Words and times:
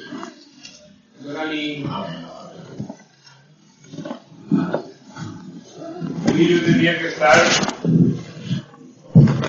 Emilio 6.27 6.65
tenía 6.65 6.99
que 6.99 7.07
estar. 7.07 7.39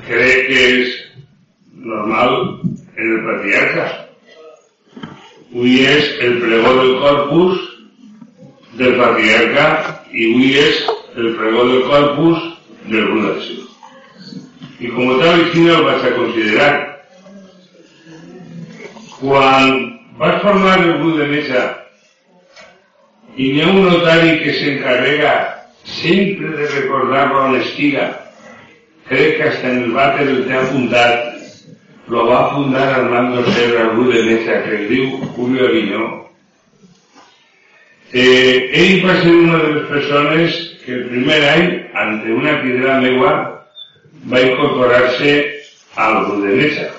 Cree 0.05 0.47
que 0.47 0.81
es 0.81 0.95
normal 1.71 2.61
en 2.95 3.17
el 3.17 3.25
patriarca. 3.25 4.09
Hoy 5.55 5.79
es 5.79 6.19
el 6.19 6.39
pregó 6.41 6.75
del 6.75 6.99
corpus 6.99 7.59
del 8.73 8.97
patriarca 8.97 10.05
y 10.11 10.35
hoy 10.35 10.57
es 10.59 10.85
el 11.15 11.35
pregó 11.35 11.65
del 11.65 11.83
corpus 11.83 12.39
del 12.85 13.09
Budación. 13.09 13.67
Y 14.79 14.89
como 14.89 15.17
tal, 15.17 15.43
Virginia 15.45 15.73
lo 15.73 15.85
vas 15.85 16.03
a 16.03 16.15
considerar. 16.15 16.92
Cuando 19.23 20.01
vas 20.17 20.35
a 20.35 20.39
formar 20.41 20.79
el 20.79 20.97
grup 20.97 21.17
de 21.17 21.27
mesa 21.27 21.77
y 23.37 23.53
ni 23.53 23.61
a 23.61 23.67
un 23.67 23.85
notari 23.85 24.43
que 24.43 24.53
se 24.53 24.73
encarrega 24.73 25.69
siempre 25.85 26.49
de 26.49 26.67
recordar 26.67 27.31
la 27.31 27.57
estiga, 27.59 28.19
cree 29.07 29.37
que 29.37 29.43
hasta 29.43 29.69
en 29.69 29.83
el 29.83 29.91
váter 29.91 30.27
el 30.27 30.51
ha 30.51 30.61
apuntat 30.63 31.35
lo 32.09 32.27
va 32.27 32.47
a 32.47 32.49
fundar 32.55 32.99
Armando 32.99 33.49
Serra, 33.53 33.83
el 33.83 33.89
grup 33.91 34.13
de 34.13 34.23
mesa, 34.23 34.61
que 34.63 34.75
es 34.75 34.89
diu 34.89 35.17
Julio 35.37 35.67
Aviñó. 35.69 36.27
Eh, 38.11 38.71
ell 38.73 39.05
va 39.05 39.21
ser 39.21 39.31
una 39.31 39.57
de 39.63 39.71
les 39.71 39.87
persones 39.87 40.57
que 40.83 40.91
el 40.95 41.05
primer 41.07 41.47
any, 41.47 41.69
ante 41.93 42.29
una 42.29 42.61
piedra 42.61 42.99
meua, 42.99 43.31
va 44.27 44.41
incorporar-se 44.41 45.63
al 45.95 46.25
grup 46.25 46.43
de 46.43 46.55
mesa. 46.59 46.92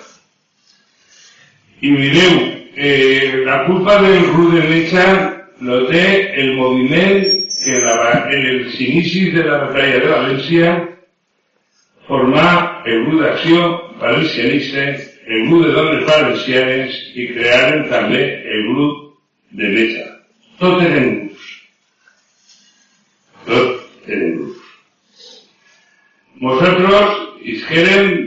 I 1.84 1.90
mireu, 1.92 2.36
eh, 2.76 3.42
la 3.44 3.66
culpa 3.66 4.00
del 4.00 4.24
mesa 4.70 5.04
lo 5.60 5.84
té 5.90 6.32
el 6.40 6.54
moviment 6.56 7.26
que 7.64 7.80
la, 7.84 7.94
en 8.32 8.46
els 8.52 8.78
inicis 8.80 9.34
de 9.34 9.44
la 9.44 9.58
batalla 9.66 9.98
de 10.00 10.08
València 10.12 10.72
formar 12.08 12.82
el 12.88 13.04
grup 13.04 13.20
d'acció 13.20 13.68
valencianista, 14.00 14.86
el 15.26 15.46
grup 15.50 15.66
de 15.66 15.76
dones 15.76 16.08
valencianes 16.08 16.98
i 17.20 17.28
crearen 17.34 17.86
també 17.92 18.24
el 18.56 18.66
grup 18.72 19.04
de 19.60 19.72
mesa. 19.76 20.08
Tot 20.60 20.80
eren 20.88 21.10
grups. 21.12 21.46
Tot 23.44 24.08
eren 24.08 24.38
grups. 24.38 24.60
Nosotros 26.48 27.20
isqueren 27.44 28.23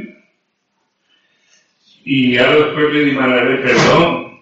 y 2.10 2.36
ya 2.36 2.50
después 2.50 2.94
le 2.94 3.06
demandaré 3.06 3.58
perdón, 3.58 4.40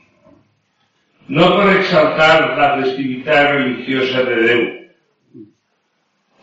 no 1.27 1.55
por 1.55 1.67
exaltar 1.75 2.55
la 2.55 2.83
festividad 2.83 3.53
religiosa 3.53 4.21
de 4.21 4.35
Déu. 4.35 4.63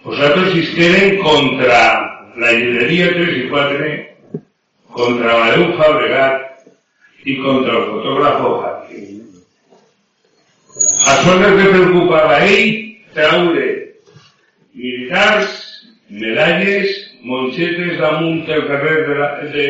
Vosotros 0.02 0.56
isqueren 0.56 1.22
contra 1.22 2.32
la 2.36 2.52
llibreria 2.52 3.12
3 3.14 3.36
i 3.36 3.48
4, 3.48 3.86
contra 4.90 5.36
Amadeu 5.36 5.76
Fabregat 5.78 6.66
i 7.22 7.36
contra 7.38 7.78
el 7.78 7.86
fotògrafo 7.92 8.50
Jaque. 8.64 9.00
Això 11.06 11.38
és 11.38 11.46
el 11.46 11.56
que 11.60 11.70
preocupava 11.70 12.40
a 12.40 12.44
ell 12.50 12.74
traure 13.14 13.68
militars, 14.74 15.54
medalles, 16.10 17.01
monxetes 17.22 17.98
damunt 18.00 18.48
el 18.50 18.66
carrer 18.66 19.06
de, 19.06 19.14
la, 19.18 19.28
de 19.54 19.66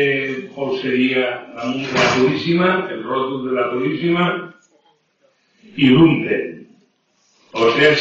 Polseria, 0.55 1.27
damunt 1.55 1.85
de 1.85 1.99
la 1.99 2.09
Puríssima, 2.15 2.71
el 2.91 3.03
ròtol 3.05 3.47
de 3.47 3.55
la 3.57 3.69
Puríssima, 3.71 4.27
i 5.75 5.89
lumpen. 5.93 6.67
O 7.53 7.69
sea, 7.77 7.93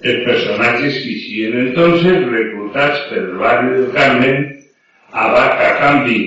els 0.00 0.24
personatges 0.24 1.00
que 1.02 1.12
hicieron 1.12 1.68
entonces 1.68 2.24
reclutats 2.30 3.06
pel 3.10 3.32
barri 3.40 3.72
del 3.74 3.88
Carmen 3.92 4.44
a, 5.12 5.24
a 5.26 5.70
canvi 5.80 6.20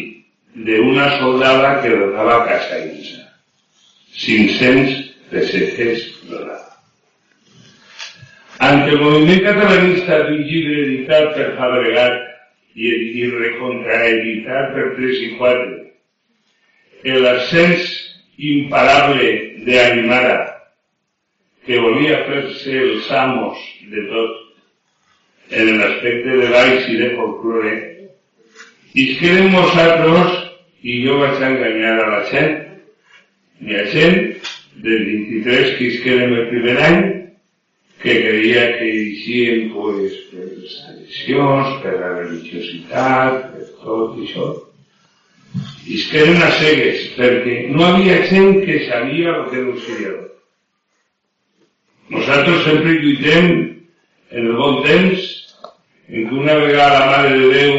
de 0.53 0.79
una 0.79 1.07
soldada 1.19 1.81
que 1.81 1.89
donava 1.89 2.45
casa 2.45 2.83
Insa. 2.85 3.23
500 4.13 5.15
pesetes 5.31 6.09
donava. 6.29 6.70
Ante 8.61 8.91
el 8.93 8.99
moviment 9.01 9.39
catalanista 9.41 10.19
d'un 10.27 10.41
llibre 10.45 10.81
editat 10.83 11.31
per 11.33 11.45
Fabregat 11.57 12.17
i, 12.77 12.89
i 13.17 13.29
recontraeditat 13.31 14.67
per 14.75 14.83
3 14.99 15.21
i 15.25 15.29
4, 15.39 15.79
l'ascens 17.23 17.87
imparable 18.37 19.31
de 19.65 19.79
Animara, 19.81 20.35
que 21.65 21.79
volia 21.81 22.19
fer-se 22.27 22.75
els 22.83 23.07
amos 23.17 23.63
de 23.89 24.03
tot 24.11 25.57
en 25.57 25.71
l'aspecte 25.79 26.37
de 26.43 26.51
baix 26.53 26.85
i 26.93 26.99
de 26.99 27.07
folklore, 27.15 27.73
i 28.93 29.07
es 29.07 29.15
queden 29.23 29.49
nosaltres, 29.55 30.37
i 30.85 30.99
jo 31.07 31.17
vaig 31.23 31.41
enganyar 31.49 31.95
a 32.03 32.05
la 32.13 32.21
gent, 32.29 32.53
i 33.65 33.73
a 33.81 33.87
gent 33.89 34.21
del 34.85 35.03
23 35.09 35.75
que 35.79 35.89
es 35.95 35.99
queden 36.05 36.37
el 36.37 36.47
primer 36.53 36.77
any, 36.91 37.01
que 38.01 38.15
creia 38.23 38.63
que 38.79 38.87
eixien 38.89 39.69
pues, 39.75 40.17
per 40.31 40.47
les 40.49 40.75
tradicions, 40.81 41.75
per 41.83 41.93
la 41.99 42.11
religiositat, 42.15 43.51
per 43.53 43.67
tot 43.83 44.17
això. 44.23 44.47
I 45.85 45.97
es 45.99 46.07
queden 46.09 46.41
a 46.41 46.49
cegues, 46.57 47.05
perquè 47.17 47.57
no 47.75 47.85
havia 47.85 48.21
gent 48.31 48.61
que 48.65 48.79
sabia 48.87 49.35
el 49.35 49.43
que 49.49 49.57
denunciava. 49.59 50.23
Nosaltres 52.11 52.65
sempre 52.65 52.97
lluitem 52.97 53.51
en 54.31 54.47
el 54.47 54.57
bon 54.57 54.81
temps, 54.87 55.29
en 56.09 56.27
què 56.27 56.39
una 56.41 56.57
vegada 56.59 56.99
la 56.99 57.11
Mare 57.11 57.37
de 57.37 57.51
Déu 57.53 57.77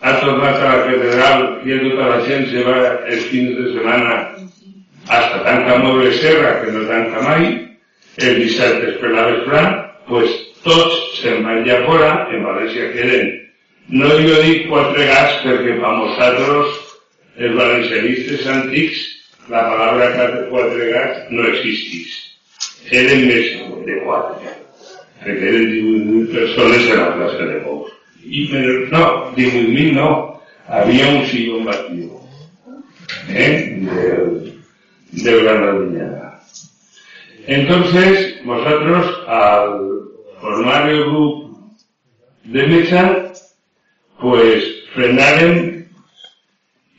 ha 0.00 0.16
tornat 0.22 0.56
a 0.62 0.72
la 0.72 0.80
catedral 0.88 1.44
i 1.66 1.76
a 1.76 1.82
tota 1.84 2.08
la 2.14 2.18
gent 2.26 2.48
se 2.50 2.64
va 2.66 2.80
els 3.04 3.28
fins 3.30 3.52
de 3.58 3.68
setmana 3.74 4.16
hasta 5.06 5.44
tanca 5.44 5.78
Moble 5.84 6.12
Serra, 6.18 6.56
que 6.62 6.72
no 6.72 6.88
tanca 6.88 7.22
mai, 7.22 7.65
el 8.16 8.38
dissabte 8.42 8.96
per 9.00 9.12
la 9.12 9.26
vesprà, 9.30 9.62
pues 10.08 10.32
tots 10.64 11.20
se'n 11.20 11.42
van 11.44 11.64
ja 11.66 11.82
fora, 11.86 12.26
en 12.32 12.46
València 12.46 12.92
queden. 12.94 13.32
No 13.88 14.08
jo 14.18 14.40
dic 14.42 14.66
quatre 14.70 15.06
gats 15.06 15.42
perquè 15.44 15.76
per 15.80 15.92
nosaltres, 16.00 16.78
els 17.36 17.58
valencianistes 17.58 18.46
antics, 18.50 19.02
la 19.52 19.62
paraula 19.70 20.08
quatre 20.50 20.88
gats 20.90 21.28
no 21.30 21.46
existís. 21.52 22.16
Eren 22.90 23.26
més 23.28 23.52
de 23.86 24.00
quatre, 24.06 24.56
perquè 25.22 25.52
eren 25.52 25.68
18.000 25.74 26.32
persones 26.32 26.90
a 26.90 27.00
la 27.02 27.12
plaça 27.18 27.48
de 27.52 27.60
Bous. 27.66 27.92
I, 28.26 28.46
però, 28.50 28.76
no, 28.90 29.04
18.000 29.36 29.92
no, 29.94 30.10
havia 30.66 31.12
un 31.12 31.26
sillón 31.30 31.66
vacío, 31.68 32.22
eh, 33.28 33.76
del, 33.86 34.54
del 35.12 35.42
Granadiñada. 35.44 36.25
Entonces, 37.46 38.44
nosotros 38.44 39.24
al 39.28 40.02
formar 40.40 40.88
el 40.90 41.04
grupo 41.04 41.70
de 42.44 42.66
mesa, 42.66 43.32
pues 44.20 44.84
frenaron 44.94 45.86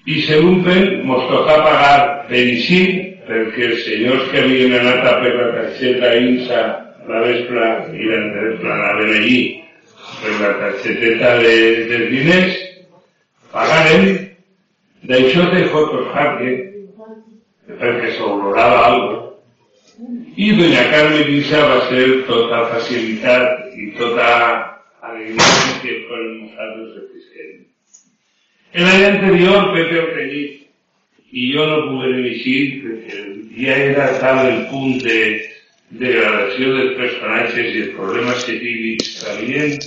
y 0.06 0.22
según 0.22 0.64
ven, 0.64 1.06
nos 1.06 1.28
toca 1.28 1.64
pagar 1.64 2.28
per 2.30 2.40
així, 2.40 2.80
perquè 3.28 3.66
els 3.68 3.82
senyors 3.84 4.30
que 4.32 4.40
havien 4.40 4.78
anat 4.78 5.04
a 5.04 5.14
per 5.20 5.34
la 5.36 5.48
targeta 5.58 6.14
INSA 6.16 6.62
la 7.10 7.24
vespre 7.26 7.68
i 7.92 8.08
l'entrepla 8.08 8.72
anaven 8.78 9.14
allí 9.18 9.42
per 10.22 10.34
la 10.40 10.54
targeteta 10.62 11.36
de, 11.44 11.54
dels 11.92 12.10
diners, 12.16 12.58
pagaren, 13.52 14.10
d'això 15.12 15.52
té 15.52 15.68
fotos 15.76 16.08
Jaque, 16.16 16.58
perquè 17.68 18.16
s'olorava 18.16 18.84
alguna 18.88 19.27
i 20.36 20.52
doña 20.54 20.92
Carmen 20.92 21.30
Isa 21.34 21.58
va 21.66 21.90
ser 21.90 22.24
tota 22.28 22.60
facilitat 22.70 23.74
i 23.74 23.88
tota 23.98 24.30
alegria 25.02 25.74
que 25.82 25.96
per 26.06 26.22
nosaltres 26.22 26.92
el 27.02 27.08
fiscal. 27.14 27.50
L'any 28.78 29.06
anterior, 29.08 29.72
Pepe 29.74 30.00
Orteguit 30.04 31.34
i 31.34 31.50
jo 31.54 31.66
no 31.66 31.80
poguem 31.90 32.30
eixir 32.30 32.62
perquè 32.84 33.24
ja 33.58 33.78
era 33.90 34.08
tal 34.22 34.46
el 34.46 34.64
punt 34.70 35.02
de 35.02 35.20
degradació 35.90 36.78
dels 36.78 36.96
personatges 37.02 37.74
i 37.74 37.86
els 37.88 37.94
problemes 37.98 38.46
que 38.46 38.58
havien 39.34 39.78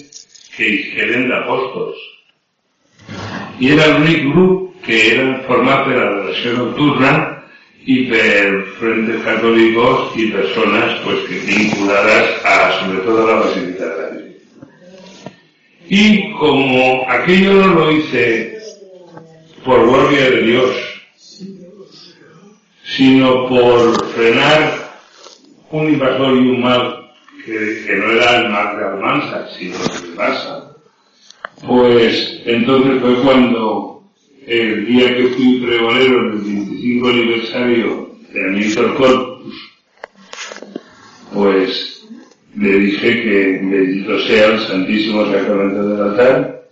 que 0.56 0.72
isqueren 0.74 1.28
d'apòstols. 1.30 2.06
I 3.62 3.76
era 3.76 3.92
l'únic 3.92 4.26
grup 4.32 4.82
que 4.82 5.04
era 5.12 5.28
format 5.46 5.86
per 5.86 6.00
l'adoració 6.00 6.56
nocturna 6.58 7.12
y 7.84 8.06
per 8.06 8.64
frentes 8.78 9.22
católicos 9.22 10.12
y 10.14 10.26
personas 10.26 11.00
pues 11.04 11.18
que 11.28 11.38
vinculadas 11.38 12.44
a 12.44 12.80
sobre 12.80 12.98
todo 13.00 13.24
a 13.26 13.30
la 13.30 13.40
Basílica 13.40 13.86
de 13.86 14.02
la. 14.02 14.20
Y 15.88 16.32
como 16.34 17.10
aquello 17.10 17.54
no 17.54 17.74
lo 17.74 17.92
hice 17.92 18.58
por 19.64 19.88
gloria 19.88 20.30
de 20.30 20.42
Dios, 20.42 20.70
sino 22.84 23.48
por 23.48 24.06
frenar 24.14 24.90
un 25.70 25.88
invasor 25.88 26.36
y 26.36 26.48
un 26.48 26.60
mal 26.60 27.10
que, 27.44 27.84
que 27.86 27.96
no 27.96 28.12
era 28.12 28.40
el 28.40 28.50
mal 28.50 28.76
de 28.76 28.84
Almansa, 28.84 29.48
sino 29.58 29.74
el 29.76 30.10
de 30.10 30.16
Barça. 30.16 30.76
Pues 31.66 32.40
entonces 32.44 33.00
fue 33.00 33.14
cuando 33.22 33.99
el 34.50 34.84
día 34.84 35.16
que 35.16 35.28
fui 35.28 35.60
pregonero 35.60 36.20
en 36.20 36.32
el 36.32 36.38
25 36.40 37.08
aniversario 37.08 38.10
de 38.32 38.48
Amítor 38.48 38.96
Corpus, 38.96 39.54
pues 41.32 42.04
le 42.56 42.78
dije 42.80 43.22
que 43.22 43.60
bendito 43.62 44.18
sea 44.22 44.46
el 44.46 44.58
Santísimo 44.66 45.24
Sacramento 45.26 45.88
del 45.88 46.02
altar, 46.02 46.64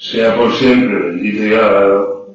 sea 0.00 0.34
por 0.36 0.52
siempre 0.56 0.98
bendito 0.98 1.44
y 1.44 1.54
alabado, 1.54 2.34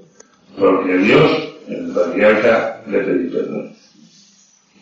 porque 0.57 0.93
a 0.93 0.97
Dios, 0.97 1.53
el 1.67 1.91
patriarca, 1.93 2.81
le 2.89 2.99
pedí 2.99 3.29
perdón. 3.29 3.73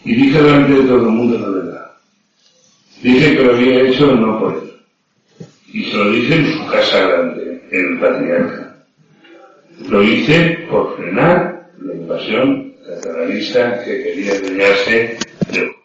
Y 0.04 0.14
dije 0.14 0.40
delante 0.40 0.74
de 0.74 0.84
todo 0.84 0.98
el 0.98 1.14
mundo 1.14 1.40
la 1.40 1.50
verdad. 1.50 1.92
Dije 3.02 3.38
que 3.38 3.44
lo 3.44 3.56
había 3.56 3.90
hecho 3.90 4.16
no 4.16 4.40
por 4.40 4.54
él. 4.54 5.48
Y 5.74 5.86
se 5.86 5.98
lo 5.98 6.12
dije 6.12 6.36
en 6.36 6.54
su 6.54 6.68
casa 6.68 7.08
grande, 7.08 7.64
el 7.72 8.00
patriarca. 8.00 8.65
Lo 9.84 10.02
hice 10.02 10.66
por 10.70 10.96
frenar 10.96 11.70
la 11.80 11.94
invasión 11.94 12.76
catalanista 12.88 13.84
que 13.84 14.04
quería 14.04 14.34
adueñarse 14.34 15.18
de 15.52 15.76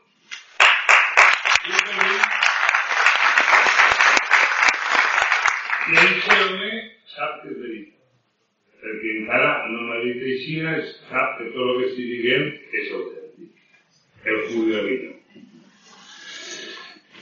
sap 7.20 7.42
que 7.42 7.50
és 7.50 7.58
veritat. 7.60 7.96
Perquè 8.80 9.14
encara 9.18 9.50
no 9.68 9.88
m'ha 9.88 9.98
dit 10.04 10.22
així, 10.32 10.60
sap 11.10 11.38
que 11.38 11.50
tot 11.54 11.66
el 11.66 11.80
que 11.80 11.88
estic 11.90 12.12
dient 12.24 12.46
és 12.80 12.92
autèntic. 12.98 13.50
El 14.24 14.38
judaísmo. 14.52 15.16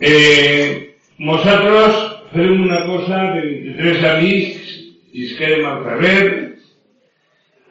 Eh, 0.01 0.95
nosaltres 1.19 2.05
fem 2.35 2.63
una 2.69 2.85
cosa 2.87 3.25
de 3.35 3.41
23 3.49 4.05
amics, 4.13 4.77
isquerem 5.25 5.67
al 5.67 5.83
carrer, 5.87 6.48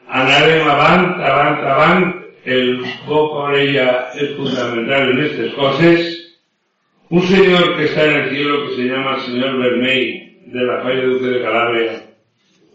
anarem 0.08 0.68
avant, 0.68 1.20
avant, 1.20 1.64
avant, 1.64 2.14
el 2.44 2.84
boca 3.06 3.50
orella 3.50 3.88
és 4.16 4.36
fundamental 4.36 5.10
en 5.12 5.24
estas 5.26 5.52
coses. 5.54 6.14
Un 7.10 7.22
señor 7.22 7.76
que 7.76 7.84
está 7.84 8.04
en 8.04 8.16
el 8.20 8.30
cielo 8.30 8.66
que 8.66 8.76
se 8.76 8.82
llama 8.88 9.16
el 9.16 9.20
señor 9.22 9.58
Vermey, 9.58 10.28
de 10.46 10.64
la 10.64 10.82
falla 10.82 11.04
Duque 11.04 11.26
de 11.26 11.42
Calabria, 11.42 12.02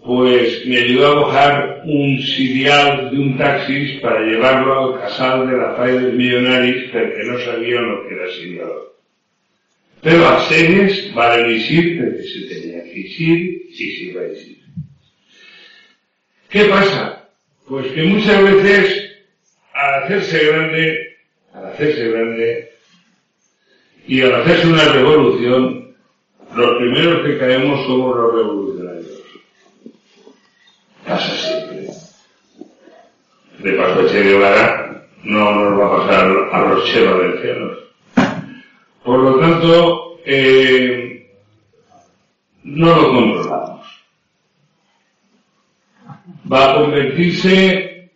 pues 0.05 0.65
me 0.65 0.77
ayudó 0.77 1.07
a 1.07 1.25
bajar 1.25 1.81
un 1.85 2.19
sirial 2.19 3.09
de 3.09 3.17
un 3.17 3.37
taxis 3.37 3.99
para 4.01 4.21
llevarlo 4.21 4.95
al 4.95 5.01
casal 5.01 5.49
de 5.49 5.57
la 5.57 5.75
falla 5.75 5.93
del 5.93 6.13
Millonaris 6.13 6.91
porque 6.91 7.23
no 7.25 7.39
sabían 7.39 7.89
lo 7.89 8.07
que 8.07 8.15
era 8.15 8.31
sirial. 8.31 8.71
Pero 10.01 10.27
a 10.27 10.41
series 10.41 11.13
vale 11.13 11.53
decir 11.53 11.97
porque 11.97 12.23
se 12.23 12.41
tenía 12.47 12.83
que 12.83 12.99
ir 12.99 13.61
y 13.69 13.73
se 13.73 14.03
iba 14.03 14.21
a 14.21 14.25
decir. 14.25 14.57
¿Qué 16.49 16.65
pasa? 16.65 17.22
Pues 17.67 17.91
que 17.93 18.03
muchas 18.03 18.43
veces 18.43 19.11
al 19.73 20.03
hacerse 20.03 20.45
grande, 20.45 21.17
al 21.53 21.65
hacerse 21.67 22.09
grande 22.09 22.69
y 24.07 24.21
al 24.21 24.35
hacerse 24.41 24.67
una 24.67 24.83
revolución, 24.85 25.95
los 26.55 26.77
primeros 26.77 27.25
que 27.25 27.37
caemos 27.37 27.85
somos 27.85 28.15
los 28.15 28.35
revolucionarios. 28.35 29.23
Pasa 31.05 31.35
siempre. 31.35 31.87
De 33.59 33.73
paso 33.73 34.07
Che 34.07 34.23
Guevara 34.23 35.07
no 35.23 35.55
nos 35.55 35.79
va 35.79 35.85
a 35.85 35.97
pasar 35.97 36.49
a 36.51 36.61
los 36.67 36.93
del 36.93 37.41
cielo. 37.41 37.77
Por 39.03 39.19
lo 39.19 39.39
tanto, 39.39 40.19
eh, 40.25 41.29
no 42.63 42.87
lo 42.87 43.13
controlamos. 43.13 43.42
Va 46.53 46.71
a 46.71 46.75
convertirse, 46.75 48.11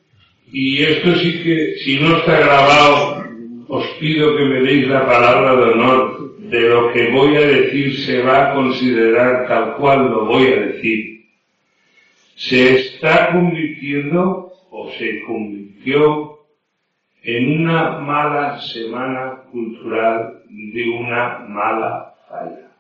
y 0.52 0.84
esto 0.84 1.16
sí 1.16 1.42
que, 1.44 1.76
si 1.84 2.00
no 2.00 2.18
está 2.18 2.40
grabado, 2.40 3.24
os 3.68 3.88
pido 4.00 4.38
que 4.38 4.46
me 4.46 4.62
deis 4.62 4.88
la 4.88 5.06
palabra 5.06 5.56
de 5.56 5.72
honor 5.72 6.38
de 6.40 6.62
lo 6.62 6.94
que 6.94 7.10
voy 7.10 7.36
a 7.36 7.42
decir 7.42 7.98
se 8.06 8.22
va 8.22 8.52
a 8.52 8.54
considerar 8.54 9.48
tal 9.48 9.76
cual 9.76 10.10
lo 10.10 10.26
voy 10.26 10.48
a 10.54 10.60
decir. 10.68 11.26
Se 12.36 12.76
está 12.76 13.32
convirtiendo 13.34 14.54
o 14.70 14.92
se 14.92 15.22
convirtió 15.24 16.40
en 17.24 17.62
una 17.62 18.00
mala 18.00 18.62
semana 18.62 19.42
cultural 19.52 20.44
de 20.50 20.90
una 20.90 21.40
mala 21.40 22.14
falla. 22.30 22.72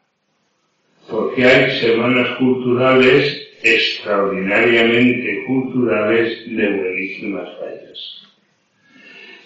Porque 1.10 1.44
hay 1.44 1.80
semanas 1.80 2.30
culturales 2.38 3.47
extraordinariamente 3.75 5.44
culturales 5.46 6.44
de 6.48 6.69
buenísimas 6.69 7.50
fallas. 7.60 8.24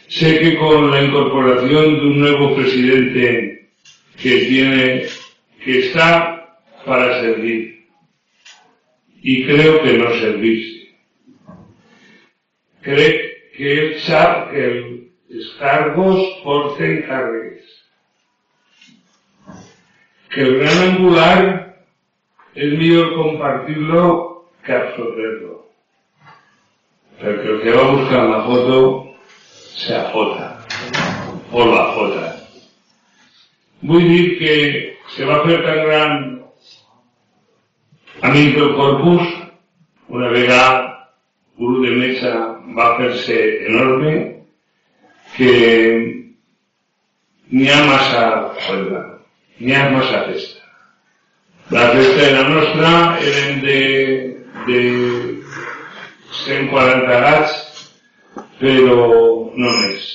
Sé 0.08 0.40
que 0.40 0.58
con 0.58 0.92
la 0.92 1.04
incorporación 1.04 2.00
de 2.00 2.02
un 2.02 2.20
nuevo 2.20 2.56
presidente 2.56 3.70
que 4.22 4.38
tiene, 4.46 5.06
que 5.64 5.80
está 5.80 6.60
para 6.86 7.22
servir. 7.22 7.86
Y 9.24 9.46
creo 9.46 9.82
que 9.84 9.98
no 9.98 10.14
servirse. 10.16 10.90
Cree 12.82 13.52
que 13.56 13.74
él 13.74 14.00
sabe 14.00 14.52
que 14.52 14.66
el 14.66 15.02
cargos 15.62 16.42
porten 16.44 17.04
cargues. 17.04 17.64
Que 20.30 20.42
el 20.42 20.60
gran 20.60 20.78
angular 20.90 21.61
es 22.56 22.74
mejor 22.78 23.16
compartirlo 23.16 24.46
que 24.64 24.74
absorberlo. 24.74 25.66
Porque 27.20 27.50
el 27.50 27.62
que 27.62 27.72
va 27.72 27.82
a 27.82 27.92
buscar 27.92 28.24
la 28.30 28.44
foto 28.44 29.16
se 29.76 29.96
afota. 29.96 30.66
O 31.52 31.66
la 31.66 31.94
fota. 31.94 32.38
Vull 33.82 34.08
dir 34.08 34.38
que 34.40 34.98
se 35.16 35.26
va 35.26 35.42
fer 35.44 35.58
tan 35.66 35.80
gran 35.88 36.12
amic 38.22 38.56
del 38.56 38.76
corpus, 38.78 39.26
una 40.08 40.30
vegada 40.30 41.10
guru 41.58 41.82
de 41.82 41.92
mesa 41.98 42.32
va 42.78 42.92
fer-se 43.00 43.40
enorme, 43.66 44.14
que 45.36 45.52
n'hi 47.50 47.68
ha 47.74 47.84
massa 47.90 48.24
n'hi 49.60 49.74
ha 49.76 49.90
massa 49.98 50.26
festa. 50.30 50.61
La 51.72 51.88
festa 51.96 52.28
era 52.28 52.48
nostra, 52.50 52.94
eren 53.24 53.62
de, 53.64 53.82
de 54.68 54.82
140 56.44 57.22
gats, 57.26 57.58
però 58.60 59.00
no 59.56 59.78
més 59.80 60.12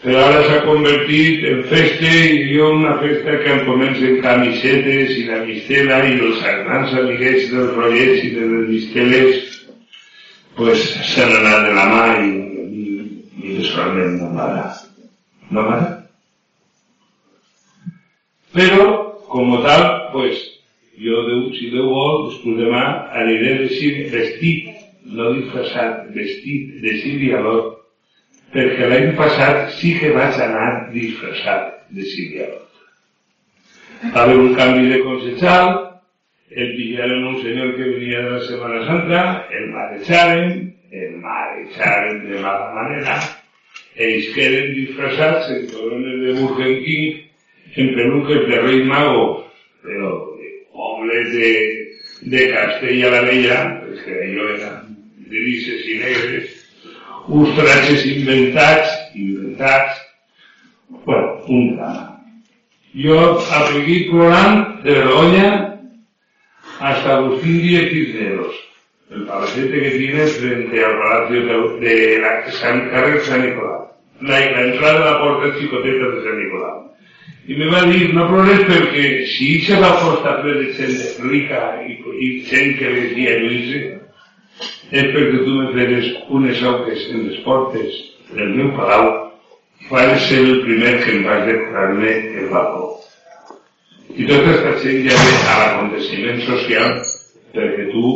però 0.00 0.20
ara 0.24 0.44
s'ha 0.46 0.60
convertit 0.64 1.42
en 1.44 1.58
festa 1.68 2.08
i 2.08 2.54
jo 2.54 2.70
una 2.72 2.94
festa 3.02 3.34
que 3.42 3.50
em 3.52 3.66
comencen 3.66 4.22
camisetes 4.24 5.12
i 5.12 5.26
la 5.28 5.42
mistela 5.44 5.98
i 6.08 6.14
els 6.16 6.40
grans 6.40 6.94
amiguets 7.02 7.50
dels 7.52 7.74
rotllets 7.76 8.22
i 8.24 8.30
de 8.36 8.46
les 8.52 8.64
misteles 8.70 9.58
pues 10.56 10.86
s'han 11.12 11.36
anat 11.42 11.68
de 11.68 11.76
la 11.76 11.84
mà 11.92 12.04
i, 12.24 12.32
i, 12.80 12.86
i 13.44 13.58
desformen 13.60 14.16
no 14.22 14.32
m'agrada. 14.32 14.88
No 15.50 15.68
m'agrada. 15.68 15.96
Tal, 19.60 19.99
pues, 20.12 20.40
jo, 21.00 21.24
Déu, 21.28 21.44
si 21.56 21.70
Déu 21.72 21.90
vol, 21.90 22.30
després 22.30 22.58
demà 22.60 22.84
aniré 23.22 23.56
vestit, 23.64 24.70
no 25.10 25.32
disfressat, 25.36 26.08
vestit 26.14 26.80
de 26.82 26.96
sirialot, 27.02 27.76
perquè 28.54 28.88
l'any 28.90 29.14
passat 29.18 29.70
sí 29.78 29.94
que 30.00 30.12
vaig 30.16 30.40
anar 30.42 30.90
disfressat 30.94 31.86
de 31.94 32.06
sirialot. 32.12 32.66
Va 34.14 34.24
haver 34.24 34.38
un 34.40 34.54
canvi 34.56 34.88
de 34.90 35.00
consejal, 35.04 35.74
el 36.50 36.72
pillaron 36.76 37.26
un 37.30 37.42
senyor 37.42 37.76
que 37.76 37.90
venia 37.94 38.22
de 38.22 38.30
la 38.30 38.40
Semana 38.46 38.86
Santa, 38.86 39.46
el 39.54 39.68
marejaren, 39.70 40.74
el 40.90 41.12
marejaren 41.22 42.24
de 42.30 42.40
mala 42.42 42.72
manera, 42.74 43.18
ells 43.94 44.32
queden 44.34 44.72
disfressats 44.74 45.50
en 45.54 45.68
corones 45.70 46.20
de 46.24 46.32
Burger 46.40 46.74
King, 46.84 47.20
en 47.76 47.94
peluques 47.94 48.48
de 48.48 48.60
rei 48.64 48.82
mago, 48.84 49.49
però 49.82 50.12
homes 50.72 51.32
de, 51.32 51.50
de 52.22 52.50
Castella 52.52 53.10
la 53.10 53.22
Vella, 53.22 53.58
pues 53.84 54.02
que 54.04 54.16
allò 54.26 54.48
eren 54.54 54.96
grises 55.30 55.86
i 55.86 55.98
negres, 56.02 56.54
uns 57.28 57.56
trajes 57.58 58.06
inventats, 58.10 58.94
inventats, 59.14 60.00
bueno, 61.04 61.36
un 61.48 61.76
drama. 61.76 62.06
Jo 62.90 63.18
apliqué 63.38 64.08
plorant 64.10 64.80
de 64.82 64.96
vergonya 64.98 65.50
hasta 66.80 67.20
los 67.20 67.42
10 67.42 67.90
Cisneros, 67.92 68.56
el 69.10 69.26
palacete 69.26 69.80
que 69.80 69.90
tiene 69.90 70.26
frente 70.26 70.84
al 70.84 70.98
Palacio 70.98 71.78
de 71.78 72.18
la 72.18 72.50
San, 72.50 72.90
Carrer 72.90 73.20
San 73.20 73.46
Nicolás. 73.46 73.90
La, 74.20 74.38
la 74.38 74.62
entrada 74.62 74.98
de 74.98 75.04
la 75.04 75.18
porta 75.20 75.46
de 75.46 75.60
Xicotetes 75.60 76.14
de 76.14 76.24
Sant 76.24 76.38
Nicolau. 76.38 76.90
I 77.50 77.56
me 77.58 77.66
va 77.66 77.80
dir, 77.88 78.12
no 78.14 78.28
plores 78.30 78.60
perquè 78.68 79.06
si 79.26 79.48
se 79.66 79.78
va 79.82 79.88
de 80.44 80.52
gent 80.76 81.00
rica 81.24 81.62
i, 81.82 81.96
i 81.98 82.28
gent 82.46 82.76
que 82.78 82.92
vestia 82.94 83.32
Lluïsa, 83.40 83.80
és 84.90 85.08
perquè 85.10 85.40
tu 85.46 85.56
me 85.56 85.72
feres 85.74 86.12
unes 86.28 86.62
auques 86.62 87.08
en 87.10 87.24
les 87.26 87.40
portes 87.46 87.96
del 88.36 88.54
meu 88.54 88.70
palau 88.76 89.10
vas 89.90 90.28
ser 90.28 90.38
el 90.38 90.60
primer 90.62 90.92
que 91.02 91.16
em 91.16 91.24
vas 91.24 91.42
declarar-me 91.46 92.12
el 92.38 92.46
balcó. 92.52 92.86
I 94.14 94.26
tota 94.30 94.52
aquesta 94.52 94.76
gent 94.84 95.02
ja 95.08 95.18
ve 95.24 95.34
a 95.40 95.58
l'aconteciment 95.62 96.40
social 96.46 96.96
perquè 97.56 97.88
tu 97.90 98.06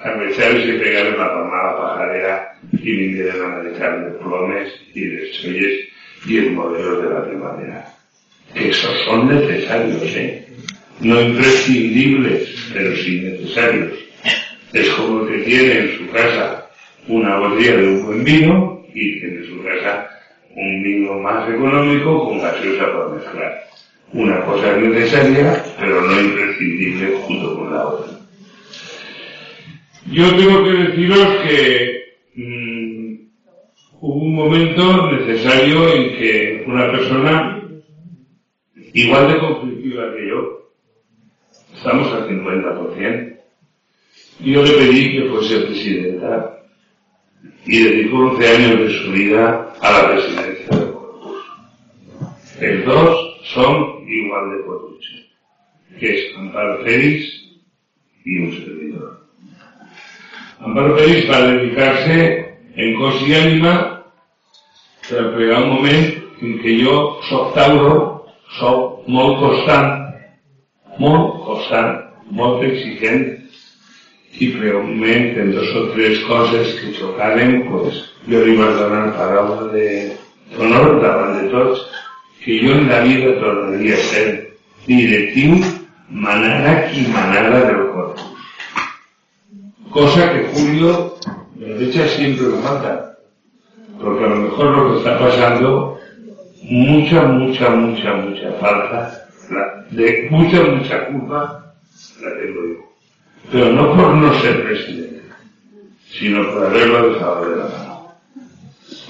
arreixaves 0.00 0.64
i 0.64 0.80
pegaves 0.80 1.20
la 1.20 1.28
palmada 1.34 1.76
pajarera 1.82 2.34
i 2.72 2.88
vingueren 2.88 3.44
a 3.44 3.52
dedicar 3.60 3.92
de 4.00 4.16
plomes 4.24 4.74
i 4.94 5.12
les 5.12 5.36
xolles 5.36 5.78
i 6.32 6.42
els 6.46 6.52
modelos 6.56 7.02
de 7.04 7.12
la 7.12 7.24
primavera. 7.28 7.97
Que 8.54 8.70
esos 8.70 9.04
son 9.04 9.28
necesarios, 9.28 10.02
¿eh? 10.16 10.46
No 11.00 11.20
imprescindibles, 11.20 12.70
pero 12.72 12.96
sí 12.96 13.20
necesarios. 13.20 13.92
Es 14.72 14.88
como 14.90 15.26
que 15.26 15.38
tiene 15.38 15.78
en 15.78 15.98
su 15.98 16.10
casa 16.10 16.68
una 17.06 17.38
botella 17.38 17.76
de 17.76 17.88
un 17.88 18.06
buen 18.06 18.24
vino 18.24 18.84
y 18.94 19.20
tiene 19.20 19.36
en 19.36 19.46
su 19.46 19.62
casa 19.62 20.08
un 20.54 20.82
vino 20.82 21.18
más 21.20 21.48
económico 21.48 22.24
con 22.24 22.40
gaseosa 22.40 22.86
para 22.86 23.08
mezclar. 23.08 23.64
Una 24.12 24.40
cosa 24.44 24.76
es 24.76 24.82
necesaria, 24.82 25.64
pero 25.78 26.00
no 26.00 26.20
imprescindible 26.20 27.16
junto 27.22 27.56
con 27.56 27.72
la 27.72 27.86
otra. 27.86 28.18
Yo 30.10 30.34
tengo 30.36 30.64
que 30.64 30.70
deciros 30.70 31.28
que 31.46 32.02
mmm, 32.34 33.14
hubo 34.00 34.14
un 34.14 34.34
momento 34.34 35.12
necesario 35.12 35.94
en 35.94 36.16
que 36.16 36.64
una 36.66 36.90
persona 36.90 37.57
igual 39.02 39.32
de 39.32 39.38
conflictiva 39.38 40.12
que 40.14 40.28
yo, 40.28 40.70
estamos 41.74 42.12
al 42.12 42.28
50%, 42.28 43.38
y 44.40 44.52
yo 44.52 44.62
le 44.62 44.72
pedí 44.72 45.12
que 45.12 45.30
fuese 45.30 45.60
presidenta 45.60 46.58
y 47.64 47.82
dedicó 47.82 48.18
11 48.18 48.48
años 48.48 48.80
de 48.80 48.90
su 48.90 49.12
vida 49.12 49.74
a 49.80 49.92
la 49.92 50.10
presidencia 50.10 50.76
del 50.76 50.92
Corpus. 50.92 51.36
El 52.60 52.84
dos 52.84 53.40
son 53.44 54.08
igual 54.08 54.50
de 54.50 54.64
potentes, 54.64 55.26
que 55.98 56.14
es 56.14 56.36
Amparo 56.36 56.82
Félix 56.84 57.44
y 58.24 58.38
un 58.38 58.52
servidor. 58.52 59.26
Amparo 60.60 60.96
Félix 60.96 61.30
va 61.30 61.36
a 61.36 61.46
dedicar-se 61.52 62.48
en 62.78 62.94
cos 62.94 63.22
i 63.26 63.34
ànima 63.34 63.72
per 65.08 65.24
pegar 65.34 65.64
un 65.64 65.72
moment 65.74 66.04
en 66.42 66.58
què 66.62 66.76
jo 66.78 66.98
soc 67.26 67.56
Soc 68.56 69.08
molt 69.12 69.38
constant, 69.42 69.90
molt 70.98 71.42
constant, 71.44 71.98
molt 72.32 72.64
exigent 72.64 73.26
i 74.40 74.48
realment 74.54 75.36
en 75.42 75.52
dos 75.52 75.74
o 75.76 75.84
tres 75.92 76.22
coses 76.28 76.74
que 76.80 76.94
xocaven, 76.96 77.64
pues, 77.68 78.02
jo 78.28 78.44
li 78.44 78.56
vaig 78.56 78.76
donar 78.78 79.04
paraula 79.16 79.68
d'honor 79.72 81.00
davant 81.04 81.36
de 81.40 81.48
tots 81.52 81.84
que 82.44 82.60
jo 82.62 82.72
en 82.78 82.88
la 82.88 83.02
vida 83.04 83.34
tornaria 83.42 83.96
a 83.98 84.06
ser 84.12 84.26
directiu 84.86 85.58
manara 86.08 86.88
qui 86.88 87.06
manara 87.12 87.60
del 87.66 87.88
corpus. 87.92 88.24
Cosa 89.90 90.32
que 90.32 90.48
Julio 90.52 91.14
me 91.56 91.84
echa 91.84 92.06
siempre 92.08 92.46
me 92.46 92.62
falta. 92.62 93.18
Porque 94.00 94.24
a 94.24 94.28
lo 94.28 94.36
mejor 94.36 94.66
lo 94.76 94.92
que 94.92 94.98
está 94.98 95.18
pasando, 95.18 95.97
mucha, 96.68 97.22
mucha, 97.22 97.70
mucha, 97.70 98.14
mucha 98.14 98.52
falta, 98.60 99.28
de 99.90 100.28
mucha, 100.30 100.62
mucha 100.64 101.06
culpa, 101.06 101.74
la 102.22 102.34
tengo 102.38 102.66
yo. 102.66 102.88
Pero 103.50 103.72
no 103.72 103.96
por 103.96 104.14
no 104.14 104.32
ser 104.40 104.62
presidente, 104.64 105.22
sino 106.10 106.46
por 106.52 106.66
haberlo 106.66 107.14
dejado 107.14 107.50
de 107.50 107.56
la 107.56 107.64
mano. 107.64 108.08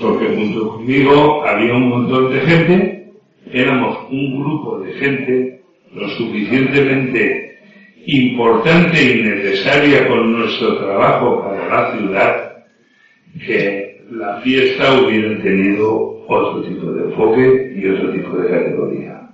Porque 0.00 0.29
junto 0.29 0.69
conmigo 0.69 1.45
había 1.45 1.75
un 1.75 1.88
montón 1.88 2.33
de 2.33 2.41
gente, 2.43 3.12
éramos 3.53 3.99
un 4.11 4.41
grupo 4.41 4.79
de 4.81 4.93
gente 4.95 5.62
lo 5.93 6.09
suficientemente 6.11 7.59
importante 8.07 9.03
y 9.03 9.23
necesaria 9.23 10.07
con 10.07 10.33
nuestro 10.33 10.79
trabajo 10.79 11.43
para 11.43 11.69
la 11.69 11.97
ciudad, 11.97 12.53
que 13.45 14.05
la 14.11 14.41
fiesta 14.43 15.00
hubiera 15.00 15.43
tenido 15.43 16.17
otro 16.28 16.62
tipo 16.62 16.92
de 16.92 17.04
enfoque 17.04 17.73
y 17.75 17.88
otro 17.88 18.12
tipo 18.12 18.37
de 18.37 18.50
categoría. 18.50 19.30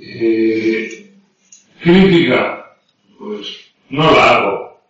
Eh, 0.00 1.12
crítica, 1.82 2.76
pues 3.18 3.72
no 3.90 4.10
la 4.10 4.36
hago, 4.36 4.80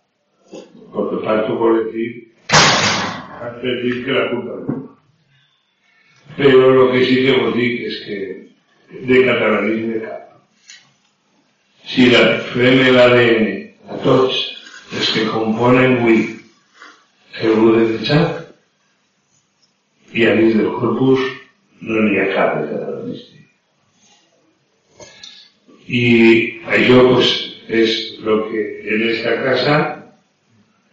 porque 0.92 1.24
parto 1.24 1.58
por 1.58 1.86
decir, 1.86 2.34
decir 3.62 4.04
que 4.04 4.12
la 4.12 4.30
culpa 4.30 4.52
mía. 4.56 4.88
Pero 6.36 6.70
lo 6.70 6.92
que 6.92 7.04
sí 7.04 7.30
vos 7.32 7.54
digo 7.54 7.88
es 7.88 8.00
que 8.06 8.48
de 8.90 9.24
catalanisme 9.24 10.00
cap. 10.00 10.28
Si 11.84 12.10
la 12.10 12.38
fem 12.52 12.78
l'ADN 12.94 13.46
a 13.88 13.96
tots 14.04 14.36
els 14.92 15.10
que 15.14 15.24
componen 15.32 15.98
avui 15.98 16.20
el 17.40 17.56
de 17.76 17.86
mitjà 17.88 18.47
i 20.12 20.24
a 20.26 20.34
dins 20.36 20.56
del 20.56 20.70
corpus 20.78 21.20
no 21.80 22.02
n'hi 22.02 22.18
ha 22.20 22.30
cap 22.34 22.60
de 22.60 22.70
catalanista. 22.70 23.36
Y 25.88 26.60
això 26.68 27.14
pues, 27.14 27.28
es 27.68 28.18
lo 28.20 28.50
que 28.50 28.80
en 28.94 29.08
esta 29.08 29.42
casa, 29.42 29.94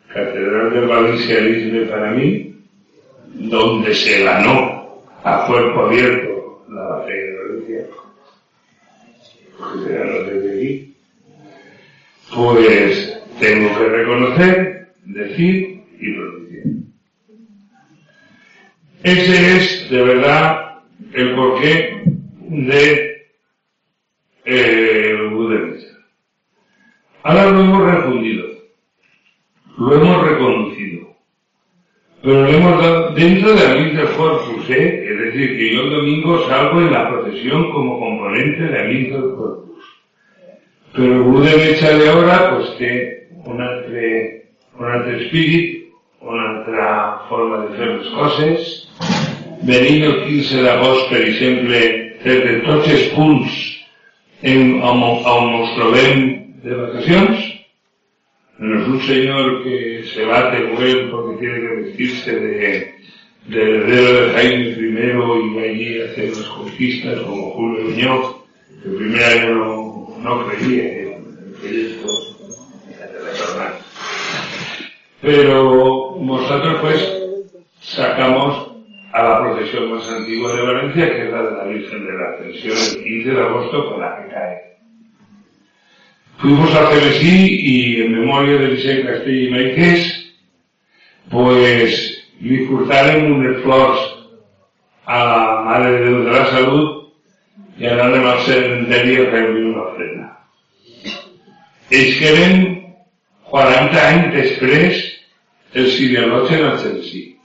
Catedral 0.07 0.73
del 0.73 0.87
Valencianismo 0.87 1.89
para 1.89 2.11
mí, 2.11 2.55
donde 3.33 3.93
se 3.93 4.23
ganó 4.23 5.03
a 5.23 5.45
cuerpo 5.47 5.81
abierto 5.81 6.65
la 6.69 6.83
batalla 6.83 7.13
de 7.13 7.37
Valencia, 7.37 7.87
porque 9.57 9.83
se 9.83 9.97
ganó 9.97 10.23
desde 10.23 10.57
aquí, 10.57 10.95
pues 12.33 13.21
tengo 13.41 13.77
que 13.77 13.85
reconocer, 13.89 14.87
decir 15.03 15.81
y. 15.99 16.34
Ese 19.05 19.57
es, 19.57 19.89
de 19.91 20.01
verdad, 20.01 20.81
el 21.13 21.35
porqué 21.35 22.01
de 22.49 23.27
eh. 24.45 25.15
Ahora 27.21 27.51
lo 27.51 27.59
hemos 27.59 27.83
refundido, 27.83 28.45
lo 29.77 29.95
hemos 29.95 30.27
reconocido, 30.27 31.17
pero 32.23 32.41
lo 32.45 32.49
hemos 32.49 32.81
dado 32.81 33.13
dentro 33.13 33.53
de 33.53 33.63
la 33.63 33.73
del 33.75 34.09
Corpus, 34.15 34.69
¿eh? 34.71 35.07
es 35.07 35.19
decir, 35.19 35.57
que 35.57 35.75
yo 35.75 35.81
el 35.81 35.89
domingo 35.91 36.47
salgo 36.47 36.81
en 36.81 36.91
la 36.91 37.09
procesión 37.09 37.71
como 37.71 37.99
componente 37.99 38.63
de 38.63 38.71
la 38.71 38.83
del 38.85 39.35
Corpus. 39.35 39.83
Pero 40.95 41.23
Budemis 41.25 41.79
de 41.79 42.09
ahora, 42.09 42.55
pues 42.55 42.77
té 42.77 43.27
un 43.43 43.61
altre, 43.61 44.49
un 44.79 44.85
altre 44.85 45.25
espírit, 45.25 45.74
una 46.25 46.49
altra 46.49 46.87
forma 47.29 47.61
de 47.65 47.77
fer 47.77 47.91
les 47.93 48.09
coses. 48.17 48.73
Venim 49.65 50.03
el 50.09 50.17
15 50.25 50.63
d'agost, 50.65 51.09
per 51.09 51.21
exemple, 51.25 51.81
des 52.25 52.41
de 52.45 52.55
tots 52.65 52.89
els 52.89 53.11
punts 53.13 53.59
en, 54.41 54.79
on, 54.81 55.03
on 55.25 55.53
ens 55.59 55.75
trobem 55.77 56.23
de 56.65 56.79
vacacions, 56.81 57.51
no 58.57 58.81
es 58.81 58.87
un 58.87 59.01
señor 59.01 59.63
que 59.63 60.03
se 60.13 60.25
bate 60.25 60.63
bueno 60.77 61.11
porque 61.11 61.39
tiene 61.39 61.59
que 61.59 61.75
vestirse 61.75 62.39
de, 62.39 62.93
de 63.47 63.61
heredero 63.61 64.27
de 64.27 64.33
Jaime 64.33 64.69
I 64.69 64.73
y 64.79 65.55
va 65.55 65.61
allí 65.61 66.01
a 66.01 66.05
hacer 66.05 66.29
las 66.29 66.47
conquistas 66.47 67.19
como 67.21 67.51
Julio 67.51 67.83
Muñoz, 67.83 68.35
que 68.81 68.89
el 68.89 68.95
primer 68.95 69.23
año 69.23 69.55
no, 69.55 70.17
no 70.21 70.47
creía 70.47 70.83
en 70.83 71.13
el 71.13 71.53
proyecto 71.59 72.07
electoral. 73.23 73.73
Pero 75.21 76.04
nosotros 76.21 76.81
pues 76.81 77.21
sacamos 77.81 78.71
a 79.13 79.23
la 79.23 79.39
procesión 79.41 79.91
más 79.91 80.07
antigua 80.09 80.53
de 80.53 80.61
Valencia, 80.61 81.09
que 81.09 81.25
es 81.25 81.31
la 81.31 81.41
de 81.43 81.51
la 81.51 81.63
Virgen 81.63 82.05
de 82.05 82.13
la 82.13 82.29
Ascensión, 82.31 82.77
el 82.77 83.03
15 83.03 83.29
de 83.31 83.41
agosto 83.41 83.89
con 83.89 84.01
la 84.01 84.17
que 84.17 84.33
cae. 84.33 84.61
Fuimos 86.37 86.75
a 86.75 86.91
Celesí 86.91 87.47
y 87.61 88.01
en 88.01 88.19
memoria 88.19 88.57
de 88.57 88.67
Vicent 88.67 89.05
Castell 89.05 89.47
y 89.47 89.51
Maiqués, 89.51 90.33
pues 91.31 91.95
li 92.43 92.65
portàrem 92.67 93.31
unes 93.31 93.61
flors 93.63 94.01
a 95.07 95.19
la 95.23 95.39
Mare 95.65 95.91
de 95.93 96.01
Déu 96.03 96.17
de 96.25 96.33
la 96.35 96.45
Salut 96.51 97.79
i 97.79 97.87
anàrem 97.87 98.27
al 98.27 98.41
cementeri 98.43 99.15
a 99.21 99.29
fer-li 99.31 99.63
una 99.71 99.85
ofrena. 99.85 100.27
Ells 101.89 102.19
que 102.19 102.31
eren 102.33 102.65
40 103.49 104.05
anys 104.09 104.31
després, 104.35 105.04
el 105.75 106.15
en 106.17 106.31
el 106.31 106.47
Chelsea. 106.81 107.35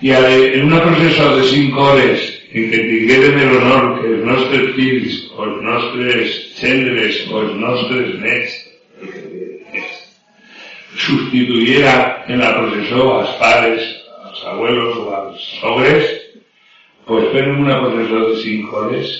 I 0.00 0.10
en 0.10 0.64
una 0.66 0.82
processó 0.82 1.36
de 1.36 1.44
5 1.44 1.80
hores 1.80 2.28
en 2.52 2.68
què 2.70 2.80
tinguérem 2.86 3.38
l'honor 3.50 3.86
que 4.00 4.08
els 4.12 4.24
nostres 4.26 4.74
fills, 4.76 5.18
o 5.36 5.44
els 5.46 5.62
nostres 5.66 6.34
gendres, 6.58 7.20
o 7.30 7.40
els 7.40 7.54
nostres 7.58 8.14
nets, 8.20 8.58
sustituyera 11.06 12.24
en 12.28 12.42
la 12.42 12.52
processó 12.58 13.08
als 13.18 13.34
pares, 13.40 13.88
als 14.28 14.44
abuelos 14.52 14.98
o 15.02 15.08
als 15.16 15.48
sogres, 15.60 16.06
pues 17.06 17.30
fem 17.32 17.62
una 17.64 17.80
processó 17.80 18.28
de 18.28 18.40
5 18.44 18.76
hores 18.76 19.18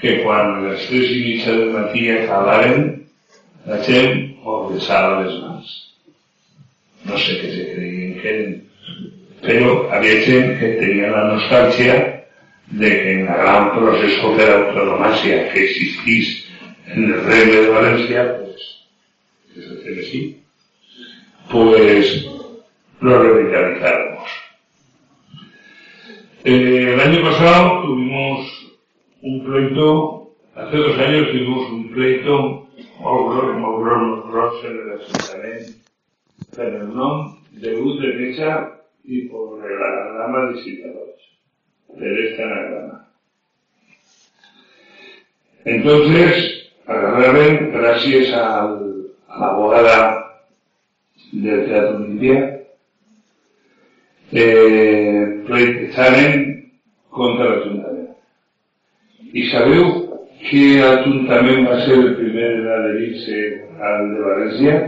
que 0.00 0.18
quan 0.24 0.64
les 0.66 0.88
3 0.88 1.10
i 1.14 1.24
mitja 1.28 1.58
del 1.58 1.74
matí 1.78 2.08
acabaren, 2.10 2.86
la 3.66 3.82
gent 3.86 4.38
o 4.42 4.64
besava 4.72 5.22
les 5.22 5.36
mans. 5.42 5.51
No 7.04 7.18
sé 7.18 7.38
què 7.40 7.50
se 7.50 7.64
creien 7.74 8.12
que 8.20 8.32
eren, 8.32 8.52
però 9.42 9.72
havia 9.94 10.20
gent 10.26 10.52
que 10.60 10.68
tenia 10.78 11.10
la 11.10 11.24
nostàlgia 11.32 11.96
de 12.72 12.90
que 12.90 13.14
en 13.16 13.24
la 13.26 13.38
gran 13.40 13.70
proceso 13.74 14.34
de 14.38 14.46
l'autonomàcia 14.48 15.40
que 15.52 15.64
existís 15.64 16.30
en 16.86 17.10
el 17.10 17.24
Regne 17.26 17.58
de 17.64 17.72
València, 17.74 18.24
pues, 18.38 18.68
que 19.54 19.98
así, 20.04 20.22
pues 21.50 22.14
lo 23.00 23.22
revitalizáramos. 23.22 24.30
Eh, 26.44 26.94
el 26.94 27.00
año 27.00 27.22
pasado 27.22 27.82
tuvimos 27.82 28.72
un 29.22 29.44
pleito, 29.44 30.34
hace 30.54 30.76
dos 30.76 30.98
años 30.98 31.28
tuvimos 31.30 31.70
un 31.70 31.90
pleito 31.92 32.62
en 34.64 34.86
l'Ajuntament 34.88 35.81
per 36.50 36.68
el 36.74 36.88
nom 36.94 37.38
de 37.52 37.72
Luz 37.76 38.00
de 38.00 38.14
Mecha 38.14 38.72
y 39.04 39.28
por 39.28 39.64
el 39.64 39.82
anagrama 39.82 40.52
de 40.52 40.62
Citadores, 40.62 41.20
de 41.88 42.28
este 42.28 42.42
anagrama. 42.42 43.08
Entonces, 45.64 46.72
agarraron, 46.86 47.72
gracias 47.72 48.32
al, 48.34 49.06
a 49.28 49.82
la 49.82 50.22
del 51.32 51.66
Teatro 51.66 51.96
Olimpia, 51.96 52.62
eh, 54.32 55.42
pleitejaron 55.46 56.72
contra 57.10 57.44
l'Ajuntament. 57.44 58.16
I 59.32 59.42
sabeu 59.48 59.84
que 60.42 60.62
Ajuntament 60.84 61.68
va 61.68 61.78
ser 61.86 61.98
el 61.98 62.14
primer 62.18 62.48
en 62.58 62.66
adherir-se 62.68 63.38
al 63.80 64.10
de 64.12 64.24
València? 64.26 64.80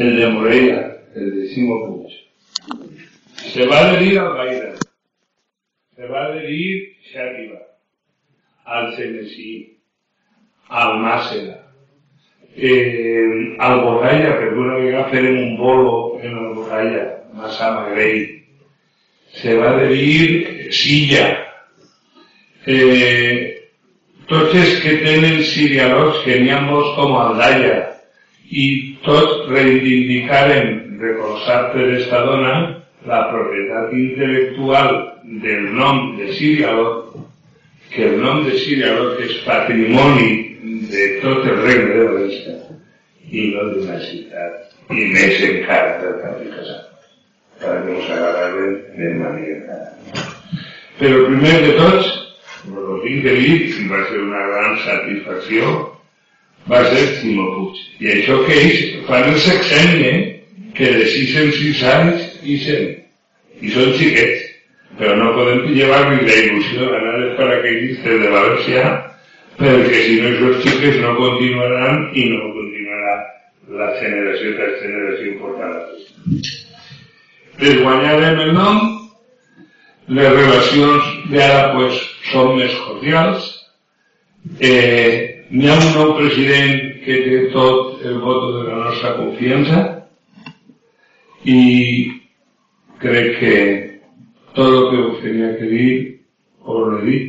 El 0.00 0.16
de 0.16 0.28
Morella, 0.28 0.96
el 1.14 1.42
de 1.42 1.48
Simo. 1.48 2.08
Se 3.36 3.66
va 3.66 3.80
adherir 3.80 4.18
al 4.18 4.34
Gaire, 4.34 4.72
se 5.94 6.06
va 6.06 6.22
adherir 6.24 6.96
Xàtiva, 7.12 7.58
al 8.64 8.94
Cenesí, 8.96 9.76
al 10.70 11.02
Màcera, 11.02 11.58
eh, 12.56 13.56
al 13.58 13.82
Borralla, 13.84 14.32
perquè 14.38 14.56
una 14.64 14.78
vegada 14.80 15.10
farem 15.12 15.36
un 15.36 15.54
bolo 15.58 16.18
en 16.22 16.32
el 16.32 16.48
Borralla, 16.54 17.04
Massa 17.34 17.70
Magrell, 17.74 18.24
se 19.36 19.58
va 19.60 19.74
adherir 19.74 20.72
Silla, 20.72 21.28
eh, 22.64 23.68
tots 24.32 24.80
que 24.80 24.96
tenen 25.04 25.44
sirialots 25.44 26.24
que 26.24 26.40
n'hi 26.40 26.56
ha 26.56 26.64
i 28.50 28.66
tots 29.06 29.46
reivindicaren 29.48 30.98
recolzar 31.00 31.70
per 31.72 31.86
esta 31.96 32.24
dona 32.26 32.54
la 33.06 33.20
propietat 33.30 33.92
intel·lectual 33.96 34.96
del 35.44 35.68
nom 35.76 36.16
de 36.18 36.32
Sirialot, 36.34 37.14
que 37.94 38.08
el 38.08 38.18
nom 38.22 38.42
de 38.44 38.58
Sirialot 38.58 39.20
és 39.24 39.38
patrimoni 39.46 40.32
de 40.90 41.06
tot 41.22 41.46
el 41.46 41.62
regne 41.62 41.94
de 41.94 42.08
València 42.10 42.56
i 43.30 43.46
no 43.54 43.68
d'una 43.70 44.00
ciutat, 44.02 44.74
i 44.90 45.06
més 45.14 45.38
encara 45.46 45.94
del 46.02 46.18
Camp 46.24 46.42
Casat, 46.56 47.06
per 47.62 47.76
que 47.84 47.94
ens 47.94 48.10
agradaven 48.10 48.74
de 48.98 49.12
manera. 49.20 49.78
Però 50.98 51.22
primer 51.28 51.54
de 51.64 51.76
tots, 51.78 52.10
el 52.66 53.00
tinc 53.06 53.22
que 53.24 53.36
dir, 53.38 53.56
va 53.92 54.02
ser 54.10 54.20
una 54.26 54.42
gran 54.50 54.76
satisfacció, 54.84 55.70
Puig. 56.68 57.80
I 58.00 58.12
això 58.16 58.40
que 58.46 58.56
ells 58.56 58.80
fan 59.08 59.28
el 59.32 59.38
sexenni, 59.40 60.12
que 60.76 60.92
de 60.98 61.06
6 61.12 61.36
en 61.42 61.52
6 61.58 61.84
anys 61.94 62.26
ixen. 62.56 62.96
I 63.60 63.72
són 63.74 63.94
xiquets. 63.98 64.48
Però 64.98 65.14
no 65.16 65.32
podem 65.36 65.70
llevar 65.72 66.02
ni 66.10 66.26
la 66.26 66.36
il·lusió 66.44 66.88
d'anar 66.90 67.14
als 67.16 67.38
paracaidistes 67.38 68.20
de 68.20 68.32
València 68.32 68.84
perquè 69.60 69.98
si 70.06 70.20
no 70.20 70.30
aquests 70.30 70.64
xiques 70.64 70.96
no 71.02 71.16
continuaran 71.18 72.06
i 72.16 72.24
no 72.32 72.48
continuarà 72.56 73.16
la 73.76 73.88
generació 74.00 74.54
tras 74.56 74.78
generació 74.80 75.34
portant 75.40 75.74
Les 77.60 77.76
guanyarem 77.82 78.38
el 78.40 78.52
nom, 78.56 78.78
les 80.08 80.32
relacions 80.32 81.10
d'ara 81.32 81.74
pues, 81.74 81.98
són 82.30 82.54
més 82.56 82.72
cordials. 82.86 83.50
Eh, 84.64 85.29
N'hi 85.50 85.66
ha 85.66 85.72
un 85.74 85.88
nou 85.96 86.12
president 86.14 86.76
que 87.02 87.14
té 87.24 87.38
tot 87.50 88.02
el 88.06 88.20
vot 88.22 88.44
de 88.54 88.60
la 88.68 88.76
nostra 88.84 89.16
confiança 89.16 89.80
i 91.42 91.62
crec 93.02 93.32
que 93.40 93.56
tot 94.54 94.68
el 94.68 94.86
que 94.92 95.00
us 95.08 95.18
tenia 95.24 95.48
que 95.58 95.72
dir 95.72 95.90
ho 96.62 96.78
he 96.92 97.02
dit. 97.08 97.26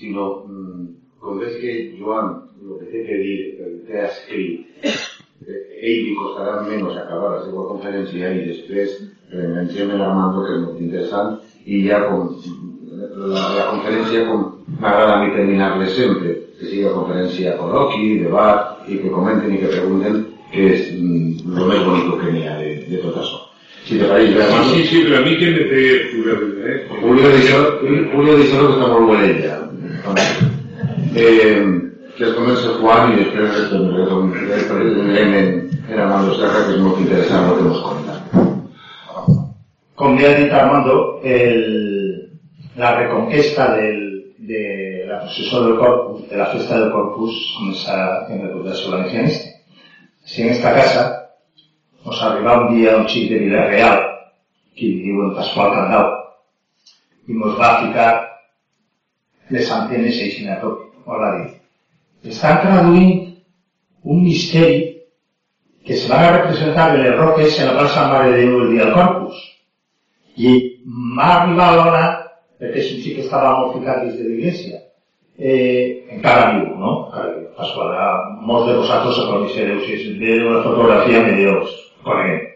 sinó 0.00 0.46
mm, 0.46 0.86
com 1.20 1.40
que 1.40 1.98
Joan, 1.98 2.49
el 2.60 2.78
que 2.80 2.90
té 2.92 3.04
que 3.06 3.18
dir, 3.24 3.36
que 3.86 3.98
ha 3.98 4.08
escrit, 4.08 4.84
eh, 4.84 5.62
ell 5.80 6.02
li 6.06 6.16
costarà 6.18 6.60
menys 6.66 6.98
acabar 7.00 7.36
la 7.36 7.44
seva 7.46 7.68
conferència 7.70 8.32
i 8.36 8.44
després 8.50 8.98
reengancem 9.32 9.94
l'Armando, 9.94 10.44
que 10.44 10.56
és 10.56 10.62
molt 10.66 10.82
interessant, 10.84 11.38
i 11.64 11.82
ja 11.86 12.02
com 12.06 12.34
la, 13.00 13.44
la 13.56 13.66
conferència 13.70 14.26
com 14.28 14.46
m'agrada 14.80 15.16
a 15.16 15.20
mi 15.24 15.32
terminar-le 15.36 15.88
sempre, 15.96 16.34
que 16.58 16.68
sigui 16.68 16.92
conferència 16.92 17.56
col·loqui, 17.60 18.18
debat, 18.24 18.84
i 18.88 19.00
que 19.00 19.12
comenten 19.14 19.54
i 19.54 19.62
que 19.62 19.72
pregunten, 19.72 20.24
que 20.52 20.66
és 20.74 20.88
mm, 20.98 21.54
lo 21.56 21.68
més 21.70 21.84
bonic 21.86 22.16
que 22.20 22.34
n'hi 22.34 22.48
ha 22.48 22.58
de, 22.60 22.74
de 22.90 23.02
tot 23.04 23.20
això. 23.22 23.44
Si 23.86 23.98
te 23.98 24.06
pareix 24.06 24.34
bé, 24.36 24.44
Armando. 24.44 24.74
Sí, 24.74 24.86
sí, 24.90 25.04
però 25.06 25.22
a 25.22 25.24
mi 25.24 25.36
que 25.40 25.52
me 25.54 25.68
té 25.70 25.84
Julio 26.12 26.34
eh? 26.68 26.76
Julio 27.00 27.30
Dicero, 27.32 27.78
Julio 28.12 28.36
Dicero 28.42 28.66
que 28.66 28.74
està 28.76 28.90
molt 28.92 29.12
bon 29.12 29.28
ella. 29.30 29.60
Eh, 31.10 31.89
es 32.28 32.34
comença 32.36 32.76
Juan 32.80 33.14
i 33.14 33.22
després 33.22 33.54
retornarem 33.56 35.36
en, 35.38 35.52
en 35.88 36.00
Armando 36.04 36.34
Serra, 36.36 36.66
que 36.66 36.76
és 36.76 36.82
molt 36.84 37.00
interessant 37.00 37.48
el 37.48 37.56
que 37.60 37.68
ja 40.20 40.30
ha 40.30 40.38
dit 40.38 40.52
Armando, 40.52 41.20
el, 41.24 42.40
la 42.76 42.94
reconquesta 42.96 43.74
del, 43.76 44.34
de 44.38 45.04
la 45.08 45.20
procesión 45.20 45.66
del 45.66 45.78
Corpus, 45.78 46.28
de 46.28 46.36
la 46.36 46.46
fiesta 46.46 46.78
del 46.80 46.92
Corpus, 46.92 47.38
comença 47.58 48.26
en 48.28 48.40
el 48.40 48.52
Congreso 48.52 48.90
Valencianista. 48.90 49.48
Si 50.24 50.42
en 50.42 50.50
esta 50.50 50.74
casa 50.74 51.30
nos 52.04 52.22
arriba 52.22 52.66
un 52.66 52.76
dia 52.76 52.96
un 52.96 53.08
xic 53.08 53.30
de 53.30 53.38
Villarreal, 53.44 54.04
que 54.76 54.88
li 54.88 55.00
diuen 55.04 55.34
Pasqual 55.36 55.72
Candau, 55.76 56.12
i 57.28 57.36
nos 57.36 57.56
va 57.60 57.78
ficar 57.86 58.10
les 59.50 59.72
antenes 59.72 60.20
així 60.20 60.48
a 60.48 60.60
tot, 60.60 60.86
o 61.04 61.20
la 61.20 61.34
dir. 61.38 61.59
Estan 62.24 62.60
traduint 62.60 63.30
un 64.04 64.22
misteri 64.22 65.00
que 65.84 65.96
se 65.96 66.08
van 66.08 66.24
a 66.24 66.32
representar 66.38 66.94
en 66.94 67.02
les 67.02 67.16
roques 67.16 67.58
en 67.58 67.66
la 67.66 67.78
plaça 67.78 68.08
Mare 68.08 68.32
de 68.32 68.42
Déu 68.42 68.58
el 68.60 68.70
dia 68.74 68.84
del 68.84 68.94
Corpus. 68.94 69.38
I 70.36 70.52
m'ha 70.84 71.30
arribat 71.40 71.76
l'hora, 71.78 72.02
perquè 72.60 72.84
un 72.84 73.00
xic 73.00 73.16
que 73.16 73.24
estava 73.24 73.54
molt 73.58 73.78
ficat 73.78 74.04
dins 74.04 74.18
de 74.18 74.26
l'església, 74.28 74.82
eh, 75.38 76.04
encara 76.16 76.52
viu, 76.58 76.76
no? 76.76 76.92
Encara 77.06 77.32
viu. 77.32 77.48
Pasqual, 77.56 77.90
molts 78.48 78.68
de 78.68 78.76
vosaltres 78.78 79.16
se 79.16 79.26
coneixereu, 79.28 79.80
si 79.84 79.96
és 79.96 80.04
de 80.20 80.36
la 80.44 80.62
fotografia 80.64 81.24
medio 81.24 81.56
coneguem. 82.04 82.46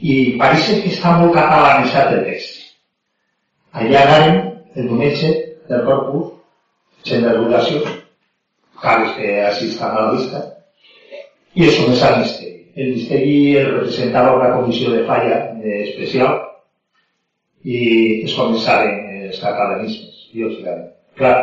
I 0.00 0.16
pareix 0.40 0.72
que 0.72 0.92
està 0.92 1.14
molt 1.20 1.36
catalanitzat 1.36 2.16
el 2.16 2.26
text. 2.32 2.58
Allà 3.76 4.02
anàrem 4.02 4.42
el 4.74 4.90
diumenge 4.90 5.32
del 5.68 5.84
corpus, 5.86 6.34
sent 7.04 7.24
divulgació, 7.28 7.97
cares 8.82 9.16
que 9.16 9.32
assistan 9.46 9.96
a 9.96 10.06
la 10.06 10.12
vista, 10.16 10.42
i 11.54 11.66
és 11.66 11.78
un 11.82 11.92
és 11.92 12.02
el 12.06 12.20
misteri. 12.22 12.54
el 12.78 12.92
Misteri 12.94 13.38
representava 13.64 14.36
una 14.36 14.50
comissió 14.54 14.92
de 14.92 15.04
falla 15.06 15.38
especial 15.82 16.36
i 17.64 17.80
es 18.24 18.36
començaven 18.38 19.24
els 19.24 19.40
catalanismes, 19.42 20.20
lògicament. 20.34 20.84
Clar, 21.18 21.38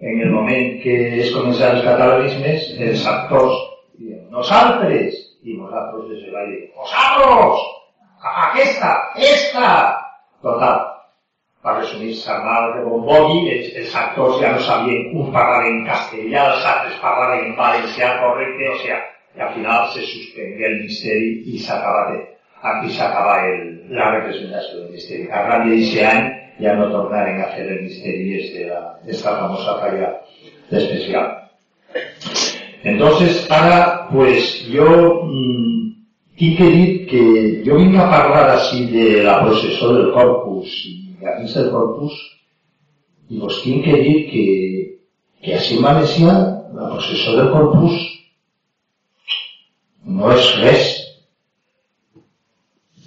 en 0.00 0.20
el 0.22 0.30
moment 0.30 0.76
que 0.84 0.94
es 1.24 1.32
començaven 1.34 1.80
els 1.80 1.88
catalanismes, 1.88 2.68
els 2.78 3.06
actors 3.14 3.56
diuen, 3.98 4.28
nosaltres, 4.30 5.18
i 5.42 5.56
nosaltres 5.58 6.06
des 6.12 6.22
de 6.28 6.36
valle, 6.36 6.60
nosaltres, 6.78 7.66
aquesta, 8.44 8.92
esta, 9.32 9.72
total, 10.46 10.86
per 11.62 11.74
resumir-se 11.80 12.34
mal 12.44 12.72
de 12.76 12.84
bombogui, 12.86 13.50
els, 13.52 13.94
actors 13.94 14.40
ja 14.42 14.54
no 14.54 14.60
sabien, 14.62 15.10
un 15.18 15.32
parlava 15.34 15.68
en 15.68 15.84
castellà, 15.86 16.44
els 16.54 16.66
altres 16.72 16.98
parlaven 17.02 17.46
en 17.48 17.56
valencià 17.58 18.16
correcte, 18.22 18.68
o 18.74 18.78
sea, 18.84 18.98
y 19.36 19.40
al 19.40 19.54
final 19.54 19.88
se 19.92 20.02
suspendió 20.02 20.66
el 20.66 20.82
misteri 20.82 21.42
y 21.46 21.58
se 21.58 21.72
acaba 21.72 22.12
de, 22.12 22.28
aquí 22.62 22.90
se 22.90 23.02
acaba 23.02 23.46
el, 23.46 23.86
la 23.90 24.10
representación 24.10 24.84
del 24.84 24.92
misteri. 24.92 25.28
A 25.30 25.42
gran 25.42 25.68
de 25.68 25.82
ese 25.82 26.04
año 26.04 26.32
ya 26.58 26.74
no 26.74 26.90
tornaren 26.90 27.40
a 27.40 27.44
hacer 27.44 27.66
el 27.68 27.82
misteri 27.82 28.52
de 28.52 28.66
la, 28.66 28.98
esta 29.06 29.36
famosa 29.36 29.78
falla 29.78 30.20
especial. 30.70 31.50
Entonces, 32.82 33.48
ahora, 33.50 34.08
pues 34.12 34.66
yo 34.68 35.22
mmm, 35.24 35.78
tinc 36.36 36.58
que 36.58 36.64
dir 36.64 37.06
que 37.06 37.62
jo 37.66 37.76
a 37.98 38.10
parlar 38.10 38.50
així 38.50 38.86
de 38.86 39.24
la 39.24 39.40
processó 39.42 39.94
del 39.94 40.12
corpus 40.14 40.70
i 40.86 41.07
la 41.22 41.38
missa 41.40 41.62
del 41.62 41.72
corpus 41.72 42.14
i 43.28 43.40
vos 43.42 43.62
tinc 43.64 43.84
que 43.84 43.96
dir 44.04 44.16
que, 44.30 44.44
que 45.44 45.56
així 45.58 45.78
en 45.82 46.78
la 46.78 46.90
processó 46.92 47.34
del 47.36 47.50
corpus 47.52 47.98
no 50.18 50.30
és 50.32 50.48
res. 50.62 50.86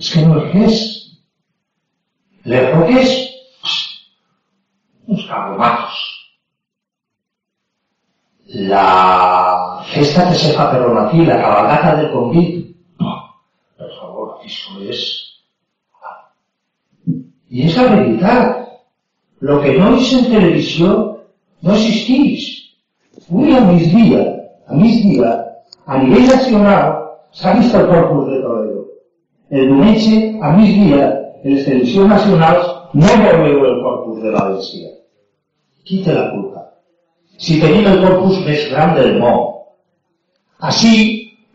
És 0.01 0.11
que 0.13 0.25
no 0.25 0.37
és 0.41 0.53
res. 0.53 0.83
Les 2.51 2.69
roques, 2.73 3.11
uns 5.07 5.25
carromatos. 5.29 5.99
La 8.71 8.85
festa 9.93 10.27
que 10.29 10.37
se 10.37 10.53
fa 10.57 10.69
per 10.71 10.81
la 11.29 11.41
cabalgata 11.41 11.95
del 11.99 12.09
convit, 12.13 12.71
per 12.99 13.91
favor, 13.99 14.39
això 14.43 14.81
és... 14.91 15.30
I 17.51 17.67
és 17.67 17.77
la 17.77 17.89
veritat. 17.91 18.57
Lo 19.41 19.59
que 19.61 19.73
no 19.77 19.95
és 19.97 20.11
en 20.15 20.27
televisió 20.31 20.91
no 21.65 21.73
existeix. 21.75 22.47
Avui 23.27 23.55
a 23.57 23.61
migdia, 23.65 24.21
a 24.67 24.77
migdia, 24.77 25.31
a 25.85 25.97
nivell 26.03 26.29
nacional 26.29 26.91
s'ha 27.35 27.55
vist 27.57 27.75
el 27.75 27.87
corpus 27.89 28.27
de 28.29 28.41
Toledo. 28.43 28.85
El 29.49 29.67
diumenge, 29.67 30.19
a 30.41 30.51
migdia, 30.55 31.07
en 31.43 31.55
les 31.55 31.65
televisions 31.65 32.09
nacionals 32.13 32.69
no 32.93 33.15
veureu 33.23 33.65
el 33.69 33.79
corpus 33.83 34.21
de 34.23 34.33
València. 34.35 34.91
Qui 35.87 36.03
té 36.05 36.15
la 36.15 36.27
culpa? 36.31 36.67
Si 37.41 37.57
tenim 37.59 37.87
el 37.89 38.03
corpus 38.05 38.39
més 38.45 38.67
gran 38.71 38.93
del 38.95 39.17
món. 39.19 39.41
Així, 40.69 40.93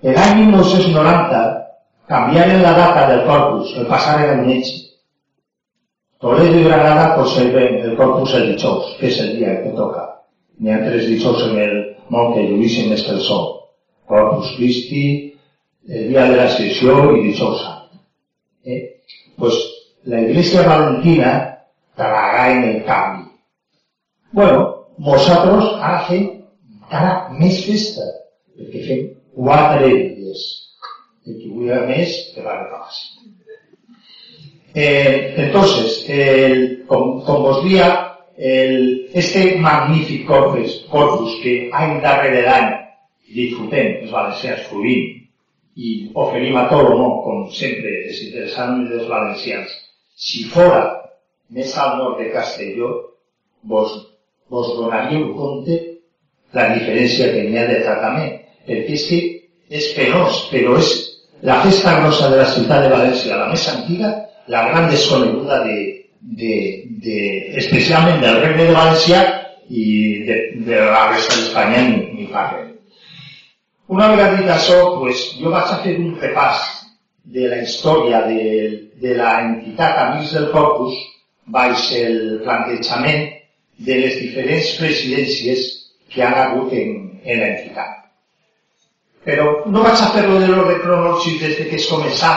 l'any 0.03 0.43
1990, 0.43 1.45
canviaren 2.11 2.65
la 2.67 2.75
data 2.81 3.07
del 3.13 3.25
corpus, 3.31 3.77
el 3.79 3.87
passaren 3.93 4.35
al 4.35 4.45
metge. 4.49 4.86
Toledo 6.19 6.61
i 6.61 6.65
Granada 6.65 7.15
conserven 7.15 7.75
el 7.85 7.97
corpus 7.97 8.33
el 8.39 8.47
dijous, 8.55 8.95
que 8.97 9.11
és 9.11 9.19
el 9.21 9.35
dia 9.37 9.57
que 9.61 9.73
toca. 9.77 10.05
N'hi 10.65 10.73
ha 10.73 10.79
tres 10.87 11.05
dijous 11.11 11.43
en 11.45 11.59
el 11.61 11.75
món 12.15 12.33
que 12.33 12.45
lluïssin 12.47 12.89
més 12.89 13.03
que 13.05 13.13
el 13.13 13.21
sol. 13.27 13.45
Corpus 14.09 14.55
Christi, 14.57 15.03
el 15.89 16.09
día 16.09 16.25
de 16.31 16.39
la 16.41 16.49
sesión 16.55 17.19
y 17.19 17.27
dijous 17.27 17.61
sant. 17.61 18.01
Eh? 18.65 18.81
Pues 19.37 19.61
la 20.05 20.23
iglesia 20.23 20.63
valentina 20.63 21.35
tragará 21.95 22.51
en 22.53 22.65
el 22.65 22.85
cambio. 22.85 23.33
Bueno, 24.33 24.87
vosotros 24.97 25.75
ara 25.83 26.07
fem 26.09 26.31
encara 26.81 27.13
més 27.37 27.61
festa, 27.69 28.09
perquè 28.57 28.87
fem 28.89 29.09
quatre 29.37 29.93
dies. 29.93 30.47
El 31.27 31.43
que 31.43 31.53
vull 31.53 31.91
més, 31.93 32.23
que 32.33 32.41
va 32.41 32.63
reclamar 32.63 33.36
eh, 34.77 35.35
entonces, 35.39 36.05
el, 36.07 36.85
com 36.87 37.23
vos 37.25 37.65
dia, 37.65 38.19
el, 38.37 39.09
este 39.15 39.57
magnífic 39.57 40.27
corpus, 40.27 40.85
corpus 40.91 41.39
que 41.43 41.71
any 41.73 42.03
darrere 42.05 42.43
d'any 42.45 42.75
disfrutem 43.33 44.03
els 44.03 44.13
valencians 44.13 44.67
fruint 44.69 45.15
i 45.77 45.95
oferim 46.13 46.59
a 46.61 46.67
tot 46.69 46.91
el 46.91 47.01
món, 47.01 47.15
com 47.25 47.47
sempre, 47.57 47.95
desinteressant 48.11 48.85
dels 48.91 49.09
valencians. 49.09 49.73
Si 50.13 50.45
fora 50.53 50.85
més 51.57 51.73
al 51.81 51.97
nord 51.97 52.21
de 52.21 52.29
Castelló, 52.37 52.93
vos, 53.65 53.97
vos 54.53 54.75
donaríeu 54.77 55.33
compte 55.41 55.81
la 56.53 56.69
diferència 56.77 57.33
que 57.33 57.49
n'hi 57.49 57.59
ha 57.61 57.67
de 57.73 57.81
tractament, 57.89 58.39
perquè 58.69 59.01
és 59.01 59.09
que 59.09 59.25
és 59.81 59.91
penós, 59.97 60.45
però 60.53 60.77
és 60.85 60.93
la 61.49 61.63
festa 61.65 61.97
grossa 62.03 62.29
de 62.29 62.45
la 62.45 62.49
ciutat 62.53 62.85
de 62.85 62.93
València, 62.93 63.41
la 63.41 63.49
més 63.49 63.69
antiga, 63.73 64.13
la 64.49 64.69
gran 64.69 64.91
desconeguda 64.91 65.65
de, 65.65 65.79
de, 66.21 66.55
de, 67.03 67.19
especialment 67.63 68.21
del 68.23 68.41
regne 68.43 68.69
de 68.69 68.77
València 68.77 69.23
i 69.69 69.87
de, 70.27 70.39
de 70.69 70.81
la 70.87 71.09
resta 71.11 71.35
d'Espanya 71.35 71.83
ni, 71.89 72.01
ni 72.15 72.29
parlem. 72.31 72.73
Una 73.93 74.09
vegada 74.13 74.39
dit 74.41 74.51
això, 74.51 74.79
pues, 74.99 75.23
jo 75.41 75.53
vaig 75.55 75.71
a 75.71 75.81
fer 75.83 75.97
un 76.03 76.15
repàs 76.23 76.63
de 77.37 77.49
la 77.51 77.61
història 77.63 78.23
de, 78.27 78.43
de 79.03 79.15
la 79.19 79.33
entitat 79.45 79.99
Amics 80.05 80.35
del 80.35 80.51
Corpus 80.55 80.97
baix 81.47 81.91
el 81.95 82.41
plantejament 82.43 83.29
de 83.87 83.99
les 84.03 84.17
diferents 84.23 84.73
presidències 84.81 85.67
que 86.11 86.23
han 86.23 86.35
hagut 86.35 86.73
en, 86.73 86.97
en 87.25 87.43
l'entitat. 87.43 88.03
Però 89.27 89.47
no 89.67 89.83
vaig 89.83 90.01
a 90.03 90.11
fer-lo 90.15 90.39
de 90.39 90.51
l'ordre 90.51 90.79
cronològic 90.83 91.41
des 91.43 91.57
de 91.59 91.69
que 91.71 91.79
es 91.81 91.89
començà 91.91 92.33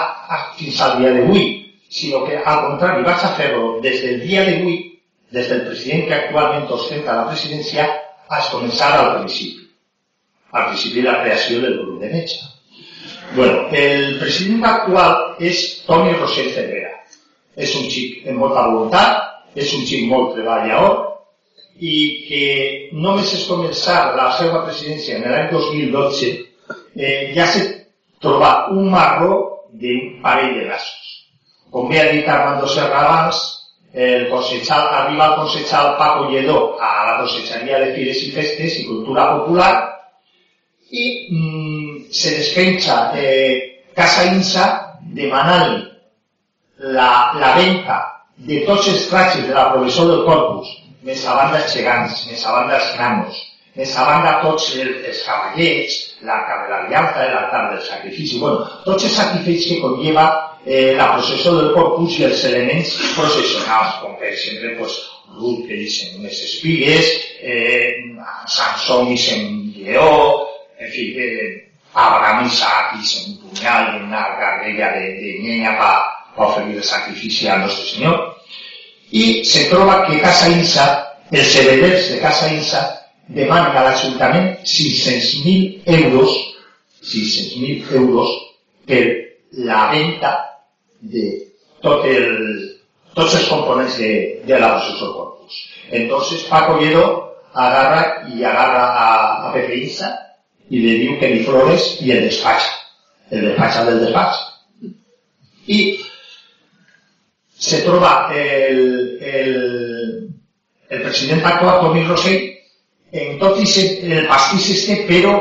fins 0.57 0.81
al 0.81 0.97
dia 0.99 1.13
d'avui, 1.17 1.45
sinó 1.89 2.25
que 2.25 2.37
al 2.37 2.65
contrari 2.67 3.03
vaig 3.03 3.25
a 3.25 3.33
fer-lo 3.37 3.79
des 3.81 4.01
del 4.05 4.21
dia 4.25 4.45
d'avui, 4.45 4.77
des 5.31 5.49
del 5.49 5.65
president 5.67 6.07
que 6.07 6.19
actualment 6.19 6.69
ostenta 6.73 7.17
la 7.17 7.27
presidència, 7.31 7.89
a 8.29 8.43
començar 8.51 8.93
al 8.93 9.15
principi 9.21 9.59
al 10.51 10.69
principi 10.69 11.01
de 11.01 11.11
la 11.11 11.21
creació 11.21 11.61
del 11.61 11.77
grup 11.79 12.01
de 12.01 12.09
metge. 12.09 12.39
Bueno, 13.35 13.67
el 13.71 14.17
president 14.19 14.65
actual 14.65 15.35
és 15.39 15.83
Toni 15.85 16.15
Roser 16.17 16.49
Cervera. 16.55 16.95
És 17.55 17.75
un 17.77 17.85
xic 17.91 18.25
amb 18.29 18.41
molta 18.41 18.65
voluntat, 18.69 19.27
és 19.55 19.73
un 19.77 19.85
xic 19.85 20.07
molt 20.09 20.33
treballador 20.37 21.05
i 21.79 21.97
que 22.27 22.45
només 22.93 23.33
es 23.35 23.45
començar 23.47 24.15
la 24.17 24.31
seva 24.39 24.63
presidència 24.65 25.17
en 25.17 25.27
l'any 25.29 25.51
2012 25.53 26.31
eh, 26.95 27.31
ja 27.35 27.45
s'ha 27.47 27.63
trobat 28.23 28.71
un 28.73 28.89
marró 28.91 29.37
d'un 29.71 30.17
parell 30.23 30.57
de 30.57 30.65
braços. 30.67 31.08
Com 31.71 31.89
bé 31.89 31.99
ha 32.01 32.11
dit 32.11 32.27
Armando 32.27 32.67
Serra 32.67 33.01
abans, 33.05 33.41
el 33.93 34.29
cosechal, 34.29 34.87
arriba 35.01 35.25
al 35.25 35.35
cosechal 35.41 35.97
Paco 35.97 36.29
Lledó 36.29 36.77
a 36.81 37.05
la 37.05 37.17
cosecharia 37.21 37.79
de 37.79 37.93
Fires 37.95 38.23
i 38.23 38.31
Festes 38.31 38.77
i 38.79 38.85
Cultura 38.85 39.25
Popular 39.37 39.73
i 40.89 41.05
mm, 41.31 42.09
se 42.11 42.37
despenja 42.37 43.11
eh, 43.15 43.83
Casa 43.95 44.25
Insa 44.33 44.67
demanant 45.13 45.83
la, 46.79 47.33
la 47.37 47.53
venda 47.57 47.99
de 48.37 48.61
tots 48.65 48.87
els 48.87 49.07
tractes 49.09 49.47
de 49.47 49.53
la 49.53 49.69
professor 49.73 50.07
del 50.07 50.25
corpus, 50.25 50.69
més 51.03 51.25
a 51.25 51.35
banda 51.35 51.59
nanos, 52.97 53.35
més 53.79 53.95
a 53.95 54.05
banda 54.07 54.33
tots 54.43 54.73
els, 54.75 55.21
cavallets, 55.23 55.97
l'arca 56.27 56.57
de 56.63 56.71
l'aliança, 56.73 57.27
l'altar 57.31 57.63
del 57.71 57.85
sacrifici, 57.87 58.39
bueno, 58.41 58.67
tots 58.83 59.07
els 59.07 59.15
sacrificis 59.15 59.71
que 59.71 59.79
conlleva 59.85 60.25
eh, 60.65 60.95
la 60.99 61.13
processó 61.13 61.55
del 61.55 61.71
corpus 61.77 62.19
i 62.19 62.27
els 62.27 62.43
elements 62.49 62.91
processionals, 63.15 64.01
com 64.03 64.19
per 64.19 64.33
exemple, 64.33 64.75
pues, 64.81 64.99
Ruth 65.39 65.67
que 65.69 65.77
dicen 65.77 66.19
unes 66.19 66.43
espigues, 66.43 67.09
eh, 67.39 68.15
Sansó 68.49 69.05
dicen 69.05 69.71
lleó, 69.75 70.47
en 70.79 70.91
fi, 70.91 71.13
eh, 71.15 71.69
Abraham 71.93 72.47
Isaac 72.47 72.95
y 72.95 73.31
un 73.31 73.37
puñal 73.41 73.99
y 73.99 74.03
una 74.03 74.37
carrera 74.39 74.93
de, 74.93 75.13
de 75.13 75.39
ñeña 75.39 75.77
para 75.77 76.19
pa 76.35 76.61
el 76.61 76.83
sacrifici 76.83 77.47
al 77.47 77.61
nostre 77.61 77.85
Senyor. 77.85 78.35
I 79.11 79.43
se 79.43 79.65
troba 79.69 80.05
que 80.05 80.21
Casa 80.21 80.49
Insa, 80.49 81.17
els 81.31 81.55
hereders 81.55 82.11
de 82.11 82.19
Casa 82.19 82.53
Insa, 82.53 82.98
demanen 83.29 83.77
a 83.77 83.83
l'Ajuntament 83.85 84.57
600.000 84.65 85.83
euros, 85.85 86.33
600.000 87.03 87.93
euros 88.01 88.33
per 88.89 89.03
la 89.53 89.89
venda 89.93 90.33
de 90.99 91.25
tot 91.81 92.05
el, 92.09 92.27
tots 93.15 93.35
els 93.37 93.47
components 93.49 93.97
de, 93.97 94.41
de 94.45 94.59
la 94.59 94.75
Corpus. 94.99 95.53
Entonces 95.91 96.43
Paco 96.49 96.79
Lledó 96.79 97.35
agarra 97.53 98.27
y 98.33 98.43
agarra 98.43 98.85
a, 98.85 99.49
a 99.49 99.53
Pepe 99.53 99.77
Insa 99.77 100.37
y 100.69 100.79
le 100.79 100.93
diu 101.01 101.15
que 101.17 101.29
li 101.33 101.43
flores 101.43 101.95
i 102.05 102.11
el 102.13 102.27
despacha. 102.27 102.79
el 103.29 103.41
despatx 103.45 103.85
del 103.85 103.99
despatx. 104.05 104.37
I 105.67 105.99
se 107.57 107.81
troba 107.81 108.31
el, 108.33 109.19
el, 109.21 110.29
el 110.89 111.01
president 111.01 111.45
actual, 111.45 111.81
Tommy 111.81 112.05
Rosell, 112.05 112.58
en 113.11 113.39
tot 113.39 113.57
el 113.57 114.27
pastís 114.27 114.69
este, 114.69 115.05
però, 115.07 115.33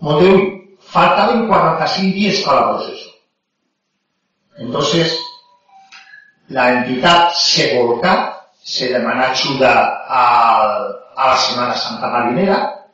Monteu, 0.00 0.38
faltaven 0.78 1.46
45 1.48 2.14
dies 2.14 2.42
para 2.42 2.60
el 2.60 2.76
proceso. 2.76 3.10
Entonces, 4.58 5.20
la 6.48 6.70
entidad 6.72 7.30
se 7.32 7.78
volca, 7.78 8.46
se 8.62 8.88
demana 8.88 9.30
ayuda 9.30 10.04
a, 10.08 10.88
a 11.16 11.28
la 11.28 11.36
Semana 11.36 11.74
Santa 11.74 12.08
Marinera, 12.08 12.86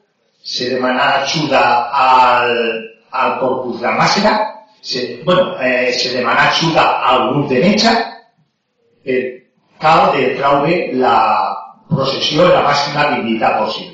se 0.43 0.71
demana 0.71 1.23
ayuda 1.23 1.91
al, 1.91 2.91
al 3.11 3.39
Corpus 3.41 3.81
de 3.81 3.89
Màsera, 3.89 4.67
se, 4.81 5.23
bueno, 5.25 5.59
eh, 5.61 5.93
se 5.93 6.13
demana 6.13 6.51
ayuda 6.51 7.01
al 7.01 7.31
grup 7.31 7.49
de 7.49 7.61
Metxa, 7.61 8.23
eh, 9.05 9.51
cal 9.79 10.13
de 10.13 10.35
traure 10.37 10.91
la 10.95 11.57
processió 11.89 12.49
de 12.49 12.55
la 12.55 12.63
màxima 12.65 13.11
dignitat 13.15 13.59
possible. 13.61 13.94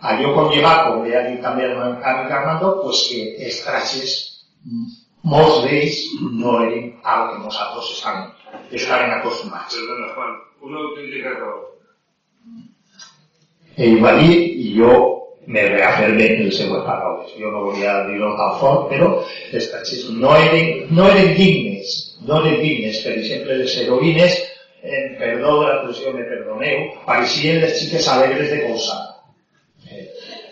Allò 0.00 0.32
conlleva, 0.32 0.72
com 0.86 1.04
ja 1.04 1.20
ha 1.20 1.26
dit 1.28 1.40
també 1.44 1.66
el 1.66 1.76
amic 1.76 2.30
Armando, 2.32 2.70
pues 2.82 3.02
que 3.10 3.24
els 3.46 3.58
trajes, 3.66 4.14
molts 5.32 5.58
d'ells 5.66 5.98
no 6.40 6.54
eren 6.64 6.86
al 7.04 7.26
que 7.28 7.42
nosaltres 7.42 7.90
estàvem, 7.96 8.30
estàvem 8.80 9.12
acostumats. 9.18 9.76
Perdona, 9.76 10.08
Juan, 10.14 10.38
una 10.68 10.84
autèntica 10.86 11.34
raó. 11.36 11.58
Ell 13.76 14.00
va 14.04 14.14
dir, 14.16 14.38
i 14.64 14.72
jo 14.78 14.94
me 15.46 15.66
reafirme 15.68 16.30
en 16.30 16.42
les 16.46 16.56
seues 16.62 16.82
paraules. 16.86 17.36
Jo 17.36 17.52
no 17.52 17.66
volia 17.68 17.98
dir-ho 18.08 18.32
tan 18.40 18.56
fort, 18.62 18.88
però 18.94 19.12
els 19.52 19.68
no 20.16 20.32
eren, 20.36 20.86
no 20.96 21.10
eren 21.12 21.34
dignes, 21.36 21.94
no 22.24 22.40
eren 22.40 22.60
dignes. 22.64 23.04
Per 23.04 23.18
exemple, 23.18 23.60
les 23.62 23.76
heroïnes, 23.84 24.40
eh, 24.80 25.06
perdó 25.20 25.60
de 25.60 25.68
l'expressió, 25.68 26.16
me 26.16 26.24
perdoneu, 26.32 26.90
pareixien 27.04 27.60
les 27.60 27.76
xiques 27.80 28.08
alegres 28.08 28.50
de 28.50 28.64
Colsada. 28.66 29.09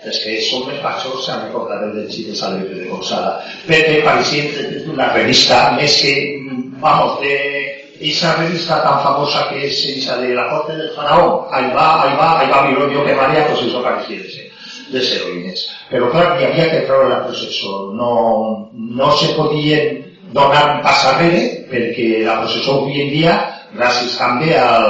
Eh, 0.02 0.08
els 0.08 0.18
que 0.22 0.36
són 0.46 0.66
més 0.68 0.80
majors 0.82 1.26
se'n 1.26 1.44
recordareu 1.46 1.92
de 1.94 2.06
xiques 2.10 2.42
alegres 2.42 2.78
de 2.78 2.88
Colsada. 2.90 3.32
Perquè 3.66 4.02
pareixien 4.04 4.90
una 4.92 5.12
revista 5.12 5.72
més 5.76 5.96
que, 6.02 6.14
vamos, 6.80 7.20
de 7.22 7.34
esa 8.00 8.36
revista 8.36 8.82
tan 8.82 9.02
famosa 9.02 9.48
que 9.48 9.66
es 9.66 9.84
esa 9.84 10.18
de 10.18 10.34
la 10.34 10.48
corte 10.50 10.76
del 10.76 10.90
faraón, 10.90 11.46
ahí 11.50 11.70
va, 11.74 12.02
ahí 12.02 12.16
va, 12.16 12.40
ahí 12.40 12.50
va 12.50 12.68
Bironio 12.68 13.04
que 13.04 13.12
pues 13.12 13.62
eso 13.62 13.82
parecía 13.82 14.22
de 14.22 14.30
ser, 14.30 14.50
de 14.90 15.00
ser 15.02 15.22
heroïnes. 15.22 15.66
Però 15.90 16.10
clar, 16.12 16.38
hi 16.38 16.46
havia 16.46 16.70
que 16.70 16.84
treure 16.86 17.08
la 17.08 17.24
processó, 17.26 17.90
no, 17.98 18.70
no 18.72 19.10
se 19.16 19.34
podien 19.34 20.04
donar 20.32 20.76
un 20.76 20.82
pas 20.86 21.04
arrere, 21.10 21.66
perquè 21.66 22.22
la 22.22 22.38
processó 22.44 22.78
avui 22.78 23.02
en 23.02 23.10
dia, 23.10 23.34
gràcies 23.74 24.14
també 24.20 24.54
al, 24.54 24.86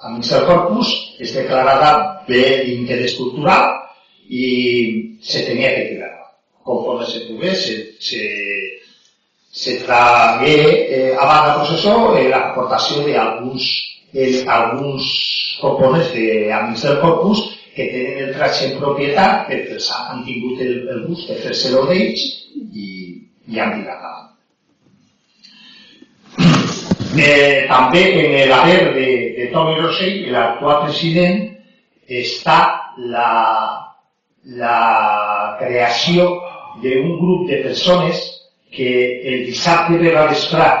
al 0.00 0.16
Ministeri 0.16 0.48
Corpus, 0.48 0.96
és 1.20 1.36
declarada 1.36 2.24
bé 2.24 2.62
d'interès 2.64 3.18
cultural 3.20 3.81
i 4.32 5.18
se 5.20 5.44
tenia 5.44 5.74
que 5.76 5.84
tirar. 5.92 6.12
Conforme 6.64 7.06
se 7.06 7.20
pogués, 7.28 7.58
se, 7.66 7.76
se, 8.00 8.22
se 9.52 9.78
tragué 9.84 10.56
eh, 10.88 11.16
abans 11.20 11.48
la 11.48 11.56
processó 11.58 12.16
eh, 12.16 12.28
l'aportació 12.32 13.02
d'alguns 13.04 13.66
eh, 14.14 14.44
alguns 14.46 15.04
components 15.60 16.14
d'amics 16.14 16.86
del 16.86 17.00
corpus 17.02 17.42
que 17.74 17.88
tenen 17.92 18.28
el 18.28 18.32
traje 18.36 18.70
en 18.70 18.78
propietat 18.80 19.46
perquè 19.50 19.76
els 19.76 19.90
han 19.92 20.24
tingut 20.24 20.64
el, 20.64 20.74
el 20.94 21.04
gust 21.10 21.28
de 21.28 21.38
fer-se-lo 21.44 21.84
d'ells 21.90 22.24
i, 22.72 22.88
i 23.52 23.60
han 23.60 23.76
tirat 23.76 24.00
avant. 24.08 24.28
Eh, 27.12 27.68
també 27.68 28.02
en 28.16 28.48
l'haver 28.48 28.80
de, 28.96 29.08
de 29.36 29.52
Tommy 29.52 29.76
Rosell, 29.80 30.30
l'actual 30.32 30.86
president, 30.86 31.42
està 32.08 32.60
la, 33.12 33.28
la 34.44 35.56
creació 35.60 36.40
d'un 36.82 37.18
grup 37.18 37.48
de 37.50 37.62
persones 37.62 38.22
que 38.72 39.20
el 39.28 39.46
dissabte 39.46 39.98
ve 40.00 40.16
a 40.16 40.26
vesprar 40.26 40.72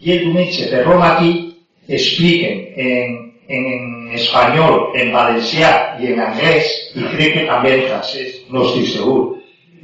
i 0.00 0.12
el 0.12 0.24
diumenge 0.26 0.68
per 0.70 0.84
Romatí 0.84 1.32
expliquen 1.88 2.60
en, 2.76 3.16
en 3.48 4.14
espanyol, 4.14 4.92
en 4.94 5.12
valencià 5.12 5.72
i 6.00 6.12
en 6.12 6.22
anglès, 6.22 6.70
i 6.94 7.04
crec 7.14 7.34
que 7.34 7.46
també 7.48 7.74
en 7.76 7.86
francès, 7.88 8.40
no 8.52 8.64
estic 8.68 8.92
segur, 8.94 9.20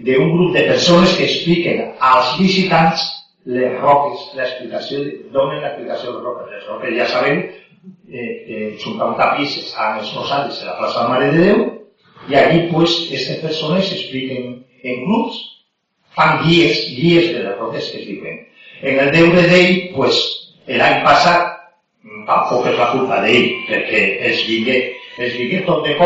d'un 0.07 0.33
grup 0.35 0.55
de 0.55 0.67
persones 0.69 1.17
que 1.17 1.25
expliquen 1.25 1.83
als 1.99 2.37
visitants 2.39 3.05
les 3.47 3.77
roques, 3.81 4.25
l'explicació, 4.37 5.05
donen 5.35 5.63
l'explicació 5.63 6.13
de 6.13 6.19
les 6.19 6.25
roques. 6.27 6.53
Les 6.53 6.69
roques 6.69 6.97
ja 6.99 7.07
sabem 7.11 7.43
eh, 8.11 8.31
que 8.47 8.59
juntar 8.83 9.13
un 9.13 9.19
tapís 9.19 9.57
estan 9.63 10.01
exposades 10.03 10.63
a 10.63 10.73
la 10.73 10.79
plaça 10.81 11.03
de 11.03 11.09
Mare 11.13 11.31
de 11.33 11.45
Déu 11.45 11.65
i 12.29 12.35
allí 12.35 12.63
pues, 12.73 12.95
aquestes 13.07 13.43
persones 13.45 13.93
expliquen 13.93 14.65
en 14.83 15.05
grups, 15.05 15.39
fan 16.17 16.43
guies, 16.45 16.81
guies 16.97 17.33
de 17.35 17.45
les 17.45 17.59
roques 17.59 17.91
que 17.93 18.01
es 18.01 18.07
diuen. 18.09 18.41
En 18.83 18.99
el 19.01 19.13
deure 19.15 19.45
d'ell, 19.51 19.77
pues, 19.95 20.19
l'any 20.69 21.03
passat, 21.05 21.55
tampoc 22.27 22.67
és 22.73 22.79
la 22.81 22.91
culpa 22.93 23.21
d'ell, 23.25 23.49
perquè 23.69 24.03
els 24.31 24.43
vingué, 24.49 24.81
els 25.19 25.39
vingué 25.39 25.63
tot 25.69 25.85
de 25.87 25.97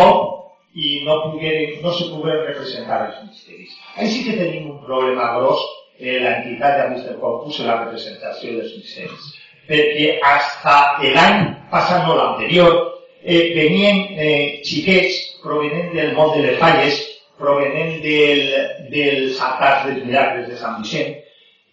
no, 1.05 1.15
no 1.83 1.93
se 1.93 2.09
pogueren 2.13 2.47
representar 2.47 3.01
els 3.09 3.23
misteris. 3.29 3.75
Així 3.97 4.25
que 4.27 4.39
tenim 4.39 4.71
un 4.71 4.81
problema 4.85 5.33
gros 5.39 5.63
eh, 5.99 6.21
l'entitat 6.23 6.77
de 6.79 6.85
Mr. 6.95 7.17
Corpus 7.21 7.61
en 7.61 7.71
la 7.71 7.81
representació 7.85 8.57
dels 8.59 8.77
misteris. 8.79 9.33
Perquè 9.71 10.19
hasta 10.27 10.77
l'any 11.03 11.43
passat, 11.73 12.07
no 12.07 12.17
l'anterior, 12.19 12.79
eh, 13.23 13.43
venien 13.57 14.07
eh, 14.17 14.61
provenent 15.45 15.95
del 15.95 16.15
món 16.19 16.35
de 16.37 16.45
les 16.47 16.61
falles, 16.61 17.01
provenent 17.41 17.99
del, 18.05 18.45
dels 18.93 19.41
altars 19.41 19.89
dels 19.89 20.05
miracles 20.05 20.49
de 20.51 20.61
Sant 20.61 20.79
Vicent, 20.83 21.17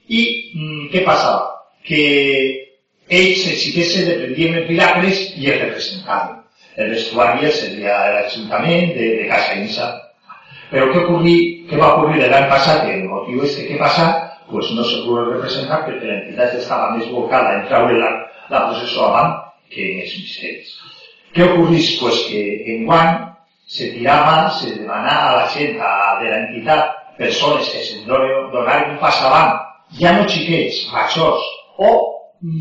i 0.07 0.23
mm, 0.55 0.87
què 0.93 1.03
passava? 1.07 1.53
Que 1.87 2.03
xiquets, 3.07 3.93
se 3.93 4.03
dependien 4.07 4.61
els 4.61 4.69
miracles 4.71 5.23
i 5.35 5.51
els 5.51 5.63
representaven. 5.65 6.43
El 6.77 6.91
vestuari 6.93 7.51
seria 7.51 7.95
l'Ajuntament 8.13 8.93
de, 8.95 9.07
de 9.21 9.29
Casa 9.31 9.55
Insa, 9.57 9.87
però 10.71 10.89
què, 10.91 11.03
ocorri, 11.03 11.35
què 11.69 11.79
va 11.79 11.93
ocurrir 11.95 12.27
l'any 12.27 12.49
passat? 12.51 12.87
El 12.91 13.05
motiu 13.07 13.43
és 13.47 13.55
que 13.55 13.69
què 13.69 13.77
passa? 13.79 14.07
Pues 14.51 14.69
no 14.75 14.83
se 14.87 15.01
pudo 15.03 15.25
representar 15.27 15.81
perquè 15.85 16.07
l'entitat 16.07 16.55
estava 16.55 16.93
més 16.95 17.07
volcada 17.11 17.55
en 17.57 17.65
treure 17.71 17.97
la, 17.99 18.11
la 18.51 18.65
processó 18.67 19.07
avant 19.07 19.33
que 19.71 19.87
en 19.93 20.03
els 20.03 20.13
misteris. 20.19 20.75
Què 21.35 21.47
ocorrís? 21.47 21.95
Pues 22.01 22.21
que 22.29 22.43
en 22.73 22.85
guany 22.87 23.15
se 23.67 23.91
tirava, 23.91 24.49
se 24.57 24.75
demanava 24.75 25.31
a 25.31 25.35
la 25.41 25.47
gent 25.53 25.79
a, 25.83 25.93
de 26.21 26.29
l'entitat 26.31 26.93
persones 27.17 27.69
que 27.69 27.83
se'n 27.83 28.05
donaren 28.07 28.93
un 28.95 28.99
pas 29.01 29.17
avant, 29.27 29.57
ja 29.99 30.13
no 30.15 30.27
xiquets, 30.29 30.85
majors, 30.93 31.43
o 31.77 31.89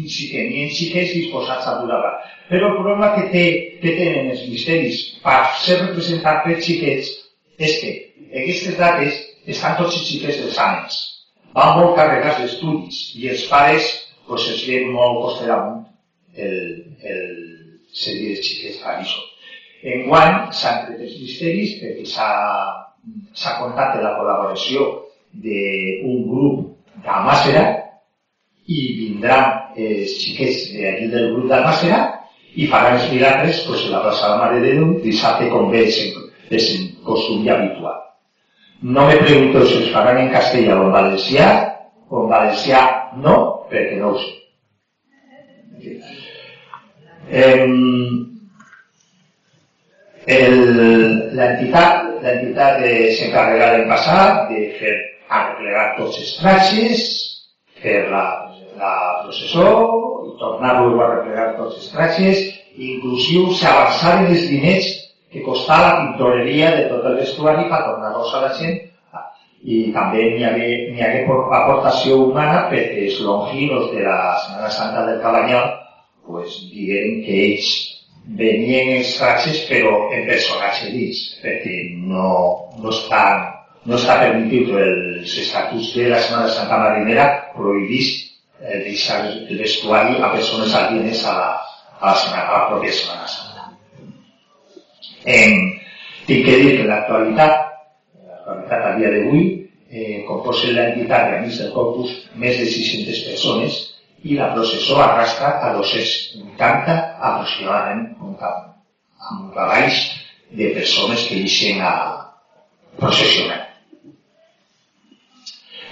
si 0.08 0.30
tenien 0.32 0.70
xiquets 0.72 1.12
disposats 1.14 1.66
a 1.68 1.76
durar. 1.82 2.16
Però 2.48 2.70
el 2.70 2.76
problema 2.78 3.12
que, 3.14 3.28
té, 3.32 3.44
que 3.82 3.94
tenen 3.98 4.32
els 4.32 4.46
misteris 4.50 5.02
per 5.24 5.38
ser 5.62 5.80
representats 5.82 6.46
per 6.46 6.58
xiquets 6.62 7.12
és 7.58 7.78
que 7.82 7.92
aquestes 8.42 8.78
dates 8.80 9.20
estan 9.46 9.76
tots 9.78 9.98
els 9.98 10.08
xiquets 10.08 10.40
dels 10.42 10.58
ànecs. 10.62 10.98
Van 11.56 11.78
molt 11.78 11.96
carregats 11.98 12.42
d'estudis 12.42 13.00
i 13.20 13.30
els 13.32 13.46
pares 13.50 13.88
pues, 14.26 14.48
es 14.52 14.66
ven 14.68 14.90
molt 14.94 15.22
coster 15.22 15.52
amunt 15.54 15.86
el, 16.36 16.58
el 17.00 17.32
seguir 17.92 18.36
els 18.36 18.44
xiquets 18.44 18.82
per 18.82 18.98
això. 18.98 19.22
En 19.22 19.25
guany 20.06 20.52
s'han 20.60 20.84
tret 20.86 21.02
els 21.06 21.16
misteris 21.22 21.76
perquè 21.80 22.04
s'ha 22.10 23.56
comptat 23.60 23.98
la 24.02 24.14
col·laboració 24.18 24.86
d'un 25.44 26.22
grup 26.30 26.56
d'Almàcera 27.04 27.64
i 28.66 28.80
vindran 28.98 29.76
els 29.76 30.16
xiquets 30.22 30.70
d'allí 30.74 31.10
del 31.12 31.32
grup 31.34 31.46
d'Almàcera 31.50 32.00
i 32.56 32.66
faran 32.72 32.98
els 32.98 33.10
miracles 33.12 33.62
pues, 33.66 33.84
en 33.84 33.92
la 33.92 34.02
plaça 34.02 34.26
de 34.26 34.32
la 34.32 34.40
Mare 34.42 34.60
de 34.64 34.72
Déu 34.74 34.86
dissabte 35.04 35.50
com 35.52 35.70
sempre 35.70 36.22
és 36.56 36.68
un 36.76 36.84
costum 37.04 37.44
ja 37.46 37.56
habitual. 37.58 37.98
No 38.82 39.06
me 39.08 39.16
pregunto 39.16 39.64
si 39.66 39.82
es 39.82 39.90
faran 39.92 40.18
en 40.18 40.30
castellà 40.30 40.76
o 40.78 40.86
en 40.86 40.92
valencià, 40.94 41.48
o 42.08 42.24
en 42.24 42.30
valencià 42.30 42.80
no, 43.22 43.36
perquè 43.70 43.96
no 44.00 44.12
ho 44.12 44.18
sé. 44.20 44.32
L'entitat 50.26 52.06
l'entitat 52.22 52.82
s'encarrega 53.18 53.72
l'any 53.72 53.86
passat 53.90 54.48
de 54.50 54.62
fer 54.80 54.94
arreglar 55.30 55.86
tots 55.98 56.18
els 56.22 56.32
trajes, 56.40 57.04
fer 57.82 58.00
la, 58.10 58.24
la 58.80 58.92
processó 59.22 59.68
tornar-lo 60.40 61.00
a 61.00 61.06
arreglar 61.06 61.48
tots 61.60 61.78
els 61.80 61.88
trajes, 61.94 62.42
inclusiu 62.76 63.52
s'avançaven 63.54 64.32
els 64.34 64.48
diners 64.50 64.88
que 65.32 65.44
costava 65.46 65.86
la 65.86 66.02
tintoreria 66.02 66.74
de 66.76 66.84
tot 66.90 67.06
el 67.08 67.18
vestuari 67.22 67.68
per 67.70 67.84
tornar-los 67.86 68.34
a 68.34 68.44
la 68.48 68.52
gent. 68.58 68.82
i 69.66 69.90
també 69.90 70.20
n'hi 70.30 70.44
hagué, 70.46 70.66
n'hi 70.92 71.02
hagué 71.02 71.22
aportació 71.26 72.18
humana 72.26 72.68
perquè 72.70 73.06
els 73.08 73.16
longinos 73.24 73.88
de 73.90 74.04
la 74.04 74.36
Setmana 74.38 74.68
Santa 74.70 75.06
del 75.08 75.18
Cabanyal 75.24 75.64
pues, 76.28 76.60
digueren 76.70 77.24
que 77.24 77.38
ells 77.46 77.70
venien 78.26 78.96
els 78.98 79.12
tractes 79.18 79.60
però 79.70 80.08
en 80.14 80.26
personatge 80.26 80.90
dins, 80.94 81.20
perquè 81.42 81.76
no, 82.02 82.30
no, 82.80 82.90
estan, 82.90 83.44
no 83.86 83.98
està 83.98 84.18
permitit 84.24 84.72
els 84.74 85.36
estatuts 85.44 85.92
de 85.94 86.08
la 86.10 86.22
Setmana 86.24 86.50
Santa 86.50 86.80
Marinera 86.82 87.28
prohibís 87.54 88.10
eh, 88.60 88.82
deixar 88.88 89.22
el 89.28 89.60
vestuari 89.60 90.18
a 90.18 90.32
persones 90.34 90.74
alienes 90.74 91.22
a 91.24 91.36
a 92.00 92.10
la, 92.10 92.14
setmana, 92.14 92.42
a 92.44 92.58
la 92.58 92.64
pròpia 92.70 92.92
Setmana 92.92 93.28
Santa. 93.30 93.70
Eh, 95.24 95.80
tinc 96.26 96.44
que 96.44 96.58
dir 96.60 96.74
que 96.76 96.82
en 96.84 96.90
l'actualitat 96.90 97.62
l'actualitat 98.26 98.84
a 98.86 98.94
dia 98.98 99.10
d'avui, 99.10 99.42
eh, 99.90 100.24
composen 100.28 100.74
l'entitat 100.74 101.30
de 101.30 101.38
del 101.58 101.72
Corpus 101.72 102.12
més 102.34 102.58
de 102.58 102.66
600 102.66 103.22
persones 103.30 103.95
i 104.24 104.36
la 104.38 104.52
processó 104.54 105.00
arrastra 105.02 105.52
a 105.62 105.72
280 105.76 106.96
aproximadament 107.30 108.06
amb 109.30 109.52
cavalls 109.54 110.00
de 110.50 110.72
persones 110.74 111.26
que 111.28 111.42
eixen 111.42 111.82
a 111.82 111.92
processionar. 113.00 113.60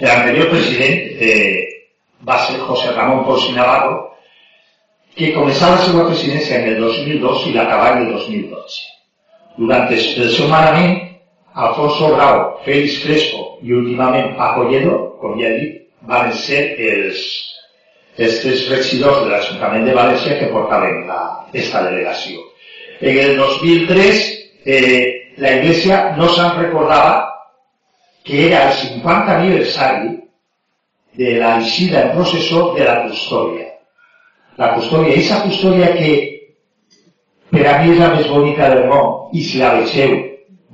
L'anterior 0.01 0.49
president 0.51 1.21
eh, 1.23 1.63
va 2.27 2.39
ser 2.47 2.59
José 2.59 2.91
Ramón 2.95 3.23
Pons 3.27 3.47
Navarro, 3.55 4.01
que 5.15 5.31
començà 5.35 5.69
la 5.71 5.79
seva 5.85 6.03
presidència 6.09 6.59
en 6.59 6.73
el 6.73 6.81
2002 6.83 7.47
i 7.47 7.53
l'acabà 7.55 7.93
en 7.95 8.05
el 8.05 8.13
2012. 8.17 8.81
Durant 9.55 9.91
el 9.93 10.31
seu 10.35 10.49
manament, 10.51 10.97
Alfonso 11.55 12.09
Grau, 12.11 12.41
Félix 12.65 12.99
Crespo 13.05 13.45
i 13.63 13.71
últimament 13.77 14.33
Paco 14.35 14.65
Lledo, 14.67 14.97
com 15.21 15.37
ja 15.39 15.47
he 15.47 15.59
dit, 15.61 15.77
ser 16.41 16.63
els, 16.75 17.21
tres 18.15 18.67
regidors 18.71 19.23
de 19.25 19.31
l'Ajuntament 19.31 19.85
de 19.87 19.95
València 19.95 20.37
que 20.39 20.51
portaven 20.53 21.03
la, 21.09 21.21
esta 21.53 21.83
delegació. 21.83 22.43
En 23.01 23.17
el 23.19 23.37
2003 23.37 24.21
eh, 24.65 25.33
la 25.37 25.55
Iglesia 25.57 26.15
no 26.17 26.29
se'n 26.31 26.55
recordava 26.61 27.25
que 28.25 28.47
era 28.47 28.69
el 28.69 28.73
50 28.73 29.35
aniversari 29.37 30.13
de 31.15 31.35
la 31.39 31.57
eixida 31.59 32.05
en 32.05 32.13
processó 32.15 32.73
de 32.75 32.85
la 32.87 33.01
custòdia. 33.03 33.67
La 34.57 34.73
custòdia, 34.75 35.11
aquesta 35.11 35.41
custòdia 35.43 35.91
que 35.95 36.13
per 37.51 37.67
a 37.67 37.75
mi 37.81 37.93
és 37.93 37.99
la 37.99 38.13
més 38.15 38.27
bonica 38.31 38.71
del 38.71 38.87
món, 38.89 39.29
i 39.35 39.43
si 39.43 39.59
la 39.59 39.75
vegeu 39.75 40.15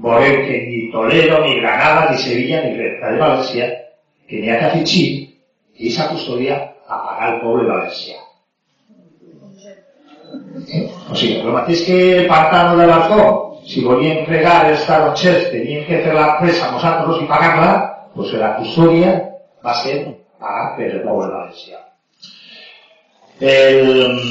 veureu 0.01 0.37
que 0.47 0.61
ni 0.65 0.85
Toledo, 0.93 1.41
ni 1.43 1.59
Granada, 1.59 2.09
ni 2.11 2.17
Sevilla, 2.21 2.61
ni 2.63 2.77
Renta 2.77 3.11
de 3.11 3.19
València, 3.21 3.67
que 4.29 4.39
n'hi 4.39 4.49
ha 4.49 4.59
que 4.61 4.69
afegir 4.69 5.07
i 5.11 5.89
aquesta 5.89 6.07
custòdia 6.13 6.57
a 7.21 7.27
pagar 7.27 7.33
el 7.33 7.41
poble 7.41 7.67
valencià. 7.69 8.17
Eh? 10.71 10.89
O 11.11 11.15
sigui, 11.15 11.39
el 11.41 11.53
mateix 11.53 11.85
que 11.85 11.97
el 12.21 12.27
pantano 12.27 12.77
de 12.79 12.87
l'Altó, 12.87 13.59
si 13.67 13.83
volien 13.85 14.25
regar 14.25 14.69
els 14.69 14.85
taronxers, 14.87 15.51
tenien 15.51 15.85
que 15.85 16.01
fer 16.03 16.13
la 16.15 16.37
presa 16.39 16.67
a 16.67 16.71
nosaltres 16.71 17.21
i 17.21 17.29
pagar-la, 17.29 17.71
doncs 18.15 18.33
la 18.41 18.55
custòdia 18.57 19.13
va 19.63 19.77
ser 19.83 19.97
pagar 20.41 20.67
per 20.77 20.89
el 20.89 21.01
poble 21.05 21.29
valencià. 21.29 21.81
El, 23.41 24.21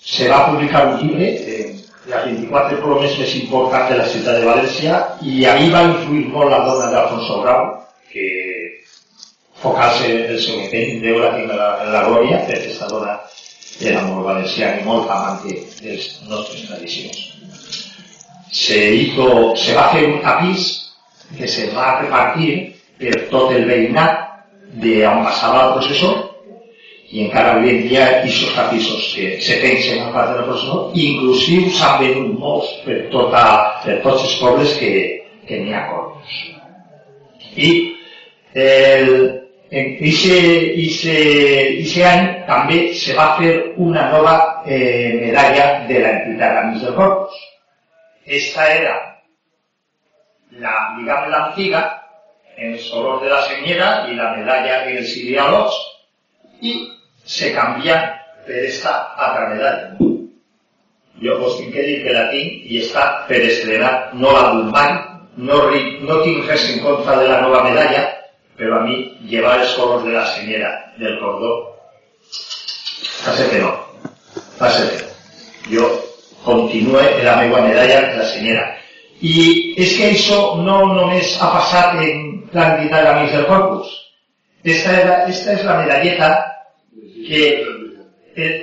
se 0.00 0.28
va 0.28 0.46
publicar 0.50 0.86
un 0.88 0.98
llibre, 1.02 1.28
eh, 1.28 1.72
les 2.06 2.26
24 2.30 2.80
promes 2.80 3.16
més 3.18 3.32
importants 3.40 3.90
de 3.90 3.96
la 3.98 4.06
ciutat 4.06 4.38
de 4.38 4.46
València 4.46 4.98
i 5.26 5.40
a 5.44 5.56
mi 5.58 5.72
va 5.72 5.88
influir 5.88 6.28
molt 6.30 6.52
la 6.52 6.62
dona 6.68 6.90
d'Alfonso 6.92 7.40
Grau, 7.42 7.72
que 8.12 8.45
focar-se 9.62 10.10
el 10.32 10.40
seu 10.40 10.60
intent, 10.60 11.00
tinc 11.02 11.06
en 11.06 11.56
la, 11.56 11.70
en 11.84 11.92
la 11.94 12.04
glòria, 12.08 12.42
perquè 12.44 12.62
aquesta 12.62 12.90
dona 12.92 13.16
era 13.80 14.02
molt 14.08 14.24
valenciana 14.24 14.82
amante 14.84 15.54
de 15.82 15.96
les 15.96 16.20
nostres 16.28 16.66
tradicions. 16.68 17.18
Se, 18.50 18.78
hizo, 18.94 19.56
se 19.56 19.74
va 19.76 19.90
fer 19.92 20.06
un 20.08 20.22
tapís 20.24 20.70
que 21.36 21.48
se 21.48 21.68
va 21.74 21.98
repartir 22.00 22.76
per 22.96 23.26
tot 23.32 23.52
el 23.52 23.66
veïnat 23.68 24.22
d'on 24.80 25.24
passava 25.26 25.66
el 25.66 25.74
processó 25.76 26.12
i 27.10 27.26
encara 27.26 27.54
avui 27.54 27.70
en 27.70 27.82
dia 27.88 28.06
aquests 28.06 28.54
tapissos 28.56 29.10
que 29.14 29.28
se 29.42 29.58
pensen 29.62 30.02
a 30.02 30.12
part 30.14 30.32
de 30.32 30.40
la 30.40 30.46
processó 30.48 30.78
inclusiu 30.94 31.68
s'han 31.70 32.00
venut 32.02 32.38
molts 32.40 32.72
per, 32.86 32.98
tota, 33.12 33.44
per 33.84 34.00
tots 34.06 34.24
els 34.26 34.38
pobles 34.40 34.74
que, 34.80 34.92
que 35.46 35.60
n'hi 35.62 35.74
ha 35.74 35.84
corpus. 35.90 36.40
I 37.56 37.70
el, 38.56 39.35
en 39.70 39.96
aquest 39.98 41.96
any 42.06 42.26
també 42.46 42.78
se 42.94 43.14
va 43.16 43.34
fer 43.38 43.52
una 43.82 44.06
nova 44.12 44.62
eh, 44.66 45.18
medalla 45.18 45.86
de 45.88 46.00
l'entitat 46.04 46.58
Amics 46.62 46.84
del 46.86 46.94
Corpus. 46.94 47.34
Esta 48.26 48.68
era 48.74 48.94
la, 50.58 50.94
digamos, 50.98 51.30
la 51.30 51.44
antiga, 51.46 51.82
en 52.56 52.72
els 52.72 52.90
colors 52.90 53.22
de 53.22 53.28
la 53.30 53.42
senyera 53.42 53.88
i 54.10 54.14
la 54.16 54.32
medalla 54.36 54.84
en 54.86 54.96
els 55.02 55.16
ideòlegs, 55.18 55.74
i 56.62 56.76
se 57.26 57.52
canvia 57.52 57.98
per 58.46 58.64
esta 58.64 58.94
altra 59.16 59.48
medalla. 59.50 59.96
Jo 61.20 61.38
vos 61.40 61.58
tinc 61.58 61.74
que 61.74 61.82
dir 61.82 62.02
que 62.04 62.14
la 62.14 62.28
tinc 62.30 62.70
i 62.70 62.80
està 62.84 63.26
no 64.14 64.32
la 64.32 64.52
d'un 64.52 64.72
no, 65.36 65.56
no 66.08 66.22
tinc 66.22 66.46
res 66.48 66.70
en 66.72 66.82
contra 66.84 67.18
de 67.20 67.28
la 67.28 67.40
nova 67.40 67.62
medalla, 67.64 68.15
però 68.56 68.80
a 68.80 68.84
mi 68.86 68.96
llevar 69.30 69.60
els 69.60 69.74
colors 69.76 70.04
de 70.04 70.14
la 70.14 70.24
senyera 70.34 70.72
del 70.98 71.18
cordó 71.20 71.52
va 73.26 73.34
ser 73.36 73.50
que 73.50 73.60
no. 73.60 73.72
Ser 74.60 74.88
que 74.90 75.02
no. 75.02 75.12
Jo 75.70 75.86
continue 76.44 77.02
en 77.18 77.24
la 77.24 77.36
meva 77.36 77.60
medalla 77.60 78.00
de 78.08 78.16
la 78.16 78.26
senyera. 78.30 78.66
I 79.20 79.74
és 79.82 79.96
que 79.98 80.10
això 80.12 80.40
no 80.62 80.78
només 80.94 81.36
ha 81.40 81.48
passat 81.54 81.96
en 81.98 82.26
l'entitat 82.54 83.06
d'Amics 83.06 83.32
del 83.34 83.46
Corpus. 83.50 83.88
Esta, 84.62 85.24
esta 85.30 85.56
és 85.56 85.64
la 85.64 85.78
medalleta 85.80 86.30
que 87.26 87.42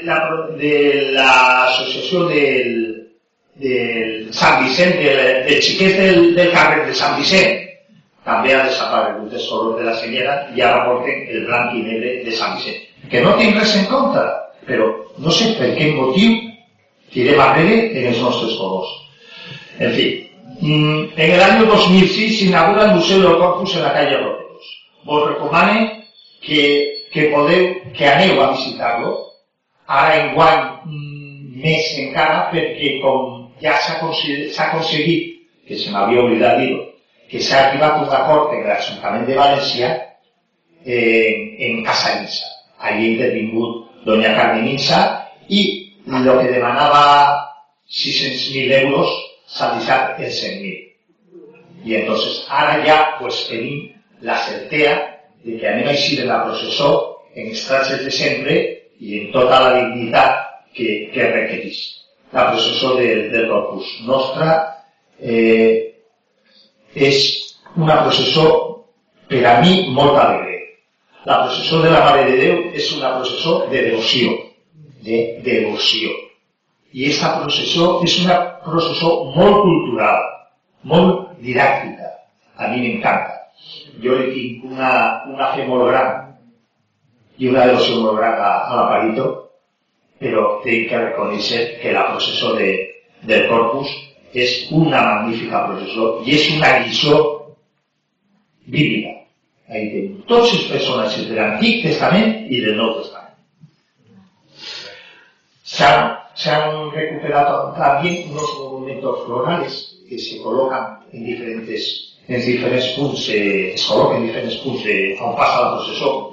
la, 0.07 0.17
de 0.59 0.75
l'associació 1.15 2.27
del, 2.29 2.71
del 3.55 4.33
Sant 4.35 4.63
Vicent, 4.63 4.95
del, 4.99 5.61
xiquets 5.61 5.97
del, 5.99 6.33
del 6.37 6.51
carrer 6.53 6.85
de 6.87 6.95
Sant 6.97 7.17
Vicent, 7.19 7.62
també 8.25 8.53
ha 8.53 8.63
desaparegut 8.67 9.33
el 9.33 9.45
color 9.49 9.77
de 9.79 9.87
la 9.89 9.95
senyera 9.99 10.35
i 10.55 10.61
ara 10.61 10.85
porten 10.87 11.25
el 11.29 11.45
blanc 11.47 11.75
i 11.75 11.83
negre 11.87 12.15
de 12.25 12.35
Sant 12.39 12.57
Vicent. 12.57 12.81
Que 13.11 13.21
no 13.23 13.35
tinc 13.39 13.59
res 13.59 13.75
en 13.79 13.87
compte, 13.91 14.23
però 14.67 14.89
no 15.19 15.31
sé 15.31 15.53
per 15.59 15.73
quin 15.77 15.97
motiu 15.97 16.37
tirem 17.13 17.39
arrere 17.39 17.79
en 17.91 18.11
els 18.13 18.21
nostres 18.23 18.55
colors. 18.59 18.89
En 19.79 19.91
fi, 19.97 20.07
mm, 20.61 21.03
en 21.17 21.31
el 21.35 21.41
año 21.41 21.65
2006 21.65 22.39
se 22.39 22.45
inaugura 22.45 22.85
el 22.85 22.95
Museo 22.95 23.19
del 23.19 23.37
Corpus 23.37 23.75
en 23.75 23.83
la 23.83 23.93
calle 23.93 24.17
Roteros. 24.17 24.65
Vos 25.03 25.29
recomane 25.29 26.05
que 26.41 26.93
que 27.13 27.29
podeu, 27.29 27.93
que 27.93 28.05
aneu 28.05 28.41
a 28.41 28.51
visitar-lo, 28.51 29.11
ara 29.87 30.15
en 30.17 30.33
guany 30.33 30.61
mm, 30.89 31.61
més 31.61 31.91
encara 32.01 32.47
perquè 32.49 32.95
com 33.03 33.51
ja 33.61 33.77
s'ha 33.77 33.99
aconseguit, 34.65 35.29
que 35.67 35.77
se 35.77 35.93
m'havia 35.93 36.23
oblidat 36.25 36.57
dir-ho, 36.59 36.81
que 37.33 37.41
s'ha 37.41 37.59
arribat 37.67 37.95
un 37.97 38.11
acord 38.13 38.51
en 38.53 38.67
l'Ajuntament 38.69 39.23
de 39.25 39.33
València 39.33 39.87
eh, 40.85 41.31
en 41.65 41.79
Casa 41.87 42.11
Insa. 42.21 42.49
Allí 42.77 43.15
ha 43.17 43.31
doña 44.05 44.35
Carmen 44.37 44.67
Insa 44.69 44.99
i 45.49 45.63
el 46.19 46.27
que 46.43 46.51
demanava 46.51 46.99
600.000 47.89 48.75
euros 48.83 49.09
s'ha 49.49 49.71
deixat 49.79 50.19
en 50.19 50.29
100.000. 50.29 50.75
I 51.89 51.95
entonces 52.03 52.43
ara 52.49 52.75
ja 52.85 52.99
pues, 53.17 53.47
tenim 53.49 53.89
la 54.21 54.37
certea 54.45 54.93
de 55.43 55.57
que 55.57 55.67
anem 55.71 55.89
a 55.89 55.95
eixir 55.95 56.19
de 56.19 56.27
la 56.29 56.43
processó 56.43 56.91
en 57.33 57.49
els 57.49 57.63
de 58.05 58.13
sempre 58.13 58.59
i 59.01 59.23
en 59.23 59.31
tota 59.33 59.57
la 59.63 59.73
dignitat 59.79 60.37
que, 60.77 61.09
que. 61.15 61.81
La 62.31 62.51
processó 62.51 62.93
de, 63.01 63.09
del 63.33 63.49
Corpus 63.49 63.89
Nostra 64.05 64.85
eh, 65.19 65.92
és 66.95 67.19
una 67.75 68.01
processó 68.03 68.47
per 69.29 69.43
a 69.49 69.59
mi 69.61 69.89
molt 69.93 70.17
alegre. 70.19 70.59
La 71.25 71.39
processó 71.45 71.81
de 71.81 71.91
la 71.93 72.03
Mare 72.05 72.25
de 72.29 72.39
Déu 72.41 72.57
és 72.75 72.91
una 72.97 73.15
processó 73.17 73.63
de 73.71 73.85
devoció, 73.89 74.33
de 75.05 75.21
devoció. 75.45 76.11
I 76.93 77.07
aquesta 77.07 77.37
processó 77.41 77.93
és 78.05 78.17
una 78.25 78.39
processó 78.65 79.13
molt 79.35 79.63
cultural, 79.63 80.19
molt 80.83 81.39
didàctica. 81.41 82.11
A 82.57 82.69
mi 82.69 82.83
m'encanta 82.83 83.43
jo 84.03 84.17
li 84.19 84.31
tinc 84.33 84.65
una, 84.71 84.91
una 85.29 85.51
fe 85.55 85.65
molt 85.69 85.89
gran 85.91 86.19
una 87.43 87.65
devoció 87.67 87.99
molt 88.01 88.17
gran 88.19 88.39
a, 88.39 88.51
a 88.71 88.75
la 88.77 88.83
Parito, 88.89 89.25
però 90.21 90.61
que 90.63 90.99
reconèixer 91.01 91.63
que 91.81 91.91
la 91.91 92.05
processó 92.11 92.53
de, 92.55 92.69
del 93.27 93.49
Corpus 93.49 93.89
és 94.33 94.67
una 94.73 95.01
magnífica 95.01 95.65
processó 95.67 96.07
i 96.25 96.35
és 96.35 96.49
una 96.55 96.71
lliçó 96.83 97.17
bíblica. 98.65 99.13
Ahí 99.69 99.89
tenim 99.91 100.23
tots 100.29 100.53
els 100.53 100.65
personatges 100.71 101.27
de 101.29 101.37
l'Antic 101.37 101.83
Testament 101.85 102.33
i 102.49 102.61
del 102.65 102.77
Nou 102.77 102.97
Testament. 102.99 103.31
Se 105.63 106.49
han, 106.49 106.91
recuperado 106.91 107.73
también 107.73 108.31
unos 108.31 108.59
monumentos 108.59 109.25
florales 109.25 109.97
que 110.09 110.19
se 110.19 110.41
colocan 110.41 110.99
en 111.11 111.25
diferentes, 111.25 112.17
en 112.27 112.45
diferentes 112.45 112.91
puntos, 112.93 113.25
se 113.25 113.75
colocan 113.87 114.17
en 114.17 114.27
diferentes 114.27 114.57
puntos 114.57 114.83
de 114.83 115.17
on 115.21 115.35
pasa 115.35 115.61
la 115.61 115.71
procesión 115.77 116.25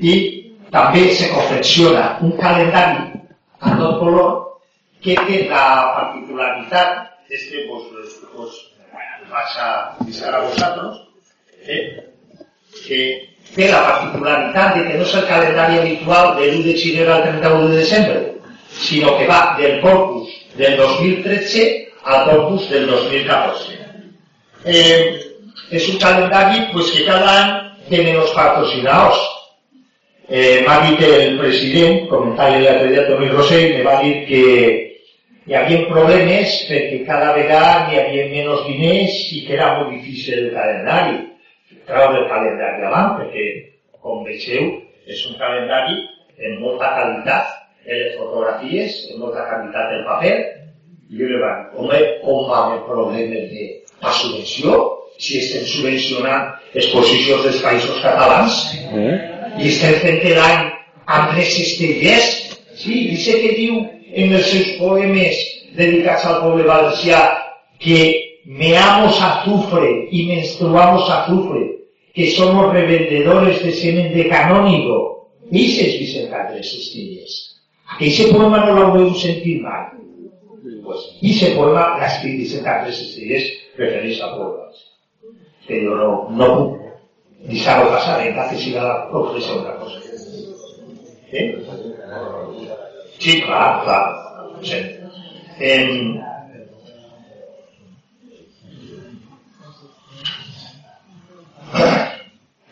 y 0.00 0.52
también 0.70 1.10
se 1.10 1.30
confecciona 1.30 2.18
un 2.20 2.32
calendario 2.32 3.22
a 3.60 3.76
todo 3.76 3.98
color 3.98 4.58
que 5.00 5.16
tiene 5.26 5.48
la 5.48 5.92
particularidad, 5.94 7.07
este 7.28 7.66
pues, 7.68 7.84
pues, 7.92 8.20
pues 8.34 8.50
bueno, 8.92 9.30
vas 9.30 9.58
a 9.58 9.96
avisar 10.00 10.34
a 10.34 10.40
vosotros, 10.40 11.08
¿eh? 11.66 12.04
que 12.86 13.34
tiene 13.54 13.72
la 13.72 13.86
particularidad 13.86 14.74
de 14.74 14.88
que 14.88 14.94
no 14.94 15.02
es 15.02 15.14
el 15.14 15.26
calendario 15.26 15.80
habitual 15.80 16.36
del 16.36 16.54
1 16.56 16.64
de 16.64 16.74
Chile 16.74 17.10
al 17.10 17.22
31 17.22 17.68
de 17.68 17.80
diciembre, 17.80 18.32
sino 18.70 19.18
que 19.18 19.26
va 19.26 19.56
del 19.58 19.80
corpus 19.80 20.30
del 20.56 20.76
2013 20.76 21.92
al 22.04 22.30
corpus 22.30 22.70
del 22.70 22.86
2014. 22.86 23.78
Eh, 24.64 25.36
es 25.70 25.88
un 25.88 25.98
calendario 25.98 26.68
pues, 26.72 26.90
que 26.90 27.04
cada 27.04 27.44
año 27.44 27.76
tiene 27.88 28.14
los 28.14 28.30
patrocinados. 28.30 29.34
Eh, 30.30 30.62
m'ha 30.66 30.82
dit 30.84 31.00
el 31.00 31.38
president, 31.38 32.02
comentari 32.10 32.60
l'altre 32.60 32.90
dia 32.92 33.06
Toni 33.06 33.30
Rosell, 33.32 33.78
me 33.78 33.82
va 33.82 33.94
dir 34.02 34.26
que 34.28 34.87
hi 35.48 35.54
havia 35.56 35.86
problemes 35.88 36.58
perquè 36.68 36.98
cada 37.06 37.30
vegada 37.32 37.88
hi 37.88 37.96
havia 37.96 38.26
menys 38.28 38.66
diners 38.66 39.14
i 39.32 39.46
que 39.46 39.54
era 39.56 39.70
molt 39.78 39.94
difícil 39.94 40.42
el 40.42 40.50
calendari. 40.52 41.16
Treure 41.88 42.20
el 42.20 42.26
calendari 42.28 42.84
avant, 42.84 43.14
perquè, 43.16 43.46
com 44.04 44.26
vegeu, 44.28 44.68
és 45.08 45.24
un 45.30 45.40
calendari 45.40 45.96
en 46.44 46.60
molta 46.60 46.92
qualitat 46.98 47.56
en 47.88 47.96
les 47.96 48.14
fotografies, 48.18 49.00
en 49.08 49.24
molta 49.24 49.48
qualitat 49.48 49.88
del 49.94 50.04
paper, 50.10 50.36
i 51.08 51.16
jo 51.16 51.32
li 51.32 51.40
vaig 51.40 51.80
home, 51.80 52.04
com 52.20 52.44
va 52.52 52.62
el 52.76 52.84
problema 52.84 53.42
de 53.48 53.68
la 54.04 54.16
subvenció? 54.20 54.78
Si 55.18 55.40
estem 55.40 55.64
subvencionant 55.66 56.52
exposicions 56.76 57.46
dels 57.48 57.62
països 57.64 58.02
catalans, 58.04 58.66
mm. 58.92 59.16
i 59.64 59.72
estem 59.72 59.96
fent 60.04 60.26
l'any 60.36 60.68
amb 61.08 61.32
les 61.40 61.56
estellers, 61.64 62.34
sí, 62.76 63.06
i 63.16 63.16
sé 63.16 63.40
que 63.40 63.56
diu 63.56 63.80
en 64.12 64.34
els 64.34 64.48
seus 64.50 64.74
poemes 64.78 65.40
dedicats 65.76 66.24
al 66.26 66.40
poble 66.44 66.66
valencià 66.68 67.20
que 67.78 68.00
meamos 68.44 69.20
azufre 69.20 70.08
y 70.10 70.26
menstruamos 70.26 71.08
azufre, 71.10 71.84
que 72.14 72.30
somos 72.32 72.72
revendedores 72.72 73.62
de 73.62 73.72
semen 73.72 74.14
de 74.14 74.28
canónigo. 74.28 75.28
Dices 75.50 75.98
Vicente 75.98 76.34
Andrés 76.34 76.74
Estilles. 76.74 77.56
Ese 78.00 78.28
poema 78.28 78.66
no 78.66 78.74
l'heu 78.92 79.14
sentit 79.16 79.62
mai. 79.62 79.86
Pues, 80.84 81.00
I 81.20 81.30
ese 81.32 81.54
poema 81.56 81.96
l'ha 81.96 82.06
escrit 82.06 82.36
Vicent 82.40 82.66
Andrés 82.66 83.00
Estrellers 83.00 83.48
refereix 83.78 84.20
a. 84.20 84.28
Que 85.68 85.82
jo 85.84 85.96
no, 85.96 86.10
no 86.32 86.46
puc 86.56 87.48
deixar-ho 87.48 87.90
passar, 87.92 88.20
en 88.24 88.34
cas 88.36 88.52
que 88.52 88.60
siga 88.60 88.84
la 88.84 88.94
professió 89.10 89.58
una 89.60 89.74
cosa. 89.80 90.00
Eh? 91.32 91.56
Sí, 93.18 93.42
clar, 93.42 93.82
clar. 93.84 94.14
Sí. 94.62 94.76
En, 95.60 96.22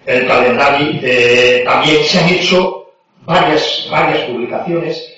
el 0.07 0.27
calendario 0.27 1.01
eh, 1.03 1.63
también 1.65 2.05
se 2.05 2.19
han 2.21 2.29
hecho 2.29 2.93
varias, 3.23 3.89
varias 3.91 4.21
publicaciones, 4.31 5.13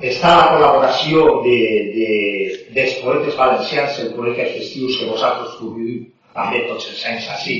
está 0.00 0.36
la 0.36 0.52
colaboración 0.52 1.42
de, 1.42 1.50
de, 1.50 2.66
dels 2.70 2.94
poetes 3.02 3.36
valencians 3.36 3.98
en 4.00 4.14
col·legis 4.14 4.54
festius 4.54 5.00
que 5.00 5.10
vosaltres 5.10 5.58
publiu 5.58 6.06
també 6.32 6.62
tots 6.70 6.86
els 6.92 7.02
anys 7.10 7.26
així, 7.34 7.56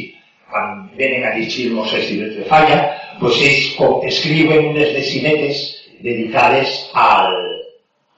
quan 0.48 0.86
venen 0.96 1.26
a 1.26 1.34
llegir 1.34 1.72
Mosès 1.74 2.06
llibres 2.08 2.38
de 2.38 2.46
Falla, 2.48 2.78
pues 3.18 3.42
ells 3.42 3.74
escriuen 4.14 4.70
unes 4.70 4.94
decinetes 4.94 5.77
dedicades 6.02 6.90
al, 6.94 7.34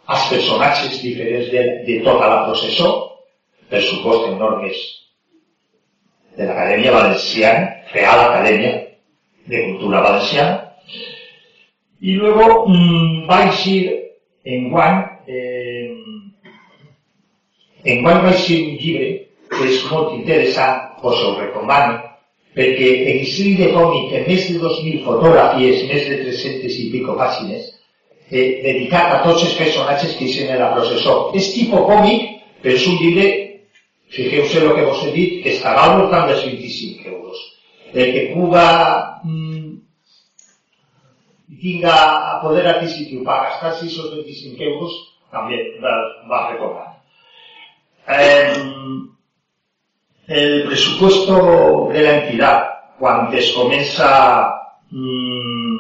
als 0.07 0.27
personatges 0.31 1.01
diferents 1.03 1.51
de, 1.53 1.63
de 1.87 2.01
tota 2.07 2.29
la 2.29 2.41
processó, 2.49 2.91
per 3.71 3.83
supost 3.87 4.27
en 4.29 4.39
normes 4.39 4.79
de 6.37 6.47
l'Acadèmia 6.47 6.93
Valenciana, 6.95 7.69
Real 7.93 8.25
Acadèmia 8.27 8.73
de 9.47 9.63
Cultura 9.69 10.01
Valenciana, 10.01 10.73
y 12.01 12.13
luego 12.13 12.67
mmm, 12.67 13.29
va 13.29 13.51
a 13.51 13.69
ir 13.69 14.13
en 14.45 14.71
Guan, 14.71 15.21
eh, 15.27 15.97
en 17.85 18.03
Guan 18.03 18.25
va 18.25 18.31
a 18.31 18.49
ir 18.49 18.63
un 18.67 18.77
llibre 18.77 19.11
que 19.51 19.67
és 19.67 19.83
molt 19.91 20.15
interessant, 20.17 20.97
us 21.03 21.23
ho 21.27 21.35
recomano, 21.39 21.99
perquè 22.57 22.89
en 23.13 23.21
estil 23.23 23.57
de 23.59 23.69
còmic, 23.75 24.15
en 24.19 24.27
més 24.27 24.49
de 24.49 24.57
2.000 24.59 25.05
fotografies, 25.05 25.85
més 25.91 26.09
de 26.09 26.17
300 26.25 26.79
i 26.83 26.89
pico 26.95 27.15
pàgines, 27.19 27.69
eh, 28.31 28.63
dedicat 28.65 29.15
a 29.15 29.21
tots 29.27 29.45
els 29.47 29.55
personatges 29.59 30.17
que 30.19 30.27
hi 30.27 30.47
en 30.47 30.59
la 30.59 30.73
processó. 30.75 31.31
És 31.35 31.53
tipus 31.55 31.87
còmic, 31.87 32.27
però 32.63 32.75
és 32.75 32.89
un 32.91 32.99
llibre, 33.03 33.29
fixeu-se 34.11 34.65
el 34.65 34.75
que 34.75 34.89
vos 34.89 35.05
he 35.07 35.15
dit, 35.15 35.39
que 35.45 35.55
estarà 35.55 35.87
al 35.87 36.01
voltant 36.01 36.27
dels 36.31 36.45
25 36.47 37.09
euros. 37.15 37.47
El 37.95 38.13
que 38.15 38.27
puga 38.35 38.67
mm, 39.25 39.71
tinga 41.61 41.95
poder 42.43 42.67
adquisitivo 42.67 43.25
para 43.25 43.51
gastarse 43.51 43.87
esos 43.87 44.11
25 44.15 44.63
euros, 44.63 44.93
también 45.31 45.79
va 45.83 46.39
a 46.47 46.53
recordar. 46.53 46.89
Eh, 48.09 48.55
el 50.31 50.63
presupuesto 50.63 51.91
de 51.93 52.03
la 52.03 52.25
entidad, 52.25 52.69
cuando 52.99 53.37
comienza 53.55 54.55
mmm, 54.91 55.77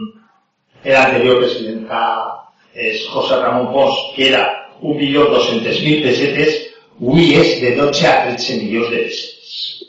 el 0.82 0.96
anterior 0.96 1.38
presidenta 1.38 2.48
es 2.74 3.06
José 3.08 3.36
Ramón 3.36 3.72
Pons, 3.72 3.94
que 4.16 4.28
era 4.28 4.68
1.200.000 4.82 6.02
pesetes, 6.02 6.74
hoy 7.00 7.34
es 7.34 7.60
de 7.60 7.76
12 7.76 8.06
a 8.08 8.24
13 8.24 8.56
millones 8.64 8.90
de 8.90 8.96
pesetes. 8.98 9.86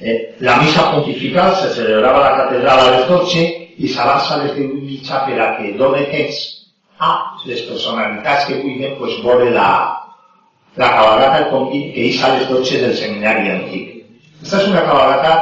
Eh, 0.00 0.36
la 0.40 0.56
misa 0.56 0.92
pontifical 0.92 1.54
se 1.56 1.74
celebraba 1.74 2.30
en 2.30 2.38
la 2.38 2.44
catedral 2.44 2.78
a 2.80 2.90
las 2.90 3.08
12 3.08 3.60
i 3.80 3.88
s'avança 3.88 4.38
des 4.40 4.54
d'un 4.56 4.80
mitjà 4.80 5.26
per 5.26 5.36
a 5.40 5.48
que 5.58 5.72
doni 5.76 6.06
temps 6.08 6.40
a 7.00 7.10
les 7.44 7.60
personalitats 7.68 8.48
que 8.48 8.60
vulguin 8.62 8.96
pues, 8.98 9.20
veure 9.24 9.50
la, 9.52 9.68
la 10.76 10.90
cabalgata 10.96 11.38
del 11.38 11.50
convit 11.52 11.94
que 11.94 12.08
és 12.10 12.20
a 12.24 12.34
les 12.34 12.48
12 12.48 12.80
del 12.80 12.96
seminari 12.96 13.52
antic. 13.52 13.89
És 14.50 14.66
una 14.66 14.82
cabalgata, 14.82 15.34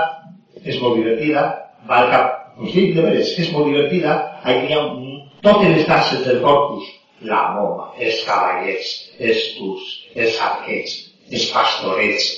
és 0.65 0.81
molt 0.83 0.99
divertida, 0.99 1.45
va 1.89 2.03
al 2.03 2.11
cap, 2.13 2.35
de 2.59 3.03
veres, 3.05 3.31
és 3.41 3.53
molt 3.55 3.71
divertida, 3.71 4.17
aquí 4.43 4.67
hi 4.69 4.75
ha 4.77 4.83
totes 5.47 5.71
les 5.77 5.87
danses 5.89 6.27
del 6.27 6.43
corpus, 6.43 6.91
la 7.31 7.55
moma, 7.55 7.93
els 7.99 8.19
cavallers, 8.27 8.91
els 9.19 9.47
turs, 9.57 9.87
els 10.15 10.37
arquets, 10.49 10.99
els 11.31 11.47
pastorets, 11.55 12.29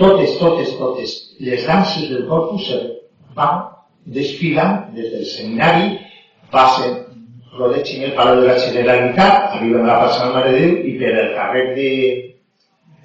totes, 0.00 0.34
totes, 0.40 0.74
totes 0.80 1.14
les 1.44 1.62
danses 1.68 2.10
del 2.10 2.26
corpus 2.28 2.72
van 3.38 3.62
desfilen 4.18 4.90
des 4.96 5.12
del 5.12 5.24
seminari, 5.30 5.94
passen, 6.50 6.98
rodegen 7.54 8.08
el 8.08 8.16
Palau 8.18 8.40
de 8.40 8.48
la 8.50 8.58
Generalitat, 8.58 9.54
arriben 9.54 9.84
a 9.84 9.92
la 9.92 9.98
plaça 10.02 10.24
del 10.24 10.34
Mare 10.34 10.52
de 10.52 10.60
Déu 10.64 10.76
i 10.90 10.98
per 10.98 11.14
el 11.22 11.32
carrer 11.38 11.64
de, 11.78 11.90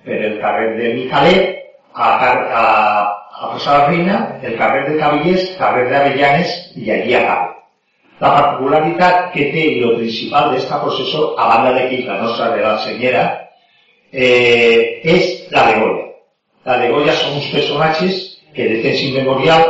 per 0.07 0.21
el 0.31 0.39
carrer 0.41 0.69
de 0.79 0.93
Micalet, 0.97 1.59
a, 1.93 2.07
a, 2.27 2.29
a, 2.61 2.65
a 3.39 3.51
plaça 3.51 3.71
de 3.71 3.77
la 3.77 3.87
Reina, 3.87 4.39
el 4.43 4.57
carrer 4.57 4.89
de 4.89 4.97
Cavillers, 4.99 5.55
carrer 5.57 5.87
d'Avellanes 5.89 6.55
i 6.75 6.91
allí 6.91 7.15
acaba. 7.15 7.55
La 8.19 8.33
particularitat 8.35 9.29
que 9.31 9.45
té 9.53 9.65
i 9.77 9.83
el 9.87 9.95
principal 9.95 10.51
d'esta 10.51 10.81
processó, 10.83 11.35
a 11.39 11.47
banda 11.53 11.71
de 11.77 11.87
que 11.89 12.01
la 12.03 12.17
nostra 12.19 12.49
de 12.55 12.61
la 12.65 12.75
Senyera, 12.83 13.23
eh, 14.11 14.99
és 15.03 15.51
la 15.55 15.69
de 15.69 15.79
Goya. 15.79 16.05
La 16.65 16.77
de 16.81 16.89
Goya 16.91 17.15
són 17.15 17.39
uns 17.39 17.47
personatges 17.53 18.19
que 18.55 18.67
de 18.67 18.81
temps 18.83 19.03
immemorial 19.07 19.65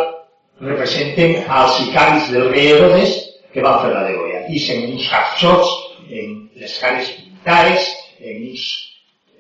representen 0.66 1.44
als 1.48 1.78
sicaris 1.78 2.32
del 2.34 2.50
rei 2.50 2.74
Herodes 2.74 3.16
que 3.54 3.62
van 3.62 3.84
fer 3.84 3.94
la 3.94 4.04
de 4.08 4.18
Goya. 4.18 4.44
I 4.50 4.66
en 4.74 4.94
uns 4.96 5.10
carxots, 5.14 5.70
en 6.10 6.38
les 6.58 6.80
cares 6.82 7.14
pintades, 7.20 7.94
en 8.20 8.48
uns 8.50 8.89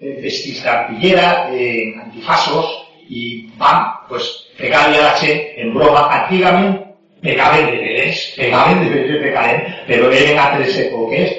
eh, 0.01 0.15
vestits 0.23 0.63
d'artillera, 0.65 1.49
en 1.53 1.99
antifasos, 2.05 2.75
i 3.09 3.49
van 3.57 3.85
pues, 4.07 4.27
pegar-li 4.59 4.99
a 4.99 5.09
la 5.09 5.17
gent 5.17 5.41
en 5.57 5.73
broma. 5.73 6.05
Antigament 6.21 6.77
pegaven 7.23 7.71
de 7.71 7.77
velers, 7.83 8.25
pegaven 8.37 8.83
de 8.83 8.89
velers 8.93 9.23
de 9.23 9.31
calent, 9.35 9.63
però 9.87 10.11
eren 10.15 10.39
altres 10.39 10.77
èpoques, 10.85 11.33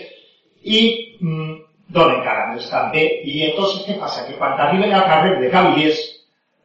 i 0.62 0.80
mm, 1.20 1.52
donen 1.94 2.24
caramels 2.24 2.68
també. 2.70 3.06
I 3.24 3.50
entonces 3.50 3.86
què 3.86 3.98
passa? 4.00 4.26
Que 4.26 4.36
quan 4.38 4.58
arriben 4.58 4.92
al 4.94 5.06
carrer 5.08 5.38
de 5.40 5.52
Cavillers, 5.52 6.02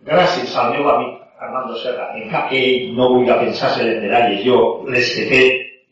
gràcies 0.06 0.56
al 0.58 0.74
meu 0.76 0.90
amic 0.92 1.22
Armando 1.40 1.78
Serra, 1.82 2.12
en 2.16 2.30
que 2.50 2.62
no 2.96 3.10
vull 3.14 3.28
pensar 3.28 3.74
en 3.82 4.02
detalles, 4.02 4.44
jo 4.46 4.86
les 4.90 5.12
que 5.16 5.26
té, 5.30 5.44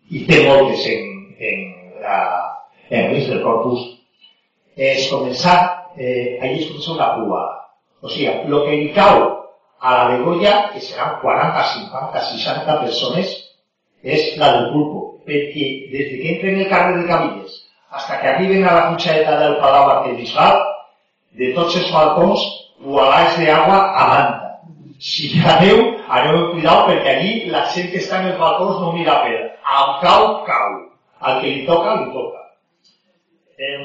i 0.09 0.25
té 0.27 0.43
en, 0.47 1.09
en, 1.39 1.63
la, 2.01 2.19
en 2.89 3.11
risc 3.13 3.29
del 3.29 3.43
corpus, 3.43 3.81
és 4.75 5.09
començar, 5.11 5.82
eh, 5.97 6.39
allí 6.41 6.63
es 6.63 6.87
una 6.87 7.13
cua. 7.15 7.43
O 8.01 8.09
sigui, 8.09 8.27
el 8.27 8.59
que 8.65 8.77
li 8.77 8.91
cau 8.93 9.21
a 9.79 9.93
la 9.97 10.03
Begoya, 10.11 10.71
que 10.73 10.81
seran 10.81 11.19
40, 11.21 11.63
50, 11.63 12.21
60 12.31 12.79
persones, 12.81 13.33
és 14.03 14.37
la 14.37 14.51
del 14.57 14.69
pulpo. 14.73 15.09
Perquè 15.23 15.67
des 15.93 16.09
que 16.11 16.31
entren 16.35 16.59
el 16.59 16.69
carrer 16.69 16.97
de 16.99 17.07
Cabilles 17.07 17.59
hasta 17.93 18.19
que 18.19 18.27
arriben 18.27 18.65
a 18.65 18.73
la 18.73 18.87
cuchareta 18.89 19.37
del 19.39 19.57
Palau 19.61 19.89
Arquebisbal, 19.89 20.63
de 21.39 21.53
tots 21.55 21.77
els 21.79 21.91
balcons, 21.93 22.41
gualars 22.83 23.37
d'agua 23.39 23.77
a 23.93 24.07
banda 24.09 24.43
si 25.03 25.27
aneu, 25.43 25.79
aneu 26.07 26.35
amb 26.37 26.51
cuidado 26.53 26.85
perquè 26.87 27.15
allí 27.15 27.31
la 27.51 27.65
gent 27.73 27.89
que 27.91 27.99
està 27.99 28.21
en 28.21 28.29
els 28.31 28.39
balcons 28.39 28.79
no 28.79 28.93
mira 28.95 29.17
per. 29.25 29.35
Al 29.77 29.97
cau, 29.99 30.27
cau. 30.47 30.77
Al 31.19 31.41
que 31.41 31.49
li 31.49 31.65
toca, 31.67 31.97
li 31.99 32.07
toca. 32.13 32.39
Eh, 33.59 33.81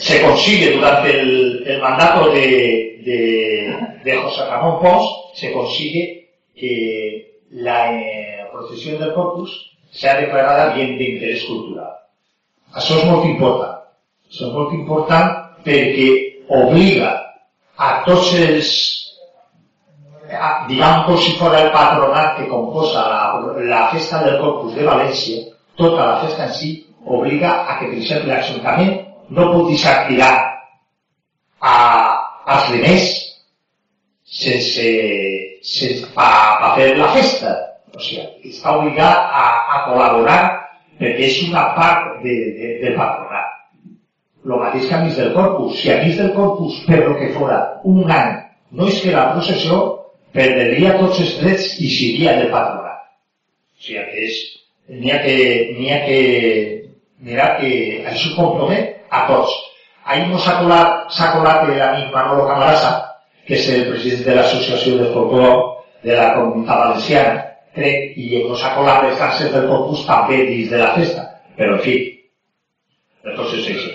se 0.00 0.22
consigue 0.22 0.76
durante 0.76 1.20
el, 1.20 1.78
mandato 1.80 2.30
de, 2.30 3.00
de, 4.02 4.16
José 4.16 4.46
Ramón 4.46 4.80
Pons, 4.80 5.06
se 5.34 5.52
consigue 5.52 6.30
que 6.56 7.44
la 7.50 7.92
eh, 7.92 8.46
procesión 8.50 8.98
del 8.98 9.12
Corpus 9.12 9.72
sea 9.90 10.20
declarada 10.20 10.74
bien 10.74 10.96
de 10.96 11.04
interés 11.04 11.44
cultural. 11.44 11.92
Això 12.72 12.96
és 13.00 13.06
molt 13.10 13.26
important. 13.26 13.80
Això 14.30 14.46
és 14.46 14.54
molt 14.54 14.72
important 14.72 15.32
perquè 15.66 16.08
obliga 16.48 17.10
a 17.76 17.90
tots 18.06 18.32
els, 18.38 18.70
a, 20.30 20.64
diguem 20.70 21.10
si 21.18 21.34
fos 21.40 21.56
el 21.58 21.72
patronat 21.74 22.38
que 22.38 22.48
composa 22.48 23.04
la, 23.10 23.22
la 23.66 23.82
festa 23.90 24.22
del 24.24 24.38
Corpus 24.40 24.78
de 24.78 24.86
València, 24.86 25.44
tota 25.76 26.06
la 26.06 26.18
festa 26.24 26.46
en 26.46 26.54
si, 26.54 26.72
obliga 27.04 27.66
a 27.66 27.80
que, 27.80 27.90
per 27.90 27.98
exemple, 27.98 28.30
l'Ajuntament 28.30 29.09
no 29.30 29.48
pot 29.52 29.70
deixar 29.70 30.06
tirar 30.08 30.32
a, 31.60 31.74
als 32.46 32.70
diners 32.74 33.08
sense, 34.24 34.86
sense 35.66 36.10
pa, 36.14 36.30
pa 36.60 36.74
fer 36.78 36.92
la 36.98 37.12
festa. 37.16 37.56
O 37.94 38.02
sigui, 38.02 38.26
està 38.52 38.76
obligat 38.78 39.30
a, 39.34 39.46
a 39.74 39.80
col·laborar 39.88 40.40
perquè 41.00 41.30
és 41.30 41.40
una 41.48 41.70
part 41.78 42.20
de, 42.24 42.36
de, 42.58 42.76
del 42.84 42.98
patronat 42.98 43.50
lo 44.44 44.56
mateix 44.56 44.86
que 44.88 44.94
a 44.94 45.02
mig 45.04 45.14
del 45.16 45.34
corpus. 45.34 45.80
Si 45.80 45.90
a 45.90 46.02
mig 46.02 46.16
del 46.16 46.32
corpus, 46.32 46.84
per 46.86 47.06
lo 47.06 47.16
que 47.18 47.32
fora, 47.34 47.80
un 47.84 48.10
any 48.10 48.38
no 48.72 48.86
és 48.88 49.00
que 49.02 49.12
la 49.12 49.32
processió, 49.34 49.80
perdria 50.32 50.94
tots 50.98 51.20
els 51.20 51.34
drets 51.40 51.74
i 51.82 51.90
seria 51.90 52.36
del 52.38 52.52
patronat. 52.54 53.02
O 53.76 53.84
sigui 53.84 54.04
que 54.12 54.24
és, 54.28 54.38
n'hi 55.00 55.12
ha 55.12 55.18
que, 55.24 55.36
n'hi 55.76 55.90
ha 55.92 56.00
que 56.06 56.20
mirar 57.26 57.50
que 57.58 57.72
això 58.08 58.32
compromet 58.36 58.99
a 59.10 59.26
tots. 59.28 59.52
Ahir 60.04 60.28
no 60.30 60.38
s'ha 60.38 60.56
colat, 60.62 61.10
s'ha 61.14 61.32
colat 61.34 61.68
l'amic 61.68 62.14
Manolo 62.14 62.46
Camarasa, 62.48 62.92
que 63.46 63.58
és 63.58 63.68
el 63.74 63.88
president 63.90 64.24
de 64.28 64.38
l'Associació 64.38 64.96
de 65.00 65.10
Folclor 65.14 65.58
de 66.04 66.16
la 66.16 66.32
Comunitat 66.36 66.84
Valenciana, 66.84 67.34
crec, 67.76 68.16
i 68.16 68.44
no 68.48 68.56
s'ha 68.56 68.74
colat 68.76 69.06
danses 69.18 69.52
del 69.52 69.68
corpus 69.70 70.06
també 70.08 70.44
dins 70.48 70.70
de 70.72 70.80
la 70.80 70.94
festa. 70.96 71.26
Però, 71.58 71.76
en 71.76 71.84
fi, 71.84 71.96
entonces 73.24 73.68
això. 73.68 73.90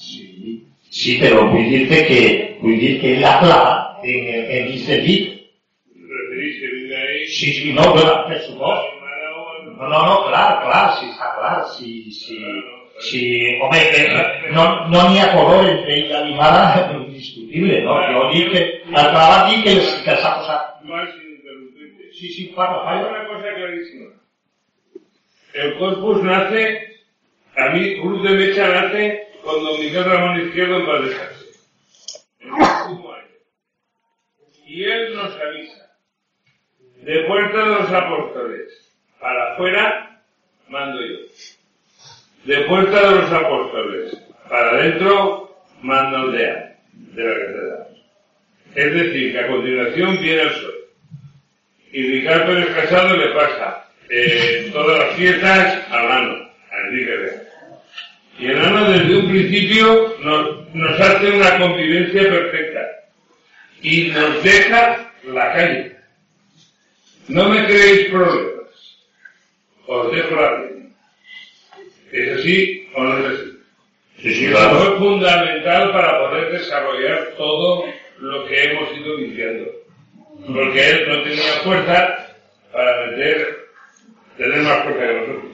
Sí, 0.00 0.62
sí, 0.90 1.18
pero 1.20 1.46
vull 1.50 1.68
dir-te 1.72 2.00
que, 2.08 2.22
vull 2.60 2.78
dir 2.80 2.94
que 3.00 3.16
la 3.20 3.38
clava 3.40 3.74
en, 4.04 4.28
en 4.28 4.72
este 4.74 5.00
dit. 5.06 5.36
Sí, 7.30 7.52
sí, 7.54 7.72
no, 7.72 7.84
clar, 7.94 8.24
per 8.28 8.40
supost. 8.44 8.89
No, 9.64 9.88
no, 9.88 10.00
no, 10.06 10.16
clar, 10.28 10.60
clar, 10.64 10.84
sí, 10.98 11.08
està 11.12 11.30
clar, 11.36 11.54
sí, 11.76 11.92
sí, 12.12 12.38
sí, 13.06 13.22
home, 13.62 13.80
que 13.92 14.52
no 14.56 14.66
no 14.92 15.06
n'hi 15.08 15.22
ha 15.22 15.30
color 15.34 15.68
entre 15.68 15.96
ell 15.96 16.04
i 16.04 16.12
l'animada 16.12 16.90
indiscutible, 16.98 17.80
no? 17.86 17.98
Que, 18.30 18.64
el 18.88 19.10
clava 19.14 19.48
dic 19.48 19.64
que, 19.64 19.78
que 20.04 20.20
s'ha 20.20 20.36
posat. 20.38 20.66
Sí, 22.20 22.28
sí, 22.28 22.52
parla. 22.54 22.82
Hay 22.90 22.98
una 23.04 23.26
cosa 23.28 23.54
clarísima. 23.54 24.10
El 25.54 25.78
corpus 25.78 26.22
nace 26.22 26.90
A 27.56 27.70
mí, 27.70 28.00
Cruz 28.00 28.22
de 28.22 28.30
Mecha 28.30 28.68
nace 28.68 29.28
con 29.42 29.64
Don 29.64 29.80
Miguel 29.80 30.04
Ramón 30.04 30.40
Izquierdo 30.40 30.76
en 30.76 30.86
paz 30.86 31.46
Y 34.66 34.84
él 34.84 35.14
nos 35.14 35.34
avisa. 35.34 35.96
De 37.02 37.24
puerta 37.24 37.58
de 37.58 37.66
los 37.66 37.90
apóstoles. 37.90 38.89
Para 39.20 39.52
afuera, 39.52 40.22
mando 40.68 41.00
yo. 41.00 41.18
De 42.44 42.56
puerta 42.62 43.08
de 43.08 43.16
los 43.16 43.32
apóstoles. 43.32 44.16
Para 44.48 44.70
adentro, 44.70 45.62
mando 45.82 46.16
aldea. 46.16 46.76
De 46.92 47.24
la 47.24 47.34
catedral. 47.34 47.86
Es 48.74 48.94
decir, 48.94 49.32
que 49.32 49.38
a 49.38 49.48
continuación 49.48 50.18
viene 50.20 50.42
el 50.42 50.50
sol. 50.50 50.74
Y 51.92 52.02
Ricardo 52.02 52.46
Pérez 52.46 52.74
Casado 52.74 53.16
le 53.16 53.28
pasa 53.28 53.84
eh, 54.08 54.70
todas 54.72 54.98
las 54.98 55.16
fiestas 55.16 55.90
al 55.90 56.08
mano, 56.08 56.50
a 56.70 56.80
Enrique 56.86 57.50
y 58.40 58.46
el 58.46 58.58
alma 58.58 58.88
desde 58.88 59.16
un 59.16 59.30
principio 59.30 60.16
nos, 60.22 60.74
nos 60.74 60.98
hace 60.98 61.30
una 61.30 61.58
convivencia 61.58 62.22
perfecta 62.22 62.80
y 63.82 64.04
nos 64.06 64.42
deja 64.42 65.12
la 65.24 65.52
calle. 65.52 65.96
No 67.28 67.50
me 67.50 67.66
creéis 67.66 68.08
problemas. 68.08 68.59
Os 69.90 70.12
dejo 70.12 70.36
la 70.36 70.50
calle. 70.50 70.86
¿Es 72.12 72.38
así 72.38 72.88
o 72.94 73.02
no 73.02 73.18
es 73.18 73.24
así? 73.26 73.58
Sí, 74.22 74.34
sí, 74.34 74.46
claro. 74.50 74.82
es 74.84 74.98
fundamental 74.98 75.90
para 75.90 76.18
poder 76.20 76.52
desarrollar 76.52 77.34
todo 77.36 77.86
lo 78.20 78.46
que 78.46 78.64
hemos 78.64 78.96
ido 78.96 79.16
diciendo. 79.16 79.64
Porque 80.46 80.90
él 80.90 81.08
no 81.08 81.22
tenía 81.24 81.52
fuerza 81.64 82.28
para 82.72 83.06
meter, 83.06 83.68
tener 84.36 84.62
más 84.62 84.82
fuerza 84.84 85.00
que 85.00 85.14
nosotros. 85.14 85.52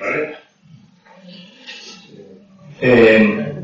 ¿Vale? 0.00 0.36
Eh, 2.82 3.54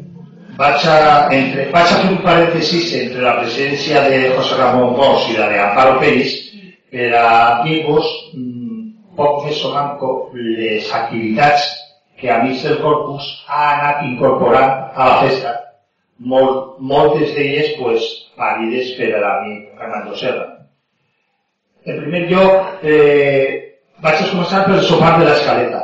vaig, 0.56 0.86
a, 0.86 1.28
entre, 1.32 1.68
un 1.68 2.22
parèntesis 2.24 2.94
entre 2.96 3.20
la 3.20 3.36
presència 3.42 4.08
de 4.08 4.30
José 4.30 4.56
Ramon 4.56 4.96
Bosch 4.96 5.34
i 5.34 5.36
la 5.36 5.50
de 5.52 5.60
Amparo 5.60 6.00
Pérez 6.00 6.32
per 6.88 7.12
a 7.12 7.60
o 9.16 9.72
manco 9.72 10.30
les 10.34 10.92
activitats 10.92 11.62
que 12.16 12.30
a 12.30 12.42
mig 12.42 12.62
del 12.62 12.80
Corpus 12.80 13.44
ha 13.48 13.74
anat 13.74 14.04
incorporant 14.04 14.92
a 14.94 15.08
la 15.08 15.16
festa. 15.26 15.52
Molt, 16.18 16.78
moltes 16.78 17.34
d'elles 17.34 17.74
pues, 17.80 18.02
parides 18.38 18.94
per 18.96 19.10
a 19.16 19.20
l'amic 19.20 19.72
Fernando 19.78 20.16
Serra. 20.16 20.46
En 21.84 21.98
primer 21.98 22.28
lloc, 22.30 22.84
eh, 22.86 23.78
vaig 23.98 24.22
a 24.22 24.30
començar 24.30 24.64
per 24.64 24.76
el 24.78 24.84
sopar 24.86 25.18
de 25.18 25.26
l'escaleta. 25.26 25.82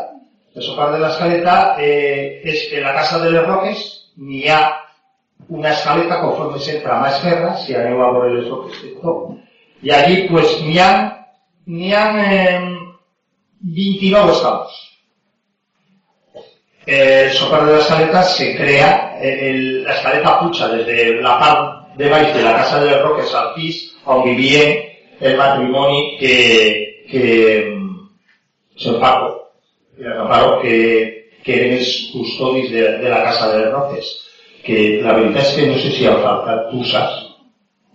El 0.54 0.62
sopar 0.62 0.92
de 0.92 1.00
l'escaleta 1.02 1.56
eh, 1.82 2.40
és 2.44 2.68
que 2.70 2.84
la 2.84 2.94
casa 2.94 3.18
de 3.18 3.32
les 3.34 3.46
Roques 3.46 3.82
n'hi 4.16 4.46
ha 4.48 4.62
una 5.48 5.72
escaleta 5.72 6.20
conforme 6.20 6.58
s'entra 6.58 6.96
a 6.96 7.02
mà 7.02 7.12
esquerra, 7.14 7.56
si 7.56 7.74
aneu 7.74 8.02
a 8.02 8.12
veure 8.12 8.34
les 8.34 8.48
roques 8.50 8.82
de 8.82 8.94
tot, 9.02 9.38
i 9.82 9.90
allí 9.94 10.26
pues, 10.28 10.58
n'hi 10.62 10.78
ha, 10.82 10.90
n'hi 11.66 11.94
ha 11.94 12.04
eh, 12.22 12.87
29 13.62 14.32
escalons. 14.32 14.84
El 16.88 17.32
sopar 17.36 17.66
de 17.66 17.74
l'escaleta 17.74 18.22
se 18.24 18.54
crea, 18.56 19.18
eh, 19.20 19.52
l'escaleta 19.84 20.38
puja 20.40 20.68
des 20.72 20.86
de 20.86 21.20
la 21.20 21.34
part 21.40 21.96
de 21.98 22.08
baix 22.08 22.32
de 22.34 22.42
la 22.42 22.54
casa 22.60 22.80
de 22.80 22.90
les 22.90 23.02
Roques 23.02 23.34
al 23.34 23.52
pis 23.56 23.82
on 24.06 24.22
vivia 24.24 24.62
el 25.20 25.36
matrimoni 25.36 26.16
que, 26.20 26.36
que 27.10 27.24
se'n 28.78 29.00
Paco 29.02 29.34
i 29.98 30.04
que, 30.62 30.76
que 31.42 31.56
eren 31.56 31.78
els 31.78 31.92
custodis 32.12 32.70
de, 32.70 32.84
de 33.02 33.08
la 33.10 33.22
Casa 33.26 33.50
de 33.50 33.64
les 33.64 33.72
Roces, 33.72 34.10
que 34.62 35.00
la 35.02 35.16
veritat 35.16 35.42
és 35.42 35.54
que 35.56 35.66
no 35.66 35.78
sé 35.82 35.90
si 35.94 36.06
ha 36.06 36.14
faltat, 36.22 36.70
tu? 36.70 36.84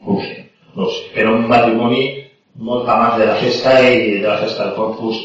No 0.03 0.19
sé, 0.19 0.35
no 0.75 0.89
sé, 0.91 1.25
un 1.29 1.47
matrimoni 1.47 2.22
molt 2.55 2.89
amant 2.89 3.17
de 3.19 3.25
la 3.25 3.35
festa 3.41 3.79
i 3.81 4.19
de 4.19 4.27
la 4.27 4.37
festa 4.37 4.65
del 4.65 4.75
Corpus. 4.75 5.17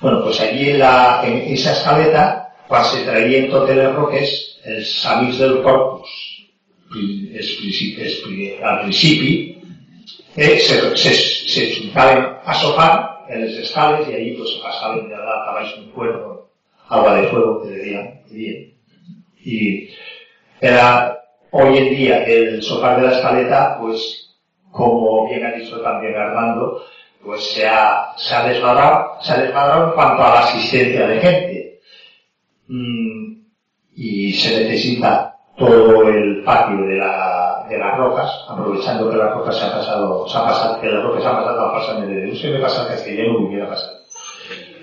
Bueno, 0.00 0.22
pues 0.22 0.40
allí 0.40 0.70
en, 0.70 0.78
la, 0.78 1.22
en 1.24 1.54
esa 1.54 1.72
escaleta, 1.72 2.52
se 2.92 3.04
traien 3.04 3.50
totes 3.50 3.76
les 3.76 3.94
roques, 3.94 4.32
els 4.64 5.06
amics 5.06 5.38
del 5.38 5.62
Corpus, 5.62 6.08
al 8.62 8.80
principi, 8.82 9.62
eh, 10.36 10.58
se, 10.58 10.96
se, 10.96 11.14
se 11.14 11.76
juntaven 11.76 12.36
a 12.44 12.54
sopar 12.54 13.24
en 13.28 13.42
les 13.42 13.58
escales 13.58 14.08
y 14.08 14.14
ahí 14.14 14.36
pues 14.36 14.50
se 14.54 14.62
pasaban 14.62 15.08
de 15.08 15.16
la 15.16 15.44
a 15.48 15.52
baix 15.54 15.76
un 15.78 15.92
fuego, 15.92 16.50
agua 16.88 17.20
de 17.20 17.28
fuego 17.28 17.62
que 17.62 17.68
decían, 17.70 18.20
bien. 18.30 18.74
Y 19.44 19.88
Era 20.60 21.18
hoy 21.50 21.78
en 21.78 21.96
día 21.96 22.24
el 22.24 22.62
sofá 22.62 22.96
de 22.96 23.06
la 23.06 23.12
escaleta, 23.12 23.78
pues 23.80 24.35
como 24.76 25.26
bien 25.26 25.44
ha 25.44 25.52
dicho 25.52 25.80
también 25.80 26.14
Armando, 26.16 26.82
pues 27.24 27.54
se 27.54 27.66
ha, 27.66 28.12
se 28.16 28.34
ha 28.34 28.42
se 29.22 29.32
ha 29.32 29.38
desmadrado 29.38 29.88
en 29.88 29.92
cuanto 29.92 30.22
a 30.22 30.34
la 30.34 30.40
asistencia 30.40 31.06
de 31.06 31.20
gente. 31.20 31.80
Mm, 32.68 33.36
y 33.96 34.32
se 34.34 34.64
necesita 34.64 35.34
todo 35.56 36.08
el 36.08 36.44
patio 36.44 36.86
de, 36.86 36.96
la, 36.96 37.66
de 37.68 37.78
las 37.78 37.96
rocas, 37.96 38.30
aprovechando 38.48 39.10
que 39.10 39.16
las 39.16 39.32
rocas 39.32 39.56
se 39.56 39.64
ha 39.64 39.72
pasado, 39.72 40.28
se 40.28 40.36
ha 40.36 40.42
pasado, 40.42 40.80
que 40.80 40.90
las 40.90 41.02
rocas 41.02 41.22
se 41.22 41.28
han 41.28 41.36
pasado 41.36 41.60
a 41.60 41.72
pasar 41.72 42.06
de 42.06 42.14
Deus, 42.14 42.42
que 42.42 42.50
me 42.50 42.58
pasa 42.58 42.86
castellano 42.86 43.38
hubiera 43.38 43.68
pasado. 43.70 43.96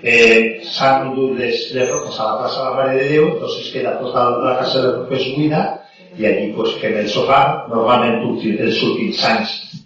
Eh, 0.05 0.59
s'han 0.67 1.13
dut 1.15 1.37
les, 1.39 1.71
les 1.71 1.87
a 1.87 2.23
la 2.27 2.39
plaça 2.41 2.59
de 2.59 2.65
la 2.65 2.75
Mare 2.75 2.95
de 2.97 3.07
Déu, 3.07 3.27
entonces 3.35 3.71
queda 3.71 3.93
tota 4.01 4.31
la 4.43 4.57
casa 4.59 4.81
de 4.81 4.91
roques 4.97 5.29
buida, 5.37 5.61
i 6.17 6.25
allí 6.25 6.51
pues, 6.53 6.75
fem 6.81 6.97
el 6.99 7.09
sopar. 7.09 7.69
Normalment 7.71 8.19
els 8.51 8.81
últims 8.83 9.23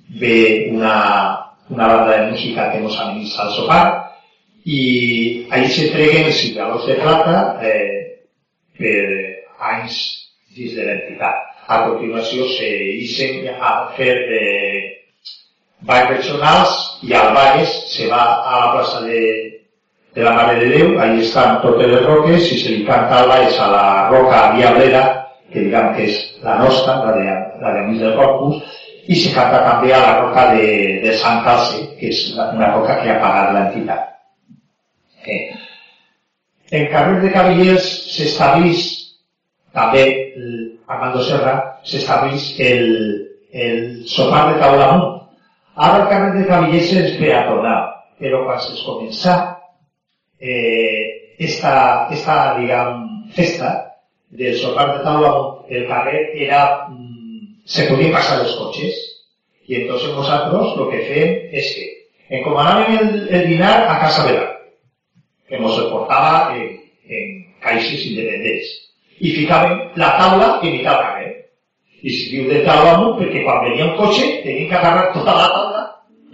ve 0.09 0.69
una, 0.71 1.57
una 1.69 1.87
banda 1.87 2.17
de 2.17 2.31
música 2.31 2.71
que 2.71 2.79
nos 2.79 2.99
administra 2.99 3.47
el 3.47 3.55
sopar, 3.55 3.85
i 4.67 5.47
allí 5.51 5.69
s'entreguen 5.71 6.27
els 6.27 6.39
cigarros 6.41 6.87
de 6.87 6.95
plata 6.99 7.35
eh, 7.63 8.27
per 8.75 9.03
anys 9.73 9.99
dins 10.55 10.75
de 10.75 10.87
l'entitat. 10.87 11.43
A 11.67 11.83
continuació 11.87 12.47
se 12.55 12.67
isen 13.03 13.47
a 13.59 13.73
fer 13.95 14.15
eh, 14.15 14.81
balls 15.87 16.09
regionals 16.09 16.75
i 17.07 17.13
al 17.13 17.33
Valles 17.35 17.73
se 17.93 18.07
va 18.11 18.23
a 18.41 18.59
la 18.59 18.71
plaça 18.73 19.01
de, 19.05 19.21
de 20.15 20.23
la 20.23 20.33
Mare 20.33 20.59
de 20.59 20.69
Déu, 20.73 20.97
ahí 20.99 21.21
estan 21.21 21.61
totes 21.61 21.87
les 21.91 22.03
roques 22.05 22.51
i 22.51 22.59
se 22.59 22.73
li 22.73 22.85
canta 22.87 23.21
al 23.21 23.29
Valles 23.29 23.59
a 23.59 23.69
la 23.71 23.87
roca 24.09 24.41
Diablera, 24.55 25.03
que 25.51 25.67
diguem 25.67 25.93
que 25.95 26.09
és 26.09 26.17
la 26.43 26.57
nostra, 26.63 26.97
la 27.05 27.15
de, 27.15 27.37
la 27.61 27.73
de 27.75 27.85
Mig 27.87 28.01
del 28.01 28.15
Corpus, 28.17 28.63
i 29.07 29.15
se 29.15 29.31
canta 29.35 29.63
també 29.63 29.93
a 29.95 30.01
la 30.03 30.13
roca 30.19 30.49
de, 30.55 30.67
de 31.03 31.15
Sant 31.21 31.43
Calce, 31.45 31.85
que 31.99 32.11
és 32.11 32.23
una 32.35 32.73
roca 32.73 32.99
que 33.01 33.13
ha 33.13 33.21
pagat 33.23 33.53
l'entitat. 33.55 34.13
Eh. 35.27 35.41
En 36.77 36.87
carrer 36.91 37.21
de 37.23 37.31
Cavillers 37.31 37.87
s'estableix 38.11 38.83
també 39.77 40.03
Armando 40.87 41.21
Serra 41.23 41.53
s'estableix 41.87 42.49
el, 42.63 42.87
el 43.51 43.83
sopar 44.11 44.47
de 44.51 44.59
taula 44.61 44.87
amunt. 44.89 45.13
Ara 45.75 46.01
el 46.01 46.07
carrer 46.11 46.31
de 46.35 46.45
Cavillers 46.49 46.93
és 47.01 47.17
peatonal, 47.21 47.91
però 48.19 48.43
quan 48.45 48.59
es 48.59 48.83
comença 48.85 49.35
eh, 50.39 51.35
esta, 51.47 51.73
esta, 52.15 52.37
diguem, 52.57 53.03
festa 53.35 53.73
del 54.31 54.57
sopar 54.59 54.89
de 54.95 55.03
taula 55.05 55.31
amunt, 55.33 55.67
el 55.69 55.87
carrer 55.91 56.23
era, 56.47 56.63
se 57.67 57.85
podien 57.89 58.15
passar 58.15 58.39
els 58.43 58.55
cotxes, 58.59 58.97
i 59.67 59.81
entonces 59.81 60.15
nosaltres 60.15 60.75
lo 60.79 60.87
que 60.91 61.03
fem 61.09 61.33
és 61.59 61.71
que 61.75 61.87
encomanàvem 62.39 62.97
el, 62.97 63.09
el 63.35 63.47
dinar 63.51 63.73
a 63.91 63.99
casa 64.03 64.23
de 64.27 64.37
que 65.47 65.59
nos 65.59 65.77
el 65.79 65.89
portava 65.91 66.55
en, 66.55 66.77
en 67.07 67.33
caixes 67.63 68.05
independents 68.09 68.73
i 69.19 69.33
ficàvem 69.35 69.79
la 69.99 70.13
taula 70.19 70.49
en 70.61 70.73
mitad 70.75 71.01
carrer. 71.03 71.31
I 72.03 72.13
si 72.13 72.43
de 72.45 72.61
taula 72.65 72.93
amunt, 72.95 73.15
perquè 73.19 73.43
quan 73.43 73.63
venia 73.65 73.87
un 73.87 73.95
cotxe 73.97 74.25
tenien 74.43 74.69
que 74.69 74.77
agarrar 74.77 75.13
tota 75.15 75.33
la 75.33 75.47
taula, 75.53 75.81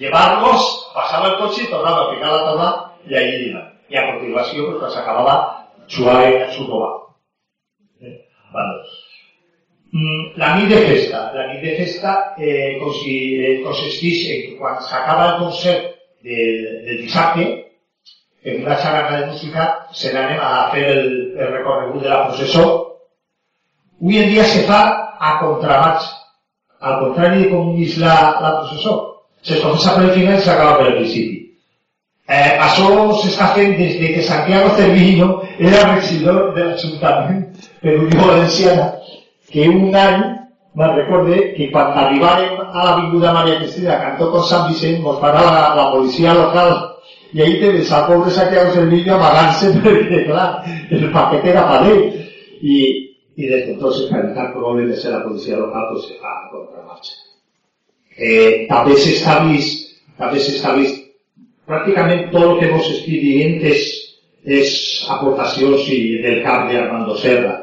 llevar-los, 0.01 0.65
passava 0.95 1.31
el 1.31 1.37
cotxe, 1.39 1.69
tornava 1.71 2.03
a 2.03 2.09
ficar 2.13 2.33
la 2.33 2.41
taula 2.49 2.69
i 3.07 3.15
allí 3.17 3.39
dinar. 3.45 3.63
I 3.89 3.97
a 3.97 4.05
continuació, 4.11 4.67
pues, 4.67 4.81
quan 4.81 4.91
s'acabava, 4.91 5.37
suave 5.87 6.51
su. 6.51 6.67
Eh? 8.03 8.17
Mm, 9.93 10.37
la 10.41 10.55
nit 10.57 10.69
de 10.69 10.77
festa. 10.87 11.19
La 11.35 11.47
nit 11.51 11.61
de 11.61 11.75
festa 11.77 12.13
eh, 12.41 12.79
consisteix 12.81 14.23
en 14.33 14.39
que 14.45 14.55
quan 14.57 14.79
s'acaba 14.81 15.27
el 15.27 15.43
concert 15.43 15.91
del, 16.25 16.63
del 16.85 17.03
dissabte, 17.03 17.45
en 18.43 18.63
una 18.63 18.77
xaranga 18.81 19.19
de 19.19 19.27
música 19.27 19.67
se 19.93 20.09
n'anem 20.13 20.41
a 20.41 20.71
fer 20.71 20.87
el, 20.95 21.05
el 21.37 21.53
recorregut 21.53 22.01
de 22.01 22.09
la 22.09 22.23
processó. 22.25 22.65
Avui 24.01 24.17
en 24.23 24.33
dia 24.33 24.47
se 24.49 24.65
fa 24.65 24.81
a 25.19 25.37
contramarxa. 25.43 26.09
Al 26.81 26.97
contrari 27.03 27.43
de 27.43 27.51
com 27.53 27.77
és 27.85 27.93
la, 28.01 28.17
la 28.41 28.55
processó. 28.63 28.97
Se 29.45 29.61
comença 29.61 29.93
per 29.93 30.07
el 30.07 30.11
final 30.17 30.41
i 30.41 30.43
s'acaba 30.47 30.79
per 30.81 30.89
el 30.89 30.97
principi. 31.03 31.37
Eh, 32.33 32.57
això 32.65 32.89
s'està 33.21 33.53
fent 33.53 33.77
des 33.77 33.99
de 34.01 34.09
que 34.15 34.25
Santiago 34.25 34.73
Cervillo 34.75 35.29
era 35.59 35.85
regidor 35.93 36.53
de 36.57 36.65
l'Ajuntament 36.71 37.41
per 37.83 37.97
Unió 37.99 38.25
Valenciana, 38.25 38.89
que 39.53 39.69
un 39.69 39.93
any 39.95 40.23
me'n 40.73 40.95
recorde 40.97 41.53
que 41.53 41.69
quan 41.71 41.93
arribàrem 41.93 42.57
a 42.65 42.85
l'Avinguda 42.85 43.33
Maria 43.33 43.59
Cristina, 43.59 43.99
cantó 44.01 44.31
con 44.31 44.43
Sant 44.49 44.67
Vicent, 44.71 45.03
nos 45.03 45.19
parava 45.21 45.51
la, 45.53 45.75
la 45.77 45.91
policia 45.91 46.33
local 46.33 46.73
y 47.33 47.41
ahí 47.41 47.59
te 47.59 47.71
ves 47.71 47.91
al 47.91 48.07
pobre 48.07 48.31
saqueado 48.31 48.81
el 48.81 48.89
niño 48.89 49.15
amagarse 49.15 49.71
porque 49.83 50.25
claro, 50.25 50.63
el 50.89 51.11
paquete 51.11 51.49
era 51.49 51.67
para 51.67 51.89
él. 51.89 52.29
Y, 52.61 53.17
y 53.35 53.45
desde 53.47 53.73
entonces 53.73 54.09
para 54.09 54.23
evitar 54.23 54.53
problemas 54.53 55.03
en 55.03 55.11
la 55.11 55.23
policía 55.23 55.57
local 55.57 55.83
pues 55.91 56.05
se 56.05 56.13
fa 56.15 56.27
a 56.27 56.49
contramarxa. 56.51 57.13
Eh, 58.15 58.67
també 58.69 58.93
s'estableix, 59.01 59.69
també 60.19 60.37
s'estableix 60.37 60.91
pràcticament 61.65 62.27
tot 62.29 62.43
el 62.45 62.59
que 62.59 62.69
vos 62.69 62.89
estic 62.91 63.23
dient 63.23 63.63
és, 63.65 63.87
és 64.45 64.75
aportacions 65.09 65.87
i 65.89 66.21
del 66.21 66.43
cap 66.45 66.69
de 66.69 66.77
Armando 66.77 67.17
Serra. 67.17 67.62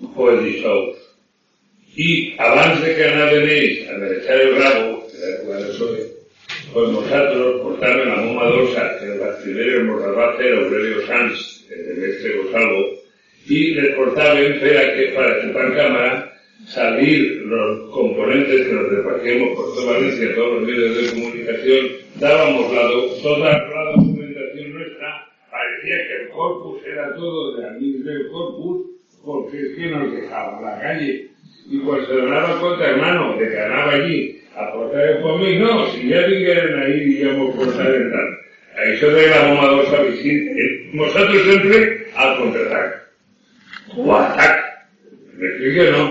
el 0.00 0.44
dijous. 0.44 0.96
I 1.96 2.36
abans 2.38 2.80
de 2.84 2.94
que 2.94 3.04
anaven 3.04 3.48
ells 3.48 3.88
a 3.90 3.98
mereixar 3.98 4.40
el 4.40 4.56
rabo, 4.56 5.06
que 5.10 5.16
era 5.18 5.40
quan 5.44 5.58
el 5.58 5.66
PSOE, 5.66 6.02
pues 6.72 6.88
nosotros 6.90 7.60
portarme 7.62 8.04
la 8.04 8.16
moma 8.22 8.44
dolsa, 8.44 8.98
que 8.98 9.06
las 9.06 9.36
primeras 9.42 9.84
nos 9.84 10.00
las 10.00 10.16
va 10.16 10.24
a 10.24 10.32
hacer 10.34 10.54
Aurelio 10.54 11.06
Sanz, 11.06 11.66
el 11.70 11.98
mestre 11.98 12.36
Gonzalo, 12.36 12.86
y 13.46 13.74
les 13.74 13.94
portaban 13.96 14.60
para 14.60 14.94
que 14.94 15.12
para 15.14 15.40
que 15.40 15.48
para 15.48 15.76
cámara 15.76 16.32
salir 16.66 17.42
los 17.46 17.90
componentes 17.90 18.66
que 18.66 18.72
nos 18.72 18.88
repartimos 18.88 19.56
por 19.56 19.74
toda 19.74 19.92
Valencia, 19.94 20.34
todos 20.34 20.60
los 20.60 20.68
medios 20.68 20.96
de 20.96 21.10
comunicación, 21.10 21.86
dábamos 22.16 22.72
la, 22.72 22.82
toda 23.22 23.38
la 23.38 23.92
documentación 23.96 24.74
nuestra, 24.74 25.26
parecía 25.50 25.96
que 26.06 26.22
el 26.22 26.28
corpus 26.28 26.82
era 26.86 27.14
todo 27.16 27.56
de 27.56 27.62
la 27.62 27.72
del 27.72 28.28
corpus, 28.30 28.99
porque 29.24 29.56
es 29.56 29.76
que 29.76 29.86
nos 29.86 30.12
dejaba 30.12 30.60
la 30.60 30.80
calle. 30.80 31.28
Y 31.66 31.78
pues 31.78 32.06
se 32.06 32.16
daba 32.16 32.60
cuenta, 32.60 32.90
hermano, 32.90 33.36
de 33.36 33.48
que 33.48 33.54
ganaba 33.54 33.92
allí 33.92 34.40
a 34.56 34.72
portar 34.72 35.08
el 35.08 35.22
mí 35.22 35.58
no, 35.58 35.86
si 35.92 36.08
ya 36.08 36.26
vingueren 36.26 36.80
ahí, 36.80 37.00
digamos, 37.00 37.54
portar 37.54 37.86
el 37.86 38.10
tal. 38.10 38.40
Això 38.80 39.10
de 39.12 39.26
la 39.28 39.40
bomba 39.44 39.66
dolça 39.74 39.98
visit, 40.06 40.46
nosaltres 40.96 41.42
sempre 41.44 41.80
al 42.14 42.36
contraatac. 42.38 42.94
O 43.98 44.14
atac. 44.16 44.62
M'explica, 45.36 45.90
no? 45.96 46.04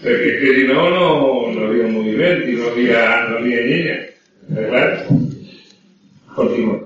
Perquè 0.00 0.32
és 0.32 0.40
que 0.40 0.54
si 0.56 0.64
no, 0.72 0.88
no, 0.90 1.06
no 1.54 1.68
havia 1.68 1.92
moviment 1.92 2.42
i 2.48 2.56
no 2.58 2.72
havia, 2.72 3.04
no 3.28 3.38
havia 3.38 3.62
llenya. 3.68 3.96
¿Verdad? 4.48 5.06
Continúa. 6.34 6.85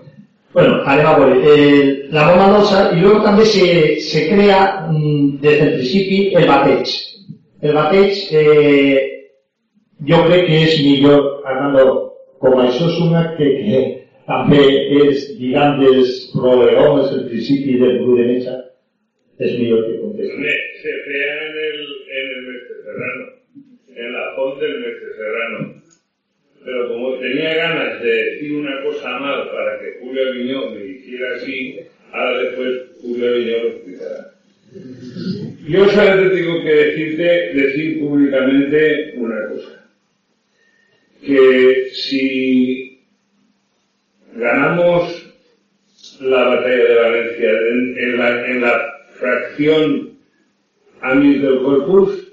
Bueno, 0.53 0.83
anem 0.85 1.07
a 1.07 1.19
veure. 1.19 1.37
Eh, 1.47 2.09
la 2.11 2.25
bomba 2.31 2.49
dolça, 2.57 2.91
i 2.97 3.01
luego 3.01 3.23
també 3.23 3.45
se, 3.47 3.67
se 4.03 4.27
crea 4.27 4.89
mm, 4.91 5.39
des 5.45 5.61
del 5.61 5.73
principi 5.77 6.19
el 6.41 6.49
bateig. 6.51 6.95
El 7.63 7.77
bateig 7.77 8.33
eh, 8.35 8.99
jo 10.11 10.25
crec 10.27 10.49
que 10.49 10.61
és 10.67 10.81
millor, 10.83 11.23
Armando, 11.47 11.85
com 12.43 12.59
això 12.65 12.89
és 12.91 12.99
una 13.05 13.29
que, 13.37 13.47
que 13.63 13.83
també 14.27 14.65
és, 15.05 15.29
diguem, 15.39 15.79
dels 15.85 16.17
problemes 16.35 17.13
del 17.13 17.29
principi 17.31 17.79
del 17.79 18.01
grup 18.03 18.19
de 18.19 18.27
metge, 18.33 18.57
és 19.39 19.55
millor 19.61 19.87
que 19.87 20.01
contesti. 20.03 20.57
Se 20.83 20.97
feia 21.07 21.35
en 21.47 21.61
el, 21.69 21.85
en 22.23 22.33
el 22.39 22.59
Serrano, 22.89 23.29
en 23.95 24.19
la 24.19 24.27
font 24.35 24.59
del 24.59 24.81
mestre 24.83 25.15
Serrano. 25.21 25.69
Pero 26.65 26.89
como 26.89 27.19
tenía 27.19 27.55
ganas 27.55 28.03
de 28.03 28.25
decir 28.25 28.53
una 28.53 28.83
cosa 28.83 29.19
mal 29.19 29.51
para 29.51 29.79
que 29.81 29.99
Julio 30.01 30.29
Aviñón 30.29 30.75
me 30.75 30.85
hiciera 30.85 31.37
así, 31.37 31.81
ahora 32.13 32.39
después 32.43 32.69
Julio 33.01 33.29
Aviñón 33.29 33.63
lo 33.63 33.69
explicará. 33.69 34.31
Yo 35.69 35.89
solamente 35.89 36.37
tengo 36.37 36.63
que 36.63 36.75
decirte, 36.75 37.55
decir 37.55 38.01
públicamente 38.01 39.15
una 39.17 39.49
cosa. 39.49 39.87
Que 41.25 41.91
si 41.93 43.01
ganamos 44.35 45.31
la 46.21 46.45
batalla 46.45 46.85
de 46.85 46.95
Valencia 46.95 47.51
en, 47.51 48.19
la, 48.19 48.47
en 48.47 48.61
la, 48.61 48.87
fracción 49.21 50.19
Amis 51.03 51.43
del 51.43 51.63
Corpus, 51.63 52.33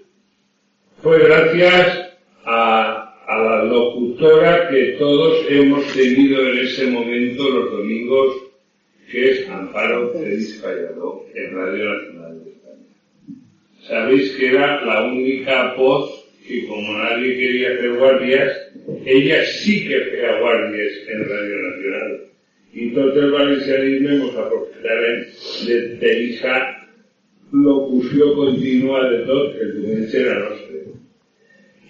fue 1.01 1.19
gracias 1.19 2.11
a, 2.45 3.06
a 3.27 3.37
la 3.43 3.63
locutora 3.65 4.69
que 4.69 4.95
todos 4.97 5.45
hemos 5.49 5.85
tenido 5.93 6.47
en 6.49 6.59
ese 6.59 6.87
momento 6.87 7.49
los 7.49 7.71
domingos, 7.71 8.37
que 9.11 9.31
es 9.31 9.49
Amparo 9.49 10.13
Félix 10.13 10.61
Fallado, 10.61 11.25
en 11.35 11.53
Radio 11.53 11.93
Nacional 11.93 12.43
de 12.43 12.51
España. 12.51 12.87
Sabéis 13.81 14.31
que 14.31 14.47
era 14.47 14.83
la 14.85 15.03
única 15.03 15.73
voz 15.75 16.25
que 16.47 16.65
como 16.67 16.93
nadie 16.93 17.37
quería 17.37 17.73
hacer 17.73 17.93
guardias, 17.97 18.57
ella 19.05 19.43
sí 19.45 19.85
que 19.85 19.95
hacía 19.95 20.39
guardias 20.39 20.91
en 21.09 21.29
Radio 21.29 21.55
Nacional. 21.57 22.21
Y 22.73 22.89
todo 22.91 23.19
el 23.19 23.31
valencianismo 23.31 24.09
hemos 24.09 24.35
aprovechado 24.35 25.01
de, 25.67 25.95
de 25.97 26.29
esa 26.29 26.77
locución 27.51 28.35
continua 28.35 29.09
de 29.09 29.17
todo 29.25 29.53
el 29.59 29.81
diumenge 29.81 30.21
era 30.21 30.39
nostre. 30.39 30.77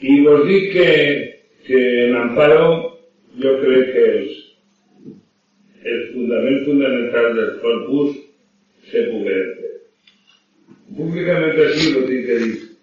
Y 0.01 0.21
vos 0.21 0.47
di 0.47 0.69
que, 0.69 1.26
que 1.67 2.07
en 2.07 2.15
Amparo 2.15 2.97
yo 3.37 3.59
creo 3.59 3.85
que 3.93 4.23
es 4.23 4.47
el 5.83 6.13
fundamento 6.13 6.65
fundamental 6.65 7.35
del 7.35 7.59
corpus 7.59 8.17
se 8.89 9.03
hacer. 9.03 9.81
Públicamente 10.95 11.65
así 11.67 11.93
lo 11.93 12.05
tiene 12.05 12.25
que 12.25 12.33
decir. 12.33 12.77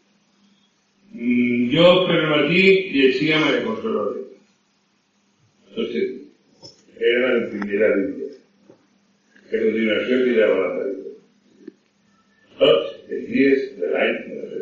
Yo 1.70 2.06
permití 2.06 2.90
llegir 2.92 3.34
a 3.34 3.40
María 3.40 3.64
Consuelo 3.64 4.16
Entonces, 5.70 6.12
era 7.00 7.38
la 7.38 7.50
primera 7.50 7.96
Biblia. 7.96 8.32
Que 9.50 9.56
a 9.56 9.62
continuació 9.62 10.22
cridava 10.24 10.60
la 10.60 10.74
Maria. 10.74 10.94
Tots 12.58 12.92
els 13.10 13.24
dies 13.30 13.64
de 13.80 13.90
l'any 13.92 14.18
de 14.26 14.34
les 14.40 14.52
Eleccions. 14.52 14.53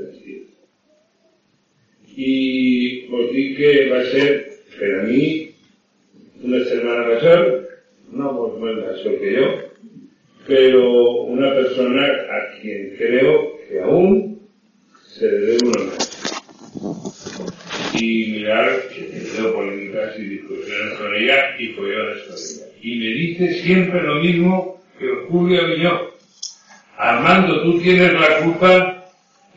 I 2.17 3.07
vos 3.11 3.31
dic 3.33 3.57
que 3.57 3.73
va 3.91 4.03
ser, 4.11 4.29
per 4.79 4.91
a 5.01 5.03
mi, 5.09 5.25
una 6.45 6.61
setmana 6.69 7.07
major, 7.09 7.45
no 8.13 8.33
molt 8.37 8.59
més 8.61 8.81
major 8.83 9.19
que 9.21 9.37
jo, 9.37 9.51
pero 10.47 10.83
una 11.33 11.55
persona 11.55 12.07
a 12.37 12.43
quien 12.59 12.95
creo 12.99 13.59
que 13.69 13.81
aún 13.81 14.41
se 15.07 15.31
le 15.31 15.39
debe 15.39 15.69
un 15.69 15.79
homenaje 15.79 16.13
y 17.95 18.33
mirar 18.33 18.89
que 18.89 19.01
he 19.01 19.21
tenido 19.21 19.55
polémicas 19.55 20.19
y 20.19 20.23
discusiones 20.23 20.99
con 20.99 21.15
ella 21.15 21.57
y 21.59 21.69
follones 21.69 22.23
con 22.23 22.37
ella. 22.37 22.67
Y 22.83 22.99
me 22.99 23.07
dice 23.07 23.63
siempre 23.63 24.03
lo 24.03 24.17
mismo 24.17 24.81
que 24.99 25.09
Julio 25.29 25.63
Aviñón. 25.63 25.99
Armando, 26.97 27.63
tú 27.63 27.81
tienes 27.81 28.13
la 28.15 28.39
culpa 28.39 28.92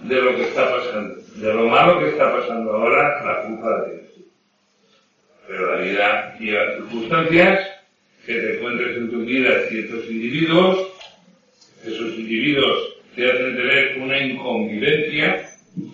de 0.08 0.22
lo 0.22 0.36
que 0.36 0.43
está 0.43 0.70
pasando. 0.72 1.16
De 1.36 1.53
lo 1.53 1.68
malo 1.68 1.99
que 1.99 2.10
está 2.10 2.32
pasando 2.32 2.74
ahora, 2.74 3.24
la 3.26 3.41
culpa 3.43 3.86
tienes 3.86 4.14
tú. 4.14 4.26
Pero 5.47 5.76
la 5.76 5.82
vida 5.82 6.38
lleva 6.39 6.76
circunstancias 6.76 7.68
que 8.26 8.34
te 8.34 8.58
encuentres 8.58 8.97
en 8.97 9.12
tu 9.12 9.26
vida 9.26 9.68
ciertos 9.70 10.06
individuos, 10.10 10.88
esos 11.84 12.18
individuos 12.18 12.95
te 13.16 13.32
hacen 13.32 13.56
tener 13.56 13.97
una 13.99 14.20
inconvivencia, 14.20 15.47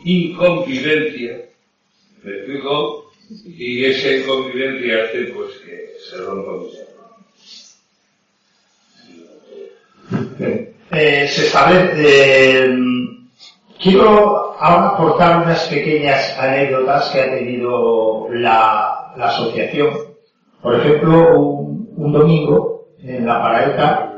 inconvivencia, 0.06 1.42
¿Me 2.24 2.36
explico? 2.36 3.12
Y 3.46 3.86
esa 3.86 4.12
inconvivencia 4.12 5.06
hace 5.06 5.24
pues 5.26 5.54
que 5.66 5.94
se 6.08 6.18
rompa. 6.18 6.68
Eh, 10.92 11.28
se 11.28 11.46
establece, 11.48 12.66
eh, 12.66 12.68
quiero 13.82 14.56
ahora 14.60 14.90
aportar 14.90 15.44
unas 15.44 15.68
pequeñas 15.68 16.38
anécdotas 16.40 17.10
que 17.10 17.22
ha 17.22 17.32
tenido 17.32 18.28
la, 18.32 19.14
asociación. 19.18 19.90
Por 20.62 20.80
ejemplo, 20.80 21.40
un, 21.40 22.14
domingo 22.14 22.88
en 23.04 23.26
la 23.26 23.42
paraeta, 23.42 24.14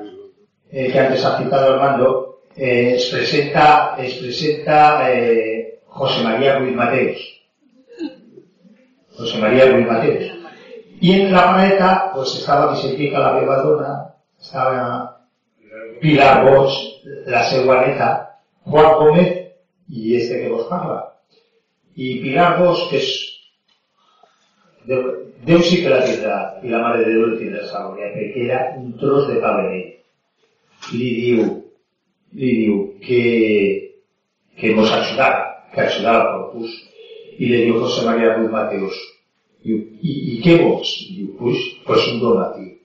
eh, 0.72 0.92
que 0.92 1.00
antes 1.00 1.24
ha 1.26 1.38
citado 1.38 1.74
Armando, 1.74 2.42
eh, 2.56 2.98
se 3.00 3.18
presenta, 3.18 3.96
se 3.98 4.22
presenta 4.22 5.12
eh, 5.12 5.80
José 5.88 6.24
María 6.24 6.60
Ruiz 6.60 6.76
Mateos 6.76 7.18
José 9.16 9.38
María 9.38 9.66
Luis 9.66 9.88
Mateos. 9.88 10.32
Y 11.00 11.22
en 11.22 11.34
la 11.34 11.54
planeta, 11.54 12.12
pues 12.14 12.36
estaba 12.36 12.72
Vicentica 12.74 13.20
la 13.20 13.34
Bebadona, 13.34 14.16
estaba 14.40 15.28
Pilar 16.00 16.46
Bosch, 16.46 17.04
la 17.26 17.44
Seguaneta, 17.44 18.40
Juan 18.66 18.94
Gómez 18.98 19.43
y 19.94 20.16
este 20.16 20.42
que 20.42 20.50
vos 20.50 20.68
habla. 20.72 21.14
Y 21.96 22.20
Pilar 22.20 22.60
Bosch, 22.60 22.90
que 22.90 22.98
es 22.98 23.30
que 24.86 25.90
la 25.90 26.02
tindrà, 26.04 26.38
i 26.66 26.72
la 26.72 26.80
Mare 26.82 27.04
de 27.04 27.12
Déu 27.12 27.26
el 27.28 27.36
tindrà 27.38 27.68
Sàlvia, 27.70 28.10
perquè 28.16 28.46
era 28.48 28.62
un 28.80 28.96
tros 28.98 29.28
de 29.30 29.38
pa 29.44 29.54
beneit. 29.60 30.00
Li 30.98 31.10
diu, 31.20 31.46
li 32.40 32.52
diu 32.60 32.80
que, 33.04 33.22
que 34.58 34.74
mos 34.76 34.92
ajudara, 34.92 35.70
que 35.74 35.86
ajudara 35.86 36.24
al 36.24 36.32
corpus, 36.32 36.74
y 37.38 37.46
le 37.52 37.66
dio 37.66 37.80
José 37.80 38.06
María 38.06 38.34
Ruiz 38.34 38.98
¿y, 39.64 39.74
y, 39.74 40.12
y 40.34 40.42
qué 40.42 40.58
vos? 40.64 40.98
Y 41.08 41.18
digo, 41.18 41.38
pues, 41.40 41.58
pues 41.86 42.08
un 42.08 42.20
donativo. 42.20 42.78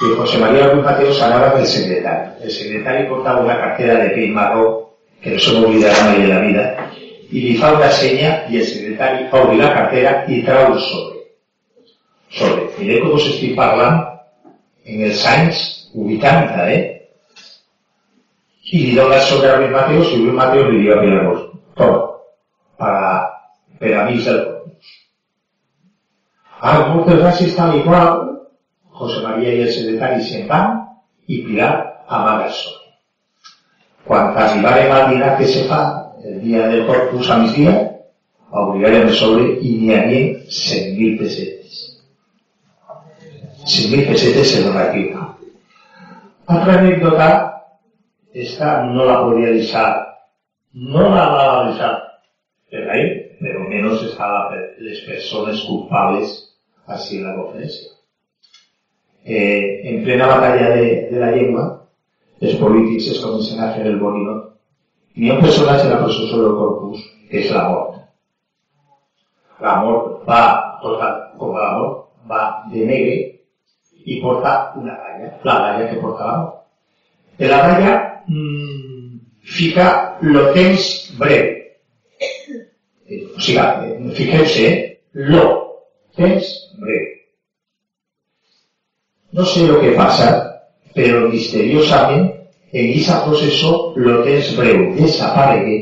Y 0.00 0.16
José 0.16 0.38
María 0.38 0.70
Ruiz 0.70 0.84
Mateos 0.84 1.20
hablaba 1.20 1.56
del 1.56 1.66
secretario. 1.66 2.42
El 2.42 2.50
secretario 2.50 3.08
portaba 3.08 3.44
una 3.44 3.56
cartera 3.56 4.04
de 4.04 4.26
marrón, 4.28 4.91
que 5.22 5.30
me 5.30 5.66
olvidará 5.66 6.12
de 6.12 6.26
la 6.26 6.40
vida, 6.40 6.90
y 7.30 7.40
le 7.40 7.58
fa 7.58 7.72
una 7.72 7.90
seña 7.90 8.44
y 8.48 8.58
el 8.58 8.66
secretario 8.66 9.28
obri 9.32 9.56
la 9.56 9.72
cartera 9.72 10.24
y 10.28 10.42
trau 10.42 10.74
el 10.74 10.80
sobre. 10.80 11.20
Sobre. 12.28 12.62
Mireu 12.78 13.04
com 13.04 13.14
us 13.16 13.28
estic 13.30 13.54
parlant 13.56 14.02
en 14.84 15.04
els 15.06 15.22
anys 15.28 15.62
80, 15.94 16.66
eh? 16.74 16.80
I 18.72 18.82
li 18.86 18.96
dona 18.96 19.20
sobre 19.20 19.50
a 19.50 19.56
Ruiz 19.56 19.72
Mateos 19.72 20.12
i 20.12 20.20
Ruiz 20.20 20.36
Mateos 20.36 20.68
li 20.72 20.82
diu 20.82 20.94
a 20.94 21.00
Pilar 21.00 21.24
Bosch, 21.28 21.48
toma, 21.76 22.02
para, 22.80 23.14
per 23.78 23.94
amics 24.02 24.28
del 24.28 24.44
Corpus. 24.48 24.92
Ara, 26.60 26.86
moltes 26.92 27.20
gràcies 27.20 27.56
tal 27.56 27.76
i 27.78 27.84
José 29.02 29.24
María 29.24 29.56
i 29.56 29.66
el 29.66 29.72
secretari 29.72 30.24
se'n 30.24 30.48
van 30.48 30.80
i 31.28 31.44
Pilar 31.46 31.74
amaga 32.08 32.48
el 32.48 32.56
sol. 32.56 32.81
Quan 34.06 34.36
arribarem 34.36 34.92
al 34.92 35.10
dinar 35.12 35.36
que 35.38 35.46
se 35.46 35.64
fa 35.70 35.82
el 36.24 36.40
dia 36.42 36.68
del 36.68 36.86
Corpus 36.86 37.30
a 37.30 37.38
migdia, 37.42 37.74
obrirem 38.50 39.08
el 39.08 39.14
sobre 39.14 39.48
i 39.62 39.76
n'hi 39.80 39.94
havia 39.96 40.22
100.000 40.50 41.18
pessetes. 41.20 41.80
100.000 43.64 44.06
pessetes 44.10 44.56
en 44.58 44.68
donatiu. 44.68 45.26
Altra 46.52 46.78
anècdota, 46.80 47.28
esta 48.34 48.82
no 48.84 49.04
la 49.06 49.20
podria 49.22 49.52
deixar, 49.54 49.88
no 50.74 51.08
la 51.14 51.26
va 51.30 51.44
deixar 51.70 51.92
per 52.72 52.88
ahí, 52.90 53.36
pero 53.40 53.68
menos 53.68 54.02
estaban 54.02 54.58
las 54.78 54.98
personas 55.00 55.60
culpables 55.62 56.56
así 56.86 57.18
en 57.18 57.28
la 57.28 57.36
conferencia. 57.36 57.90
Eh, 59.24 59.80
en 59.84 60.02
plena 60.04 60.26
batalla 60.26 60.70
de, 60.70 61.08
de, 61.10 61.20
la 61.20 61.30
lengua, 61.30 61.81
los 62.42 62.56
políticos 62.56 63.06
es 63.06 63.20
comienzan 63.20 63.60
a 63.60 63.70
hacer 63.70 63.86
el 63.86 64.00
bonito. 64.00 64.58
Y 65.14 65.30
un 65.30 65.40
personaje 65.40 65.82
en 65.84 65.90
la 65.90 65.98
procesión 66.00 66.40
del 66.42 66.54
corpus, 66.54 67.00
que 67.30 67.40
es 67.40 67.50
la 67.52 67.68
mort. 67.68 67.96
La 69.60 69.76
mort 69.76 70.28
va, 70.28 70.78
total, 70.82 71.32
como 71.38 71.58
la 71.58 71.72
mort, 71.78 72.08
va 72.28 72.64
de 72.72 72.84
negre 72.84 73.44
y 74.04 74.20
porta 74.20 74.72
una 74.74 74.96
raya, 74.96 75.38
la 75.44 75.58
raya 75.58 75.90
que 75.90 75.96
porta 76.00 76.26
la 76.26 76.36
mort. 76.38 76.54
La 77.38 77.62
raya 77.62 78.24
mmm, 78.26 79.18
fica 79.42 80.18
lo 80.22 80.52
temps 80.52 81.14
breu, 81.18 81.62
o 83.36 83.40
sigui, 83.40 84.10
fixeu-se, 84.14 84.68
lo, 85.12 85.46
temps 86.16 86.74
breu. 86.78 87.06
No 89.32 89.44
sé 89.46 89.66
lo 89.66 89.80
que 89.80 89.92
pasa, 89.92 90.51
pero 90.94 91.28
misteriosament 91.28 92.30
en 92.72 92.98
esa 92.98 93.24
processó 93.24 93.92
lo 93.96 94.22
temps 94.24 94.54
breu 94.56 94.92
desaparegué 94.96 95.78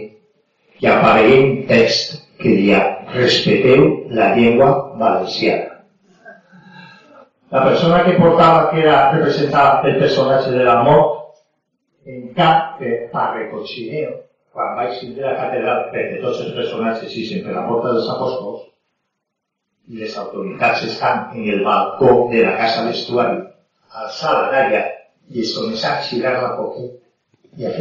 i 0.81 0.87
aparegué 0.87 1.39
un 1.45 1.67
text 1.67 2.19
que 2.41 2.57
dia 2.57 2.81
respeteu 3.15 4.07
la 4.11 4.35
llengua 4.35 4.97
valenciana. 4.97 5.85
La 7.51 7.65
persona 7.65 8.05
que 8.05 8.13
portava, 8.13 8.71
que 8.71 8.81
era 8.81 9.11
representada 9.13 9.83
el 9.89 9.99
personatge 9.99 10.51
de 10.51 10.65
la 10.65 10.83
mort, 10.83 11.35
en 12.07 12.33
cap 12.35 12.79
per, 12.79 13.11
per 13.13 13.27
recochineo, 13.35 14.13
quan 14.55 14.77
vaig 14.79 15.01
tindre 15.01 15.27
la 15.27 15.37
catedral, 15.37 15.89
perquè 15.93 16.21
tots 16.23 16.41
els 16.45 16.55
personatges 16.55 17.17
i 17.19 17.27
sempre 17.27 17.55
la 17.55 17.67
porta 17.67 17.93
dels 17.95 18.09
apòstols, 18.15 18.69
i 19.91 19.99
les 19.99 20.17
autoritats 20.17 20.87
estan 20.87 21.35
en 21.35 21.51
el 21.57 21.65
balcó 21.67 22.31
de 22.31 22.45
la 22.47 22.55
casa 22.63 22.87
vestuari, 22.87 23.43
alçada 23.91 24.47
d'àrea, 24.55 24.85
i 25.31 25.41
es 25.45 25.55
comença 25.57 25.95
a 25.95 26.03
girar 26.03 26.35
la 26.43 26.55
poquet 26.59 26.91
i 27.59 27.67
a 27.67 27.73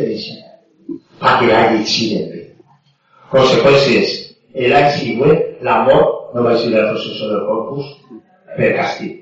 perquè 1.19 1.47
l'hagi 1.49 1.85
xiren 1.85 2.27
bé. 2.31 2.41
Conseqüències, 3.33 4.15
l'any 4.71 4.89
següent, 4.97 5.41
l'amor 5.65 6.05
no 6.33 6.43
va 6.45 6.55
ser 6.57 6.71
el 6.73 6.91
procés 6.93 7.19
del 7.21 7.43
corpus 7.47 7.89
per 8.55 8.69
castig. 8.77 9.17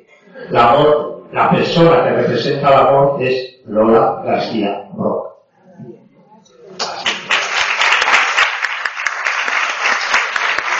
L'amor, 0.53 0.91
la 1.33 1.49
persona 1.53 2.03
que 2.03 2.15
representa 2.19 2.75
l'amor 2.75 3.23
és 3.23 3.41
Lola 3.65 4.03
García 4.27 4.75
Roc. 4.95 5.23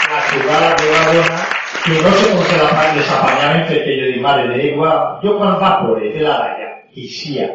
La 0.08 0.22
jugada 0.30 0.74
de 0.78 0.90
la 0.94 1.04
dona, 1.12 1.44
que 1.84 2.00
no 2.00 2.16
sé 2.16 2.32
com 2.32 2.42
se 2.48 2.56
la 2.62 2.72
fan 2.72 2.96
les 2.96 3.12
apanyaven 3.18 3.68
perquè 3.68 4.00
jo 4.00 4.10
dic, 4.12 4.24
mare 4.24 4.48
d'aigua, 4.52 4.96
jo 5.24 5.36
quan 5.36 5.60
va 5.60 5.78
por 5.82 6.00
de 6.00 6.24
la 6.24 6.40
dalla, 6.40 6.77
eixia, 7.06 7.48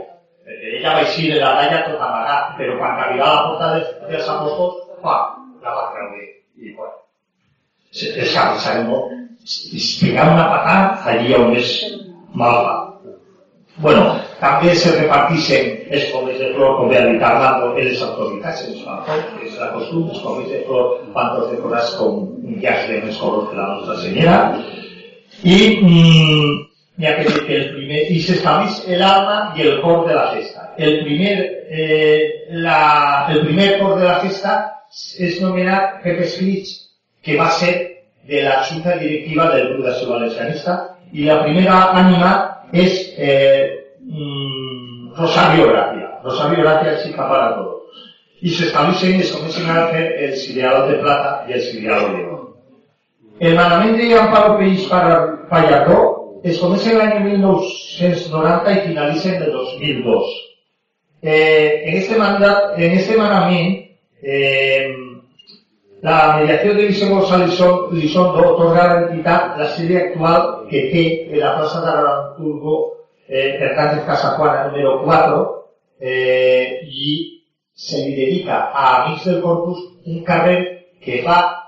perquè 0.45 0.77
ella 0.79 0.95
va 0.97 1.05
eixir 1.05 1.31
de 1.33 1.39
la 1.41 1.53
dalla 1.59 1.83
tot 1.87 2.01
amagat, 2.07 2.55
però 2.59 2.77
quan 2.79 3.03
arribava 3.05 3.31
a 3.31 3.35
la 3.35 3.45
porta 3.49 3.71
dels, 3.75 3.93
dels 4.11 4.31
apòstols, 4.35 4.81
pa, 5.03 5.17
la 5.63 5.75
va 5.77 5.89
treure, 5.95 6.25
i 6.59 6.75
bueno, 6.77 6.95
se, 7.91 8.13
es 8.23 8.35
es 9.43 9.87
pegava 9.99 10.33
una 10.33 10.49
patada 10.49 11.11
allí 11.11 11.33
on 11.35 11.55
és 11.59 11.71
mal 12.33 12.59
va. 12.65 12.75
Bueno, 13.83 14.03
també 14.39 14.75
se 14.77 14.91
reparteixen 14.93 15.69
els 15.89 16.05
pomers 16.13 16.37
de 16.39 16.51
flor, 16.53 16.75
dit 17.09 17.23
Armando, 17.25 17.71
en 17.73 17.87
les 17.87 18.01
autoritats, 18.05 18.61
en 18.67 18.75
que 18.77 19.47
és 19.47 19.55
la 19.59 19.71
costum, 19.73 20.11
els 20.13 20.21
pomers 20.21 20.51
de 20.51 20.61
flor 20.67 20.91
van 21.15 21.33
tots 21.35 21.51
decorats 21.55 21.95
com 21.97 22.21
llaç 22.61 22.85
de 22.91 22.99
colors 23.17 23.49
que 23.49 23.57
la 23.57 23.67
nostra 23.71 23.97
senyora. 24.03 24.37
I 25.43 25.57
mm, 25.81 26.59
ha 27.01 27.15
que 27.17 27.23
dir 27.25 27.45
que 27.47 27.55
el 27.57 27.69
primer, 27.73 28.01
i 28.13 28.19
s'estableix 28.21 28.83
l'alma 28.99 29.37
i 29.57 29.65
el 29.65 29.81
cor 29.81 30.05
de 30.07 30.13
la 30.13 30.27
festa. 30.35 30.69
El 30.77 30.99
primer, 31.05 31.33
eh, 31.69 32.45
la, 32.65 33.27
el 33.33 33.41
primer 33.47 33.79
cor 33.79 33.97
de 33.99 34.05
la 34.05 34.19
festa 34.21 34.53
és 35.17 35.39
nomenat 35.41 36.03
Pepe 36.03 36.27
Esclich, 36.27 36.69
que 37.25 37.37
va 37.39 37.49
ser 37.57 37.73
de 38.29 38.43
la 38.45 38.61
junta 38.63 38.97
directiva 38.99 39.49
del 39.55 39.71
Grup 39.71 39.87
d'Acció 39.87 40.11
Valencianista, 40.11 40.77
i 41.13 41.25
la 41.25 41.41
primera 41.43 41.79
ànima 41.97 42.31
és 42.73 42.99
eh, 43.17 43.95
mm, 44.01 45.13
Rosario 45.17 45.67
Gracia. 45.69 46.19
Rosario 46.23 46.63
Gracia 46.63 46.93
es 46.93 47.05
hija 47.07 47.29
para 47.29 47.55
todos. 47.55 47.83
Y 48.41 48.49
se 48.49 48.67
establecen 48.67 49.19
y 49.19 49.23
se 49.23 49.37
a 49.37 49.85
hacer 49.85 50.13
el 50.19 50.35
siriado 50.35 50.87
de 50.87 50.95
plata 50.95 51.45
y 51.47 51.53
el 51.53 51.61
siriado 51.61 52.09
de 52.09 52.23
oro. 52.25 52.57
El 53.39 53.55
manament 53.55 53.97
de 53.97 54.19
Amparo 54.19 54.57
Peix 54.57 54.85
para 54.87 55.47
Palladó 55.49 56.22
es 56.43 56.59
comença 56.59 56.91
en 56.91 56.99
l'any 56.99 57.19
1990 57.23 58.73
i 58.73 58.81
finalitza 58.87 59.29
en 59.31 59.43
el 59.43 59.51
2002. 59.55 60.33
Eh, 61.23 61.83
en 61.87 61.97
este 62.01 62.17
mandat, 62.19 62.77
en 62.77 62.97
este 62.99 63.17
manament, 63.17 63.77
eh, 64.21 64.91
la 66.03 66.37
mediació 66.37 66.73
de 66.75 66.87
Vicent 66.89 67.13
González 67.13 67.59
Lizondo 67.95 68.43
otorga 68.49 68.83
a 68.83 68.87
l'entitat 68.93 69.55
la 69.57 69.69
sèrie 69.71 70.01
actual 70.01 70.67
que 70.67 70.81
té 70.91 71.03
en 71.29 71.39
la 71.39 71.53
plaça 71.55 71.79
d'Aranturgo 71.79 72.75
eh, 73.29 73.55
Hernández 73.61 74.03
Casajuana 74.05 74.67
número 74.67 75.01
4 75.05 75.39
eh, 76.01 76.83
se 77.73 77.97
li 78.03 78.15
dedica 78.15 78.59
a 78.73 79.05
Amics 79.05 79.25
del 79.25 79.41
Corpus 79.41 79.79
un 80.05 80.23
carrer 80.27 80.91
que 80.99 81.23
fa 81.23 81.62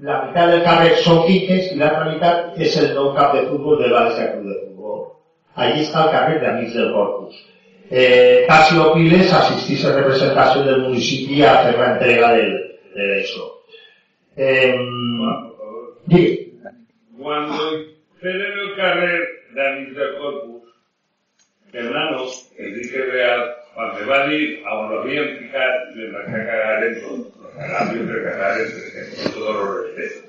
la 0.00 0.16
meitat 0.22 0.50
del 0.52 0.62
carrer 0.62 0.90
són 1.02 1.24
finques 1.26 1.70
i 1.72 1.78
l'altra 1.78 2.06
meitat 2.06 2.58
és 2.66 2.76
el 2.78 2.92
nou 2.94 3.12
camp 3.16 3.32
de 3.34 3.44
futbol 3.48 3.78
del 3.80 3.94
València 3.94 4.32
Club 4.32 4.46
de 4.46 4.58
Futbol. 4.60 5.00
Allí 5.58 5.82
està 5.82 6.04
el 6.04 6.12
carrer 6.14 6.36
d'Amics 6.42 6.76
del 6.78 6.92
Corpus. 6.94 7.40
Eh, 7.90 8.44
Tasio 8.46 8.92
Piles 8.94 9.32
assistís 9.34 9.84
en 9.88 9.96
representació 9.96 10.62
del 10.66 10.84
municipi 10.84 11.42
a 11.42 11.54
fer 11.64 11.74
la 11.78 11.88
entrega 11.94 12.32
del, 12.36 12.52
de 12.94 13.08
això. 13.16 13.48
Eh, 14.36 14.74
Cuando 17.18 17.56
ceden 18.22 18.58
el 18.64 18.70
carrer 18.76 19.18
d'Amics 19.56 19.96
del 19.96 20.14
Corpus, 20.20 20.68
Fernando, 21.72 22.28
Enrique 22.56 23.02
Real, 23.10 23.42
quan 23.74 23.90
me 23.96 24.06
va 24.06 24.22
dir 24.28 24.44
a 24.64 24.78
on 24.78 24.94
l'havien 24.94 25.34
ficat, 25.40 25.90
me 25.96 26.06
va 26.14 26.22
cagar 26.30 26.86
en 26.86 26.96
Los 27.58 27.70
agravios 27.70 28.06
de 28.06 28.22
cagar 28.22 28.60
en 28.60 29.32
todos 29.32 29.56
los 29.56 29.84
respetos. 29.84 30.28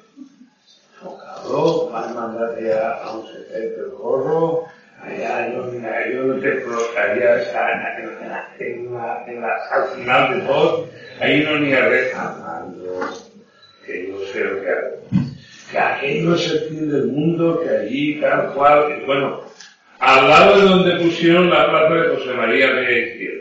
Cabrón, 1.00 1.92
van 1.94 2.10
a 2.10 2.14
mandarte 2.14 2.74
a, 2.74 3.12
un 3.12 3.28
secreto 3.28 3.86
el 3.86 3.92
gorro, 3.92 4.66
allá 5.02 5.54
yo, 5.54 5.64
mira, 5.72 6.10
yo 6.10 6.24
no 6.24 6.42
te 6.42 6.52
provocaría 6.52 7.36
esa 7.38 7.72
en 7.72 8.94
la, 8.94 9.24
en 9.28 9.42
la, 9.42 9.54
al 9.72 9.88
final 9.96 10.40
de 10.40 10.46
todo, 10.46 10.90
ahí 11.20 11.44
no 11.44 11.60
ni 11.60 11.74
a 11.74 11.86
res 11.86 12.16
amando, 12.16 13.10
que 13.86 14.08
yo 14.08 14.20
sé 14.34 14.44
lo 14.44 14.62
que 14.62 14.70
hago. 14.70 14.98
Que 15.72 15.78
aquello 15.78 16.36
es 16.36 16.52
el 16.52 16.60
fin 16.62 16.92
del 16.92 17.08
mundo, 17.08 17.62
que 17.62 17.70
allí 17.70 18.20
tal 18.20 18.54
cual, 18.54 18.88
que 18.88 19.06
bueno, 19.06 19.42
Al 20.00 20.28
lado 20.30 20.60
de 20.60 20.68
donde 20.68 21.06
pusieron 21.06 21.50
la 21.50 21.70
plaza 21.70 21.94
de 21.94 22.16
José 22.16 22.34
María 22.34 22.74
de 22.74 23.00
Izquierdo, 23.00 23.39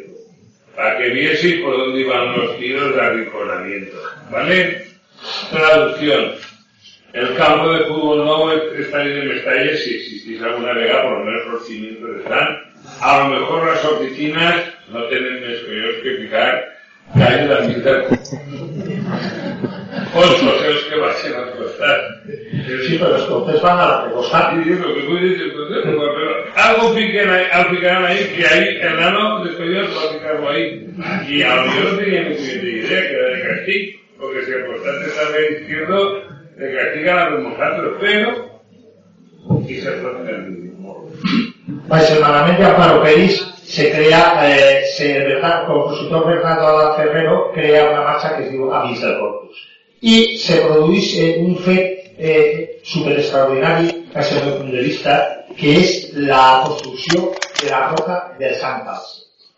para 0.79 0.97
que 0.97 1.11
vieseis 1.11 1.61
por 1.61 1.77
dónde 1.77 2.03
iban 2.03 2.39
los 2.39 2.57
tiros 2.57 2.95
de 2.95 3.01
arrinconamiento. 3.01 3.97
¿Vale? 4.31 4.87
Traducción. 5.51 6.35
El 7.15 7.35
campo 7.35 7.73
de 7.73 7.85
fútbol 7.87 8.25
nuevo 8.25 8.53
está 8.53 8.99
de 8.99 9.23
Mestalla, 9.25 9.77
si 9.77 9.97
existís 9.97 10.41
alguna 10.41 10.75
vega, 10.75 11.03
por 11.03 11.19
lo 11.19 11.25
menos 11.25 11.47
los 11.49 11.67
cimientos 11.67 12.21
están. 12.21 12.61
A 13.01 13.19
lo 13.19 13.41
mejor 13.41 13.67
las 13.67 13.85
oficinas 13.87 14.67
no 14.93 15.03
tienen 15.09 15.41
más 15.41 15.59
que 16.01 16.17
fijar 16.23 16.79
que 17.13 17.23
hay 17.25 17.49
la 17.49 17.61
mitad. 17.63 18.05
Os 20.15 20.43
los 20.45 20.85
que 20.85 20.97
vayan 20.97 21.43
a 21.43 21.51
costar. 21.57 22.08
Sí, 22.29 22.99
però 22.99 23.17
els 23.17 23.27
comptes 23.31 23.63
van 23.63 23.81
a 23.81 23.87
la 23.89 23.97
de 24.07 24.15
costat. 24.15 24.55
Y 24.55 24.69
digo, 24.69 24.89
lo 24.89 24.95
que 24.95 25.07
puede 25.09 25.29
decir, 25.31 25.53
pero 25.55 26.45
algo 26.55 26.95
piquen 26.95 27.31
ahí, 27.31 27.45
al 27.53 27.71
picar 27.71 28.05
ahí, 28.05 28.33
que 28.37 28.47
ahí 28.47 28.79
el 28.81 28.97
nano 28.97 29.45
despedido 29.45 29.83
va 29.97 30.11
a 30.11 30.13
picarlo 30.13 30.49
ahí. 30.49 30.87
Y 31.29 31.43
a 31.43 31.57
lo 31.57 31.63
mejor 31.67 31.93
no 31.93 31.99
tenía 31.99 32.23
ni 32.23 32.35
puñetera 32.35 32.69
idea 32.69 33.01
que 33.03 33.15
era 33.15 33.29
de 33.29 33.43
castigo, 33.49 33.99
porque 34.19 34.45
si 34.45 34.53
el 34.53 34.67
constante 34.67 35.07
está 35.07 35.33
de 35.33 35.61
izquierdo, 35.61 36.23
le 36.59 36.77
castigan 36.77 37.19
a 37.19 37.31
los 37.31 37.43
mojatos, 37.43 37.97
pero, 38.01 38.61
y 39.67 39.75
se 39.77 39.91
protege 39.93 40.35
el 40.35 40.51
mismo. 40.51 41.11
Pues 41.89 42.11
el 42.11 42.21
manament 42.21 42.59
de 42.59 42.65
Amparo 42.65 43.03
Peris 43.03 43.41
se 43.65 43.91
crea, 43.91 44.41
eh, 44.45 44.85
se, 44.97 45.19
Bernardo, 45.21 45.67
compositor 45.67 46.27
Bernardo 46.27 46.97
Ferrero 46.97 47.53
crea 47.53 47.91
una 47.91 48.03
marxa 48.03 48.37
que 48.37 48.45
es 48.45 48.51
diu 48.51 48.73
Amics 48.73 49.03
del 49.03 49.19
Corpus. 49.19 49.57
I 50.01 50.39
se 50.39 50.61
produeix 50.63 51.15
eh, 51.19 51.37
un 51.43 51.57
fet 51.59 51.98
eh, 52.19 52.81
super 52.85 53.15
extraordinari, 53.19 53.93
des 54.15 54.35
del 54.35 54.45
meu 54.45 54.59
punt 54.59 54.75
de 54.75 54.83
vista, 54.83 55.21
que 55.59 55.79
és 55.79 55.95
la 56.15 56.65
construcció 56.67 57.31
de 57.63 57.71
la 57.71 57.87
roca 57.93 58.19
dels 58.39 58.63
Àngels. 58.63 59.15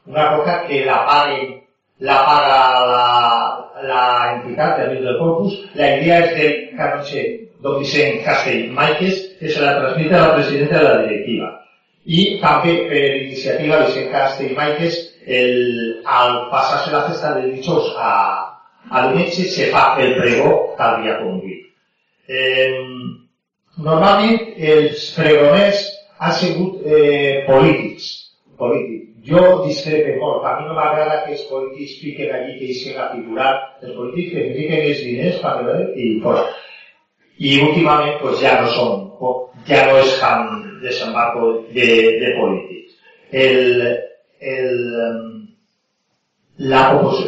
Una 0.07 0.31
roca 0.37 0.63
que 0.69 0.85
la 0.85 1.03
paguen 1.09 1.61
la 2.01 2.25
paga 2.25 2.61
la, 2.87 3.71
la 3.83 4.05
entitat 4.35 4.79
de 4.79 4.85
Amics 4.87 5.05
del 5.05 5.19
Corpus. 5.19 5.57
La 5.75 5.97
idea 5.97 6.21
és 6.25 6.37
del 6.37 6.55
canonge 6.77 7.25
don 7.61 7.79
Vicent 7.81 8.23
Castell 8.25 8.71
Maiques, 8.73 9.21
que 9.39 9.49
se 9.49 9.61
la 9.61 9.77
transmite 9.79 10.15
a 10.17 10.29
la 10.29 10.35
presidenta 10.35 10.79
de 10.79 10.85
la 10.85 11.03
directiva. 11.03 11.51
I 12.07 12.41
també 12.41 12.77
per 12.89 13.05
iniciativa 13.21 13.83
de 13.83 13.91
Vicent 13.91 14.13
Castell 14.15 14.57
Maiques, 14.57 14.97
el, 15.27 16.01
al 16.09 16.47
passar-se 16.53 16.95
la 16.95 17.05
festa 17.11 17.35
de 17.37 17.51
dijous 17.53 17.93
a, 18.01 18.13
a 18.89 19.07
diumenge 19.07 19.45
se 19.53 19.69
fa 19.75 19.91
el 20.01 20.17
pregó 20.17 20.55
tal 20.79 21.05
com 21.05 21.37
avui. 21.37 21.60
Eh, 22.31 22.71
normalment 23.83 24.53
els 24.73 25.07
pregoners 25.17 25.83
han 26.21 26.35
sigut 26.39 26.85
eh, 26.85 27.43
polítics, 27.49 28.11
polítics. 28.61 29.09
Jo 29.27 29.41
discrepe 29.67 30.15
molt, 30.21 30.45
a 30.49 30.55
mi 30.57 30.69
no 30.69 30.77
m'agrada 30.77 31.25
que 31.25 31.35
els 31.35 31.43
polítics 31.51 31.99
fiquen 32.01 32.31
allí 32.37 32.55
que 32.59 32.71
deixen 32.71 33.01
a 33.01 33.11
figurar, 33.13 33.51
els 33.83 33.97
polítics 33.97 34.33
que 34.37 34.47
fiquen 34.57 34.87
els 34.87 35.03
diners 35.05 35.43
per 35.43 35.55
veure 35.65 35.91
i 35.97 36.09
fora. 36.25 36.47
I 37.41 37.57
últimament 37.67 38.17
pues, 38.21 38.39
ja 38.45 38.55
no 38.61 38.71
són, 38.77 39.05
ja 39.69 39.85
no 39.89 39.99
és 40.01 40.17
tan 40.21 40.49
desembarco 40.85 41.53
de, 41.75 41.91
de 42.23 42.33
polítics. 42.39 42.97
El, 43.33 43.85
el, 44.41 44.81
la, 46.73 46.83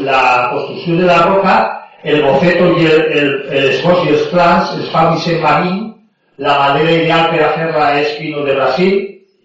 la 0.09 0.25
construcció 0.53 0.97
de 0.97 1.07
la 1.09 1.23
roca, 1.27 1.57
el 2.03 2.23
boceto 2.23 2.73
i 2.79 2.87
el, 2.87 3.01
el, 3.19 3.33
el 3.53 3.67
esbós 3.77 4.05
i 4.07 4.15
els 4.17 4.29
plans 4.33 4.75
es 4.81 4.89
fa 4.95 5.09
Vicent 5.13 5.43
Marín, 5.43 5.83
la 6.43 6.59
madera 6.59 6.97
ideal 6.99 7.29
per 7.31 7.43
a 7.47 7.53
fer-la 7.57 7.89
és 8.01 8.17
Pino 8.19 8.43
de 8.47 8.57
Brasil, 8.59 8.97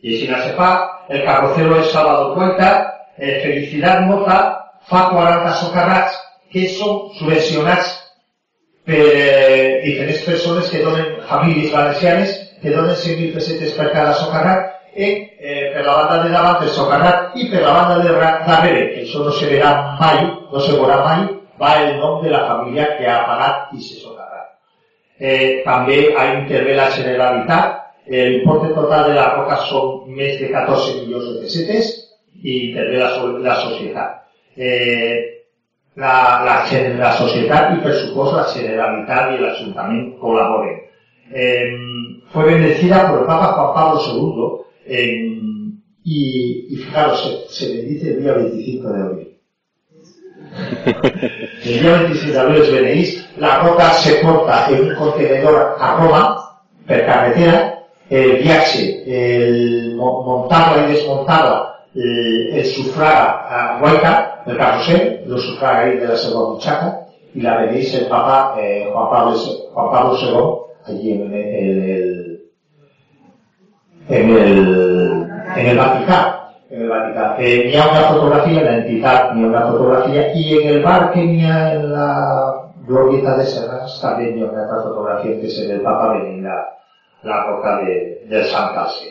i 0.01 0.15
així 0.15 0.29
no 0.31 0.39
se 0.41 0.55
fa, 0.57 0.71
el 1.09 1.23
carrocero 1.27 1.77
és 1.81 1.91
Salvador 1.93 2.33
Cuenta, 2.35 2.71
eh, 3.17 3.37
Felicitat 3.43 4.03
Mota 4.09 4.39
fa 4.89 5.07
40 5.13 5.53
socarrats 5.61 6.17
que 6.53 6.65
són 6.73 7.11
subvencionats 7.19 7.93
per 8.87 9.03
eh, 9.03 9.83
diferents 9.83 10.25
persones 10.25 10.71
que 10.71 10.81
donen, 10.81 11.17
famílies 11.29 11.73
valencianes, 11.73 12.33
que 12.61 12.73
donen 12.73 12.95
100.000 12.95 13.33
pessetes 13.35 13.75
per 13.77 13.91
cada 13.93 14.15
socarrat, 14.17 14.73
i 14.97 15.07
eh, 15.37 15.73
per 15.75 15.83
la 15.85 15.93
banda 15.99 16.23
de 16.23 16.29
davant 16.33 16.63
el 16.65 16.71
socarrat 16.73 17.35
i 17.37 17.51
per 17.51 17.61
la 17.61 17.73
banda 17.75 17.97
de 18.01 18.13
darrere, 18.47 18.87
que 18.95 19.03
això 19.03 19.21
no 19.21 19.33
se 19.37 19.49
verà 19.51 19.73
mai, 19.99 20.23
no 20.25 20.63
se 20.63 20.73
veurà 20.73 21.03
mai, 21.05 21.27
va 21.61 21.73
el 21.83 21.97
nom 21.99 22.21
de 22.23 22.31
la 22.33 22.45
família 22.47 22.91
que 22.97 23.07
ha 23.09 23.23
pagat 23.27 23.73
i 23.73 23.81
se 23.81 23.99
socarrat. 24.01 24.53
Eh, 25.19 25.63
també 25.65 25.99
intervé 26.13 26.75
la 26.77 26.91
Generalitat, 26.93 27.73
l'importe 28.07 28.73
total 28.75 29.09
de 29.09 29.15
la 29.17 29.31
roca 29.35 29.57
són 29.67 30.13
més 30.15 30.37
de 30.39 30.51
14 30.53 31.01
milions 31.01 31.25
de 31.27 31.41
pessetes 31.41 31.89
i 32.43 32.69
intervé 32.69 33.01
la, 33.01 33.09
la 33.49 33.55
societat. 33.63 34.21
Eh, 34.55 35.37
la, 35.97 36.13
la, 36.45 36.55
la 37.01 37.11
societat 37.17 37.73
i 37.73 37.81
per 37.81 37.95
suposo 37.97 38.37
la 38.37 38.47
Generalitat 38.53 39.33
i 39.33 39.41
l'Ajuntament 39.41 40.11
col·laboren. 40.21 40.83
Eh, 41.33 41.71
fue 42.31 42.45
bendecida 42.45 43.09
por 43.09 43.21
el 43.21 43.25
Papa 43.25 43.53
Juan 43.53 43.73
Pablo 43.73 43.99
II 44.05 44.47
eh, 44.85 45.39
y, 46.03 46.67
y 46.69 46.75
fijaros, 46.77 47.49
se, 47.49 47.65
se 47.65 47.75
bendice 47.75 48.11
el 48.11 48.21
día 48.21 48.33
25 48.33 48.89
de 48.89 49.01
abril. 49.01 49.36
El 51.63 51.79
día 51.81 51.97
25 52.01 52.33
de 52.33 52.39
abril 52.39 52.61
es 52.61 52.71
Benedís, 52.71 53.29
la 53.37 53.59
roca 53.59 53.91
se 53.93 54.15
porta 54.15 54.67
en 54.69 54.89
un 54.89 54.95
contenedor 54.95 55.75
a 55.79 55.97
Roma, 55.97 56.59
per 56.85 57.05
carretera, 57.05 57.83
el 58.09 58.37
viaje, 58.37 59.03
el 59.05 59.95
montarla 59.95 60.87
y 60.87 60.93
desmontarla, 60.93 61.75
el, 61.93 62.53
el 62.53 62.65
sufraga 62.65 63.47
a 63.49 63.81
Huayca, 63.81 64.43
el 64.45 64.57
carrusel, 64.57 65.23
lo 65.27 65.37
sufraga 65.37 65.79
ahí 65.79 65.97
de 65.97 66.07
la 66.07 66.17
segunda 66.17 66.49
muchacha, 66.51 66.99
y 67.33 67.41
la 67.41 67.57
Benedís 67.57 67.93
el 67.93 68.07
Papa 68.07 68.55
eh, 68.59 68.89
Juan, 68.93 69.09
Pablo, 69.09 69.37
Juan 69.73 70.15
II, 70.21 70.37
allí 70.85 71.11
en, 71.11 71.33
el, 71.33 72.41
en 74.09 74.29
el, 74.29 75.27
en 75.55 75.65
el 75.67 75.77
Vaticano 75.77 76.36
en 76.69 76.81
el 76.81 76.89
Vaticano. 76.89 77.35
Eh, 77.39 77.65
ni 77.67 77.75
ha 77.75 77.87
una 77.89 78.01
fotografía, 78.03 78.61
la 78.61 78.77
entidad 78.77 79.33
ni 79.33 79.43
una 79.43 79.67
fotografía, 79.67 80.33
y 80.33 80.57
en 80.57 80.69
el 80.69 80.83
bar 80.83 81.11
que 81.11 81.21
ni 81.21 81.43
en 81.43 81.93
la 81.93 82.71
glorieta 82.85 83.37
de 83.37 83.45
Serras 83.45 83.99
también 84.01 84.35
ni 84.35 84.43
una 84.43 84.63
otra 84.63 84.83
fotografía 84.83 85.39
que 85.41 85.49
se 85.49 85.67
ve 85.67 85.73
el 85.75 85.81
Papa 85.81 86.13
venir 86.13 86.43
la, 87.23 87.45
roca 87.45 87.81
de, 87.81 88.25
del 88.27 88.45
Sant 88.45 88.73
Calce. 88.73 89.05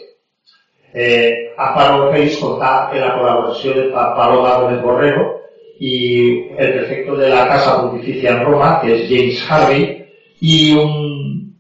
Eh, 0.93 1.53
a 1.59 1.75
Pablo 1.75 2.11
Félix 2.11 2.39
contar 2.39 2.95
en 2.95 3.03
la 3.03 3.19
colaboración 3.19 3.75
de 3.75 3.91
Paloma 3.91 4.61
Gómez 4.61 4.83
Borrero 4.83 5.41
y 5.79 6.49
el 6.57 6.73
prefecto 6.73 7.17
de 7.17 7.29
la 7.29 7.47
Casa 7.49 7.83
Pontificia 7.83 8.31
en 8.31 8.45
Roma, 8.47 8.81
que 8.81 8.95
es 8.95 9.09
James 9.11 9.47
Harvey, 9.51 10.07
y 10.41 10.75
un, 10.75 11.55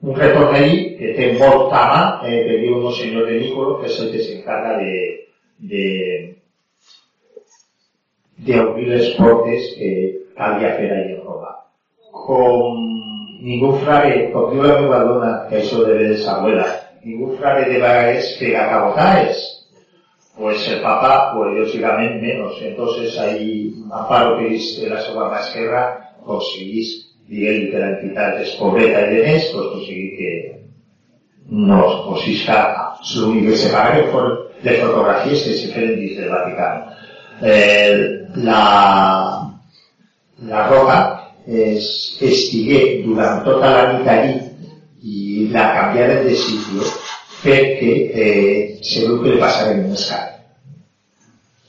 un 0.00 0.16
retorno 0.16 0.52
ahí 0.52 0.96
que 0.96 1.36
molt 1.38 1.68
tama, 1.70 2.22
eh, 2.24 2.44
que 2.46 2.58
diu 2.62 2.78
un 2.80 2.92
senyor 2.94 3.26
de 3.26 3.40
Nicolo, 3.40 3.80
que 3.80 3.86
es 3.86 4.00
el 4.00 4.12
que 4.12 4.20
se 4.20 4.38
encarga 4.40 4.78
de, 4.78 5.29
de, 5.60 6.36
de 8.38 8.58
abrir 8.58 8.88
les 8.88 9.14
portes 9.16 9.70
que 9.76 9.90
calia 10.36 10.74
fer 10.78 10.90
allà 10.90 11.14
en 11.16 11.22
Roma. 11.24 11.54
Com 12.10 12.82
ningú 13.44 13.74
frare, 13.84 14.30
com 14.34 14.50
diu 14.52 14.64
la 14.64 14.80
meva 14.80 15.04
dona, 15.08 15.32
que 15.48 15.60
això 15.60 15.84
de 15.86 15.98
les 16.00 16.26
abuelas, 16.28 16.76
ningú 17.04 17.34
frare 17.38 17.68
de 17.68 17.78
vegades 17.78 18.34
pega 18.40 18.68
cabotaes, 18.72 19.46
pues 20.40 20.66
el 20.68 20.80
Papa, 20.80 21.34
pues 21.34 21.58
lógicamente 21.58 22.26
menos. 22.26 22.56
Entonces 22.62 23.18
ahí, 23.18 23.74
Amparo, 23.92 24.38
que 24.38 24.56
es 24.56 24.78
la 24.88 25.00
segunda 25.02 25.28
mà 25.28 25.40
esquerra, 25.44 26.16
conseguís, 26.24 27.10
diguem 27.28 27.68
que 27.70 27.78
la 27.78 27.90
entitat 27.94 28.40
és 28.42 28.54
pobreta 28.58 29.04
i 29.06 29.20
de 29.20 29.24
pues 29.26 29.50
conseguir 29.52 30.08
que 30.16 30.32
no 31.50 31.82
pues 32.08 32.26
isca, 32.28 32.60
l'únic 33.16 33.50
que 33.50 33.56
se 33.56 33.70
paga 33.72 34.00
que 34.00 34.08
de 34.62 34.76
fotografies 34.80 35.42
que 35.42 35.54
se 35.54 35.72
feien 35.72 35.96
dins 35.98 36.18
del 36.18 36.28
Vaticano. 36.28 36.92
Eh, 37.42 38.26
la, 38.36 39.50
la 40.46 40.66
roca 40.68 40.98
es, 41.46 42.18
estigué 42.20 43.02
durant 43.04 43.44
tota 43.44 43.70
la 43.72 43.84
nit 43.92 44.08
allí 44.12 44.34
i 45.00 45.46
la 45.54 45.70
canviaren 45.76 46.26
de 46.26 46.34
sitio 46.36 46.84
perquè 47.40 47.92
eh, 48.12 48.78
se 48.84 49.06
veu 49.06 49.22
que 49.22 49.32
li 49.32 49.40
passaven 49.40 49.86
un 49.86 49.96
escane. 49.96 50.36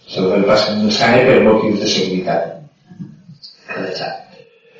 Se 0.08 0.20
veu 0.20 0.34
que 0.34 0.42
li 0.42 0.50
passaven 0.50 0.84
un 0.84 0.92
escane 0.92 1.24
per 1.30 1.40
motius 1.48 1.80
de 1.80 1.94
seguretat. 1.96 2.50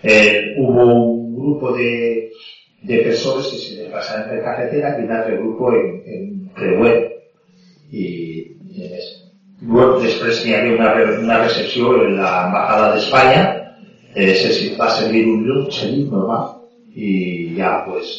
Eh, 0.04 0.56
hubo 0.58 0.84
un 0.84 1.36
grupo 1.36 1.72
de, 1.78 2.32
de 2.82 2.98
personas 2.98 3.48
que 3.48 3.58
se 3.58 3.76
les 3.76 3.92
pasaron 3.92 4.30
per 4.30 4.44
carretera 4.44 4.98
y 5.00 5.04
un 5.04 5.12
altre 5.12 5.38
grupo 5.38 5.72
en, 5.72 6.04
en 6.06 6.50
creuer 6.56 7.21
més. 7.92 9.10
Després 10.02 10.42
hi 10.46 10.56
havia 10.58 10.78
una, 10.78 10.94
una 11.20 11.42
recepció 11.44 11.94
en 12.02 12.16
l'embajada 12.18 12.96
d'Espanya, 12.96 13.44
eh, 14.16 14.34
se 14.36 14.72
va 14.80 14.90
servir 14.96 15.28
un 15.30 15.44
llum, 15.46 15.68
seguit 15.72 16.10
normal, 16.12 16.48
i 16.96 17.54
ja, 17.58 17.84
pues, 17.86 18.10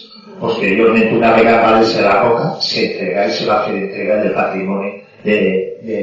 posteriorment 0.40 1.16
una 1.16 1.32
va 1.36 1.82
ser 1.84 2.04
la 2.06 2.20
roca, 2.22 2.60
se 2.60 2.86
entrega 2.86 3.26
i 3.26 3.32
se 3.36 3.48
va 3.48 3.62
fer 3.66 3.74
entrega 3.76 4.20
del 4.22 4.34
patrimoni 4.34 4.92
de, 5.24 5.38
de, 5.82 5.98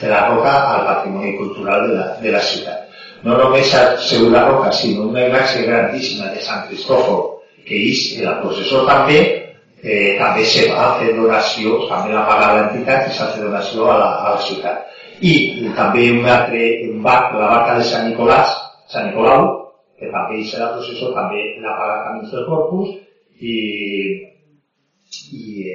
de 0.00 0.08
la 0.08 0.28
roca 0.28 0.52
al 0.74 0.86
patrimoni 0.86 1.36
cultural 1.36 1.88
de 1.88 1.94
la, 1.94 2.06
de 2.20 2.32
la 2.32 2.42
ciutat. 2.42 2.88
No 3.22 3.36
només 3.38 3.70
según 4.02 4.32
la 4.32 4.48
roca, 4.48 4.72
sinó 4.72 5.06
una 5.08 5.26
imatge 5.26 5.62
grandíssima 5.62 6.32
de 6.34 6.42
Sant 6.42 6.66
Cristòfol, 6.68 7.38
que 7.64 7.78
és 7.92 8.18
la 8.24 8.40
processó 8.42 8.82
també 8.88 9.41
eh, 9.82 10.16
també 10.18 10.44
se 10.46 10.68
va 10.70 10.92
fer 11.00 11.12
donació, 11.16 11.82
també 11.90 12.14
la 12.14 12.26
paga 12.28 12.52
l'entitat 12.56 13.08
i 13.08 13.16
s'ha 13.16 13.30
fet 13.34 13.42
donació 13.44 13.88
a 13.90 13.98
la, 13.98 14.10
a 14.22 14.34
la 14.36 14.42
ciutat. 14.46 14.90
I 15.22 15.32
també 15.76 16.08
un 16.14 16.26
altre 16.26 16.62
un 16.88 17.02
barc, 17.02 17.34
la 17.38 17.50
barca 17.54 17.78
de 17.78 17.86
Sant 17.90 18.08
Nicolàs, 18.10 18.54
Sant 18.92 19.10
Nicolau, 19.10 19.48
que 19.98 20.10
també 20.10 20.40
hi 20.40 20.46
serà 20.50 20.72
processó, 20.74 21.12
també 21.14 21.42
la 21.62 21.76
paga 21.78 21.98
Camins 22.06 22.34
del 22.34 22.46
Corpus 22.48 22.94
i, 23.38 23.56
i, 25.38 25.66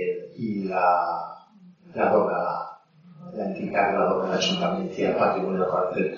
i 0.47 0.49
la, 0.67 0.87
la 1.95 2.09
dona, 2.11 2.41
l'entitat 3.37 3.95
la 3.95 4.09
dona 4.11 4.33
l'Ajuntament 4.33 4.91
i 4.97 5.07
el 5.07 5.15
patrimoni 5.19 5.63
del 5.63 5.71
quartel. 5.71 6.11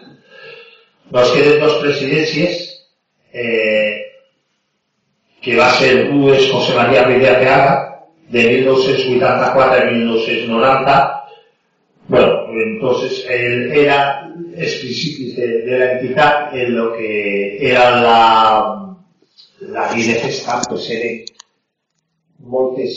Nos 1.14 1.32
queden 1.34 1.62
dos 1.62 1.80
presidències, 1.82 2.66
eh, 3.34 4.09
que 5.42 5.56
va 5.56 5.70
ser 5.80 6.10
un 6.12 6.28
és 6.34 6.50
José 6.52 6.76
María 6.76 7.06
Rey 7.08 7.26
Arteaga, 7.26 7.76
de 8.30 8.44
1984 8.44 9.82
a 9.82 9.92
1990. 9.92 11.16
Bueno, 12.10 12.50
entonces 12.54 13.26
él 13.30 13.72
era 13.72 14.30
principis 14.90 15.36
de, 15.36 15.78
la 15.78 15.94
entidad 15.94 16.56
en 16.56 16.76
lo 16.76 16.94
que 16.94 17.58
era 17.60 18.02
la, 18.02 18.98
la 19.62 19.90
festa, 19.90 20.62
pues 20.70 20.90
eren 20.90 21.26
moltes, 22.40 22.96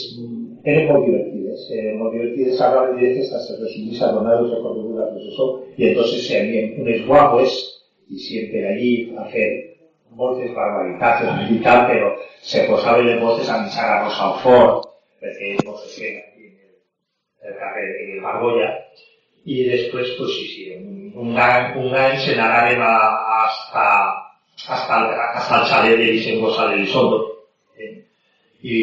eren 0.63 0.87
molt 0.87 1.05
divertides, 1.05 1.67
eh, 1.75 1.93
molt 1.99 2.13
divertides 2.15 2.61
a 2.61 2.71
la 2.73 2.85
vida 2.91 3.09
de 3.09 3.15
festa 3.19 3.41
se 3.43 3.57
resumís 3.59 4.01
a 4.01 4.11
donar 4.13 4.41
los 4.41 4.51
recorridos 4.55 4.95
del 4.95 5.09
profesor 5.13 5.49
y 5.77 5.87
entonces 5.87 6.27
se 6.27 6.39
habían 6.39 6.81
unes 6.81 7.05
guapos 7.05 7.83
y 8.09 8.17
siempre 8.17 8.67
allí 8.67 9.13
a 9.17 9.23
hacer 9.23 9.72
moltes 10.17 10.51
barbaritats 10.55 11.51
i 11.51 11.59
tal, 11.63 11.85
però 11.89 12.11
se 12.41 12.65
posaven 12.69 13.07
les 13.07 13.21
vostres 13.21 13.49
a 13.49 13.61
missar 13.63 13.87
a 13.89 14.01
Rosalfort, 14.03 14.89
perquè 15.23 15.55
no 15.63 15.77
se 15.79 15.89
feien 15.95 16.19
aquí 16.21 16.49
en 16.49 17.49
el, 17.49 17.55
carrer 17.59 17.87
de 17.93 18.19
Margolla, 18.23 18.69
i 19.45 19.63
després, 19.67 20.13
pues 20.17 20.35
sí, 20.37 20.45
sí, 20.53 20.67
un, 21.19 21.33
any, 21.37 21.73
un 21.81 21.95
any 21.99 22.19
se 22.23 22.35
n'anàrem 22.37 22.83
a, 22.83 22.93
hasta, 23.43 23.87
hasta, 24.67 24.99
hasta 25.33 25.59
el 25.59 25.65
xalet 25.71 25.97
de 25.99 26.11
Vicent 26.11 26.39
González 26.41 26.79
Elizondo. 26.79 27.19
Eh? 27.77 27.91
I, 28.63 28.79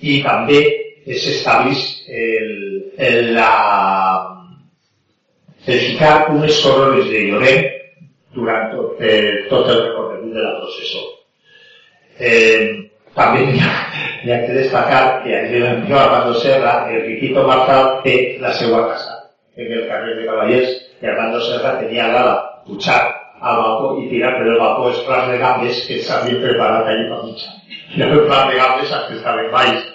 i 0.00 0.20
també 0.24 0.60
s'estableix 1.08 1.80
el, 2.08 2.52
el, 3.00 3.32
la, 3.36 3.50
el 5.66 5.84
ficar 5.88 6.14
unes 6.34 6.60
corones 6.64 7.08
de 7.08 7.26
lloret 7.30 7.79
durant 8.34 8.70
tot, 8.74 9.00
eh, 9.00 9.46
el 9.50 9.82
recorregut 9.84 10.32
de 10.36 10.44
la 10.44 10.54
processó. 10.60 11.06
Eh, 12.20 12.90
també 13.16 13.46
que 14.46 14.52
destacar 14.54 15.22
que 15.24 15.34
a 15.34 16.02
Armando 16.02 16.34
Serra, 16.40 16.86
el 16.90 17.02
Riquito 17.06 17.46
Marzal 17.46 18.02
té 18.04 18.16
la 18.40 18.52
seva 18.52 18.84
casa 18.90 19.16
en 19.56 19.72
el 19.72 19.88
carrer 19.88 20.16
de 20.16 20.26
Cavallers 20.26 20.76
i 21.00 21.08
Armando 21.08 21.40
Serra 21.46 21.78
tenia 21.80 22.08
l'ala 22.12 22.36
pujar 22.66 23.00
al 23.40 23.56
balcó 23.56 23.94
i 24.02 24.08
tirar 24.10 24.34
per 24.36 24.46
el 24.46 24.60
balcó 24.60 24.90
els 24.90 25.30
de 25.30 25.38
gambes 25.40 25.80
que 25.88 26.02
s'havien 26.04 26.42
preparat 26.42 26.90
allà 26.92 27.06
per 27.08 27.22
mitjà. 27.24 27.54
I 27.96 28.04
el 28.06 28.26
plat 28.28 28.50
de 28.50 28.58
gambes 28.60 28.92
que 29.08 29.16
estaven 29.16 29.50
baix. 29.54 29.88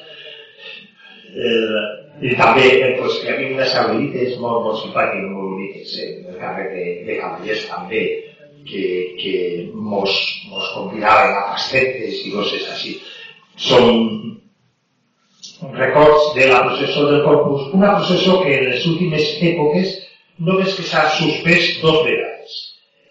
El, 1.35 1.77
I 2.21 2.31
també 2.39 2.67
eh, 2.69 2.93
pues, 2.99 3.17
hi 3.23 3.31
havia 3.33 3.51
unes 3.57 3.73
abuelites 3.75 4.37
molt, 4.39 4.61
molt 4.63 4.79
simpàtiques, 4.83 5.27
molt 5.33 5.51
boniques, 5.55 5.97
eh, 5.99 6.11
en 6.21 6.29
el 6.31 6.39
carrer 6.39 6.69
de, 6.71 6.85
de 7.07 7.17
Cavallers 7.19 7.65
també, 7.67 8.03
que, 8.65 8.85
que 9.19 9.33
mos, 9.75 10.15
mos 10.49 10.71
convidaven 10.77 11.35
a 11.35 11.43
pastetes 11.51 12.23
i 12.23 12.31
coses 12.33 12.69
així. 12.71 12.95
Són 13.67 13.91
records 15.75 16.31
de 16.37 16.47
la 16.51 16.63
processó 16.65 17.05
del 17.11 17.23
Corpus, 17.27 17.69
una 17.75 17.93
processó 17.97 18.41
que 18.43 18.57
en 18.57 18.71
les 18.71 18.87
últimes 18.87 19.35
èpoques 19.51 19.93
només 20.39 20.75
que 20.75 20.87
s'ha 20.87 21.05
suspès 21.19 21.75
dos 21.83 22.01
vegades. 22.07 22.57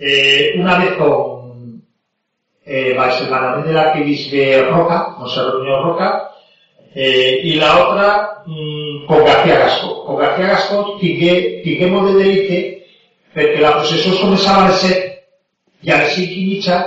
Eh, 0.01 0.55
una 0.59 0.79
vez 0.81 0.97
con 0.99 1.81
eh, 2.67 2.93
el 2.93 3.31
manament 3.31 3.67
de 3.69 3.73
l'arquebisbe 3.77 4.45
Roca, 4.71 5.17
Monserrat 5.21 5.85
Roca, 5.85 6.13
eh, 6.95 7.41
i 7.45 7.57
la 7.59 7.73
otra 7.83 8.09
mm, 8.47 9.07
con 9.07 9.25
García 9.25 9.59
Gasco. 9.59 10.05
Con 10.05 10.17
García 10.17 10.47
Gasco 10.47 10.99
molt 11.91 12.13
de 12.13 12.23
delite 12.23 12.61
perquè 13.35 13.61
la 13.61 13.75
processó 13.81 14.15
començava 14.21 14.65
a 14.65 14.69
les 14.71 14.81
7 14.87 15.11
i 15.83 15.91
a 15.91 15.99
les 16.05 16.15
5 16.15 16.39
i 16.39 16.47
mitja 16.53 16.81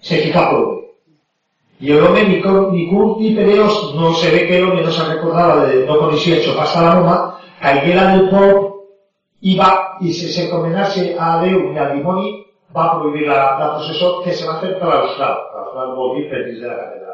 se 0.00 0.22
fica 0.24 0.48
prou 0.50 0.70
bé. 0.70 0.76
Y 1.78 1.92
el 1.92 2.02
hombre, 2.02 2.24
ni, 2.24 2.36
ni 2.36 2.90
Kurt 2.90 3.18
ni 3.20 3.34
Pereos, 3.34 3.94
no 3.94 4.14
se 4.14 4.30
ve 4.30 4.46
que 4.46 4.56
el 4.56 4.64
hombre 4.64 4.82
no 4.82 4.90
se 4.90 5.04
recordaba 5.04 5.66
de 5.66 5.84
no 5.84 6.10
hecho 6.10 6.56
pasa 6.56 6.82
la 6.82 6.94
Roma, 6.94 7.38
caiguera 7.60 8.16
del 8.16 8.30
pop, 8.30 8.76
iba 9.42 9.98
y 10.00 10.12
se, 10.14 10.28
se 10.28 10.48
condenase 10.48 11.14
a 11.18 11.40
Déu 11.42 11.74
i 11.74 11.78
al 11.78 11.92
dimoni, 11.98 12.46
va 12.74 12.96
prohibir 12.96 13.28
la, 13.28 13.58
la 13.60 13.74
processó 13.74 14.22
que 14.24 14.32
se 14.32 14.46
va 14.48 14.58
fer 14.60 14.78
claustral. 14.80 15.36
Claustral 15.52 15.92
vol 15.96 16.16
dir 16.16 16.30
per 16.30 16.44
dins 16.46 16.60
de 16.60 16.70
la 16.70 16.78
catedral. 16.80 17.05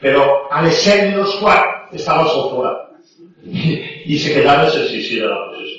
Però 0.00 0.48
a 0.50 0.62
les 0.62 0.78
7 0.84 1.10
menos 1.10 1.34
quart 1.40 1.94
estava 1.94 2.22
el 2.22 2.28
sol 2.28 2.50
fora. 2.52 2.74
Y, 3.44 4.14
y 4.14 4.18
se 4.18 4.40
de 4.40 4.44
la 4.44 4.60
processó. 4.60 5.78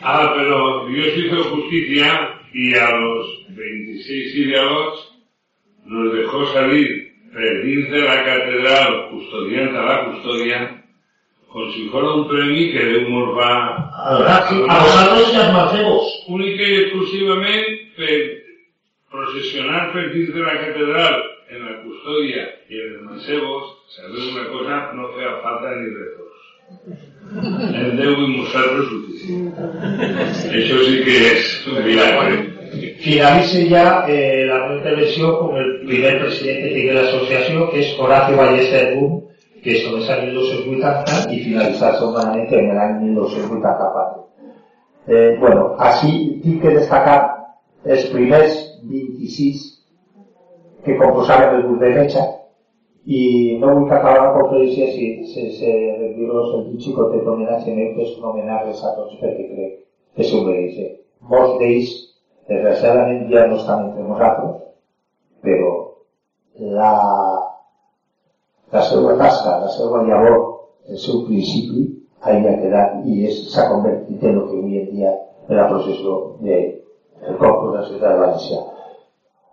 Ah, 0.00 0.32
pero 0.36 0.86
Dios 0.86 1.08
hizo 1.16 1.44
justicia 1.44 2.40
y 2.52 2.74
a 2.74 2.90
los 2.90 3.46
26 3.48 4.34
ideólogos 4.36 5.12
nos 5.84 6.12
dejó 6.14 6.46
salir 6.52 7.08
de 7.32 8.02
la 8.02 8.24
catedral 8.24 9.10
custodiant 9.10 9.76
a 9.76 9.82
la 9.82 10.04
custodia 10.06 10.78
com 11.48 11.70
si 11.72 11.88
fuera 11.88 12.12
un 12.12 12.28
premi 12.28 12.72
que 12.72 12.84
Déu 12.84 13.08
mos 13.08 13.30
va 13.36 13.52
a, 13.88 14.16
a 14.36 14.78
vosaltres 14.84 15.32
i 15.32 15.38
als 15.40 15.52
macebos 15.54 16.10
única 16.28 16.62
i 16.62 16.76
exclusivament 16.82 17.78
per 17.96 18.18
processionar 19.12 19.86
per 19.94 20.10
dins 20.12 20.34
de 20.34 20.44
la 20.44 20.56
catedral 20.60 21.16
en 21.48 21.64
la 21.64 21.78
custodia 21.84 22.44
i 22.68 22.82
en 22.84 22.94
els 22.96 23.04
macebos 23.10 23.72
sabeu 23.94 24.28
una 24.32 24.44
cosa, 24.52 24.82
no 24.96 25.12
feia 25.16 25.38
falta 25.44 25.74
ni 25.78 25.94
retorns 25.96 26.46
en 27.78 27.96
Déu 27.96 28.14
i 28.24 28.28
nosaltres 28.36 28.92
suficient 28.92 29.46
això 30.60 30.84
sí 30.84 31.02
que 31.06 31.18
és 31.32 31.50
un 31.72 31.82
milagre 31.86 32.38
finalice 33.00 33.68
ya 33.68 34.04
eh, 34.08 34.44
la 34.46 34.58
meva 34.60 34.76
intervenció 34.76 35.38
con 35.38 35.56
el 35.56 35.86
primer 35.86 36.20
presidente 36.20 36.68
que 36.68 36.74
tiene 36.74 36.92
la 36.92 37.08
asociación, 37.08 37.70
que 37.70 37.80
es 37.80 37.98
Horacio 37.98 38.36
Ballester 38.36 38.94
Boom, 38.94 39.24
que 39.62 39.72
es 39.76 39.84
començar 39.86 40.18
en 40.20 40.26
1980 40.34 41.32
i 41.32 41.40
finalitzar 41.44 41.94
segurament 41.98 42.52
en 42.52 42.68
l'any 42.76 42.94
1984. 43.06 44.26
Eh, 45.08 45.36
bueno, 45.40 45.74
així 45.80 46.12
tinc 46.44 46.62
que 46.62 46.76
destacar 46.76 47.18
els 47.84 48.06
primers 48.12 48.54
26 48.84 49.77
que 50.84 50.96
composaven 50.98 51.56
el 51.56 51.62
grup 51.66 51.80
de 51.80 51.90
Mecha 51.96 52.24
i 53.08 53.22
no 53.60 53.74
que 53.88 53.94
acabar 53.94 54.20
la 54.22 54.34
conferència 54.36 54.90
si, 54.92 55.08
sense 55.32 55.74
rendir-los 56.00 56.54
el 56.58 56.64
xicotet 56.82 57.26
homenatge 57.26 57.74
meu, 57.74 57.94
que 57.96 58.04
és 58.04 58.16
un 58.18 58.28
homenatge 58.30 58.74
a 58.84 58.94
tots 58.96 59.16
perquè 59.22 59.46
crec 59.52 59.76
que 60.16 60.26
s'ho 60.28 60.42
mereixen. 60.44 60.96
Molts 61.30 61.56
d'ells 61.60 61.94
desgraciadament 62.48 63.28
ja 63.32 63.46
no 63.48 63.56
estan 63.60 63.86
entre 63.88 64.04
nosaltres, 64.08 64.56
però 65.44 65.72
la, 66.78 66.92
la 68.72 68.82
seva 68.90 69.16
tasca, 69.20 69.58
la 69.64 69.70
seva 69.76 70.04
llavor, 70.08 70.40
el 70.88 71.00
seu 71.00 71.24
principi, 71.28 71.86
havia 72.20 72.56
quedat 72.60 73.06
i 73.06 73.30
s'ha 73.30 73.68
convertit 73.70 74.24
en 74.24 74.40
el 74.40 74.46
que 74.48 74.58
avui 74.58 74.80
en 74.82 74.90
dia 74.94 75.14
la 75.48 75.68
processió 75.68 76.18
del 76.42 76.50
de, 76.50 76.58
Corpus 77.38 77.72
de 77.72 77.78
la 77.78 77.86
Ciutat 77.86 78.12
de 78.12 78.18
València. 78.20 78.58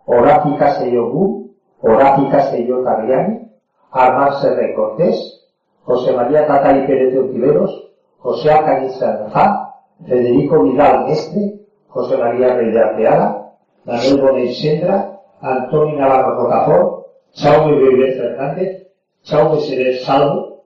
Horaci 0.05 0.55
Castelló 0.57 1.09
Gu, 1.09 1.51
Horaci 1.81 2.27
Castelló 2.29 2.83
Tarriani, 2.83 3.51
Armand 3.91 4.41
Serré 4.41 4.73
Cortés, 4.75 5.41
José 5.83 6.13
María 6.13 6.45
Tata 6.47 6.77
y 6.77 6.85
Pérez 6.85 7.13
de 7.13 7.19
Ontiveros, 7.19 7.91
José 8.19 8.51
Alcañiz 8.51 8.93
Sanzá, 8.93 9.73
Federico 10.07 10.63
Vidal 10.63 11.05
Mestre, 11.05 11.59
José 11.89 12.17
María 12.17 12.55
Rey 12.55 12.71
de 12.71 12.79
Arteaga, 12.79 13.51
Manuel 13.85 14.21
Bonet 14.21 14.53
Sendra, 14.53 15.21
Antonio 15.41 15.97
Navarro 15.97 16.43
Rocafort, 16.43 17.05
Chaume 17.33 17.75
Bebé 17.75 18.13
Fernández, 18.13 18.87
Chaume 19.23 19.59
Serer 19.61 19.97
Salvo, 19.99 20.65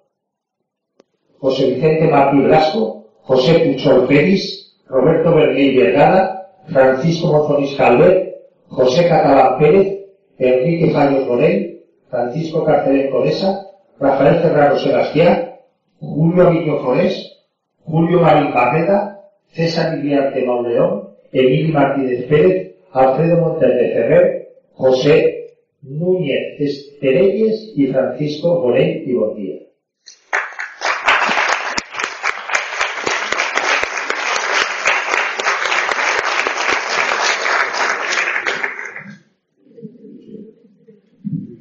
José 1.40 1.66
Vicente 1.72 2.08
Martí 2.10 2.40
Blasco, 2.42 3.06
José 3.24 3.60
Puchol 3.60 4.08
Pérez, 4.08 4.76
Roberto 4.88 5.36
Bernier 5.36 5.76
Vergara, 5.76 6.50
Francisco 6.68 7.28
Monzonis 7.28 7.76
Calvet, 7.76 8.29
José 8.70 9.08
Catalán 9.08 9.60
Pérez, 9.60 10.06
Enrique 10.38 10.92
Fallos 10.92 11.28
Morel, 11.28 11.84
Francisco 12.10 12.64
Carcelén 12.64 13.12
Conesa, 13.12 13.68
Rafael 14.00 14.40
Ferraro 14.40 14.80
Sebastián, 14.80 15.56
Julio 16.00 16.48
Aviño 16.48 16.80
Forés, 16.80 17.38
Julio 17.84 18.22
Marín 18.22 18.54
Barreta, 18.54 19.20
César 19.52 19.98
Iriarte 19.98 20.46
Mauleón, 20.46 21.10
Emilio 21.32 21.74
Martínez 21.74 22.26
Pérez, 22.28 22.76
Alfredo 22.92 23.38
Montes 23.38 23.70
de 23.70 23.90
Ferrer, 23.94 24.50
José 24.74 25.56
Núñez 25.82 26.60
Esterelles 26.60 27.74
y 27.76 27.88
Francisco 27.88 28.62
Morey 28.62 29.04
y 29.06 29.14
Bondía. 29.14 29.60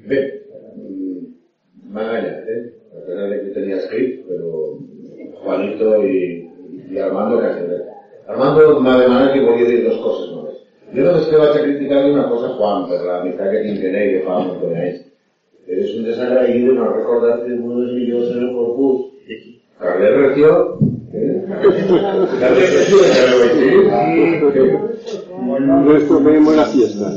Bé, 0.07 0.43
Magallanes, 1.91 2.49
¿eh? 2.49 2.75
a 2.97 3.07
pesar 3.07 3.29
de 3.29 3.43
que 3.43 3.51
tenía 3.51 3.77
escrito, 3.77 4.25
pero 4.27 4.79
Juanito 5.43 6.07
y, 6.07 6.51
y 6.91 6.99
Armando 6.99 7.41
que 7.41 7.79
Armando 8.29 8.81
m'ha 8.81 8.99
demanat 9.01 9.33
que 9.33 9.41
volia 9.41 9.67
dir 9.69 9.85
dues 9.85 10.01
coses 10.05 10.27
només. 10.33 10.57
Jo 10.93 11.05
només 11.05 11.29
que 11.29 11.39
vaig 11.41 11.55
a 11.57 11.63
criticar-li 11.63 12.11
una 12.13 12.27
cosa 12.29 12.51
Juan, 12.59 12.83
per 12.91 12.99
la 13.07 13.15
amistat 13.23 13.49
que 13.55 13.63
tinc 13.65 13.85
en 13.89 13.97
ell, 14.01 14.11
que 14.15 14.25
fa 14.27 14.41
molt 14.45 14.61
de 14.65 14.73
anys. 14.83 14.99
Eres 15.69 15.95
un 15.97 16.05
desagraïdo 16.09 16.75
no 16.77 16.91
recordarte 16.93 17.49
de 17.49 17.57
uno 17.57 17.81
de 17.81 17.87
los 17.87 17.95
millors 17.97 18.35
en 18.35 18.45
el 18.45 18.53
corpus. 18.57 18.99
Carles 19.81 20.17
Recio, 20.21 20.53
¿eh? 21.13 22.28
Carles 22.41 22.91
Nuestro 25.85 26.21
vemos 26.21 26.57
la 26.57 26.67
fiesta. 26.67 27.13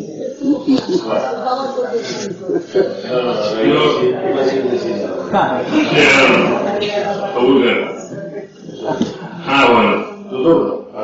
Ah, 9.47 9.67
bueno. 9.71 10.11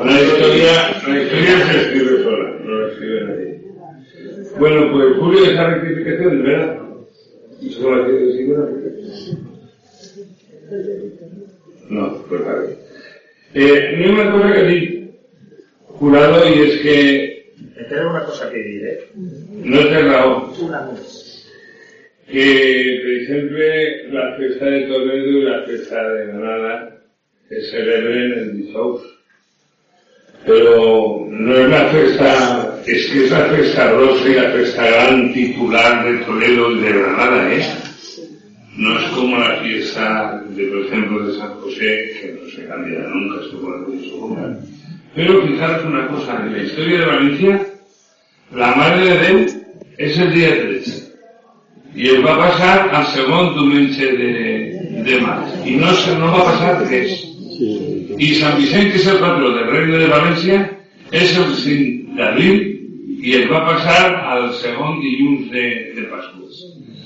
La 0.04 0.20
historia, 0.20 0.72
la 1.06 1.22
historia 1.22 1.66
se 1.66 1.80
escribe 1.80 2.22
sola, 2.22 2.48
no 2.64 2.80
la 2.80 2.88
escribe 2.88 3.24
nadie. 3.24 3.48
Bueno, 4.58 4.92
pues 4.92 5.16
Julio 5.18 5.44
esa 5.44 5.66
rectificación, 5.66 6.42
¿verdad? 6.42 6.78
¿Y 7.60 7.70
solo 7.70 7.96
la 7.96 8.04
quiero 8.04 8.26
decir 8.26 8.54
una 8.54 8.66
No, 11.88 12.22
pues 12.28 12.44
vale. 12.44 12.78
Eh, 13.60 13.96
ni 13.98 14.06
una 14.06 14.30
cosa 14.30 14.52
que 14.52 14.62
decir, 14.62 15.10
jurado, 15.82 16.48
y 16.48 16.60
es 16.60 16.80
que... 16.80 17.52
Me 17.76 17.86
queda 17.88 18.08
una 18.08 18.24
cosa 18.24 18.50
que 18.52 18.58
diré. 18.58 19.00
No 19.16 19.80
es 19.80 19.88
cerrado. 19.88 20.54
Una. 20.60 20.90
Que, 22.30 23.00
por 23.02 23.12
ejemplo, 23.14 23.58
la 24.12 24.36
fiesta 24.36 24.64
de 24.66 24.86
Toledo 24.86 25.26
y 25.26 25.42
la 25.42 25.62
fiesta 25.64 26.08
de 26.08 26.26
Granada 26.26 27.00
se 27.48 27.62
celebren 27.62 28.32
en 28.32 28.56
Dijous 28.58 29.02
pero 30.46 31.26
no 31.28 31.56
es 31.56 31.68
la 31.68 31.88
fiesta, 31.88 32.80
es 32.86 33.06
que 33.10 33.24
es 33.24 33.30
la 33.30 33.44
fiesta 33.46 33.90
rosa 33.90 34.28
y 34.28 34.34
la 34.34 34.50
fiesta 34.52 34.86
gran 34.86 35.32
titular 35.32 36.04
de 36.04 36.24
Toledo 36.24 36.70
y 36.70 36.80
de 36.80 36.92
Granada, 36.92 37.54
¿eh? 37.54 37.87
No 38.78 38.96
es 38.96 39.06
como 39.10 39.36
la 39.36 39.56
fiesta 39.56 40.40
de, 40.50 40.66
por 40.68 40.86
ejemplo, 40.86 41.26
de 41.26 41.36
San 41.36 41.52
José, 41.60 42.12
que 42.20 42.38
no 42.40 42.48
se 42.48 42.64
cambia 42.68 43.00
nunca, 43.12 43.42
se 43.50 43.56
pone 43.56 44.08
su 44.08 44.20
lugar. 44.20 44.56
Pero 45.16 45.46
fijaros 45.48 45.84
una 45.84 46.06
cosa, 46.06 46.46
en 46.46 46.52
la 46.52 46.62
historia 46.62 47.00
de 47.00 47.06
Valencia, 47.06 47.66
la 48.54 48.76
Madre 48.76 49.04
de 49.04 49.18
Déu 49.18 49.46
es 49.98 50.18
el 50.18 50.32
día 50.32 50.62
13. 50.62 51.12
Y 51.96 52.06
él 52.06 52.24
va 52.24 52.34
a 52.34 52.50
pasar 52.50 52.94
al 52.94 53.06
segundo 53.08 53.62
diumenge 53.62 54.06
de, 54.12 55.02
de. 55.02 55.26
Y 55.66 55.74
no, 55.74 55.92
se, 55.94 56.16
no 56.16 56.26
va 56.26 56.38
a 56.38 56.44
pasar 56.44 56.88
res. 56.88 57.20
Sí. 57.58 58.14
Y 58.16 58.34
San 58.36 58.58
Vicente, 58.58 58.96
és 58.96 59.06
el 59.08 59.18
patró 59.18 59.50
del 59.54 59.70
Regne 59.72 59.98
de 59.98 60.06
València, 60.06 60.62
és 61.10 61.34
el 61.38 61.50
5 61.54 62.14
d'abril 62.18 62.62
i 63.26 63.34
es 63.40 63.50
va 63.50 63.64
passar 63.66 64.14
al 64.34 64.52
segon 64.62 65.00
dilluns 65.02 65.50
de, 65.50 65.66
de 65.96 66.06
Pasqua. 66.12 66.46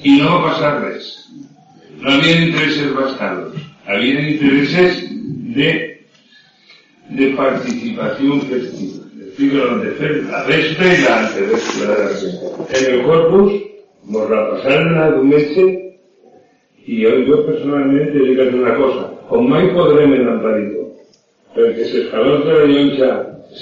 I 0.04 0.18
no 0.20 0.36
va 0.36 0.50
passar 0.50 0.74
res. 0.82 1.08
No 2.02 2.10
havia 2.10 2.46
intereses 2.46 2.94
bastados. 2.94 3.54
Havia 3.86 4.28
intereses 4.28 5.04
de, 5.54 6.00
de 7.10 7.28
participación 7.36 8.40
festiva. 8.42 8.98
La 10.30 10.42
vespa 10.44 10.84
i 10.84 10.96
la. 11.04 11.30
En 12.74 12.94
el 12.94 13.02
corpus 13.02 13.52
nos 14.08 14.30
la 14.30 14.50
pasaron 14.50 14.98
a 14.98 15.10
diumenge 15.12 15.64
i 16.86 16.98
jo, 17.04 17.12
jo 17.28 17.38
personalment 17.46 18.10
he 18.10 18.26
dit 18.34 18.54
una 18.58 18.74
cosa. 18.76 19.06
Com 19.30 19.46
mai 19.48 19.70
podrem 19.72 20.12
en 20.18 20.28
Amparito, 20.34 20.88
perquè 21.54 21.86
els 21.86 21.94
escalons 22.02 22.44
de 22.48 22.58
la 22.58 22.66
llonja 22.72 23.10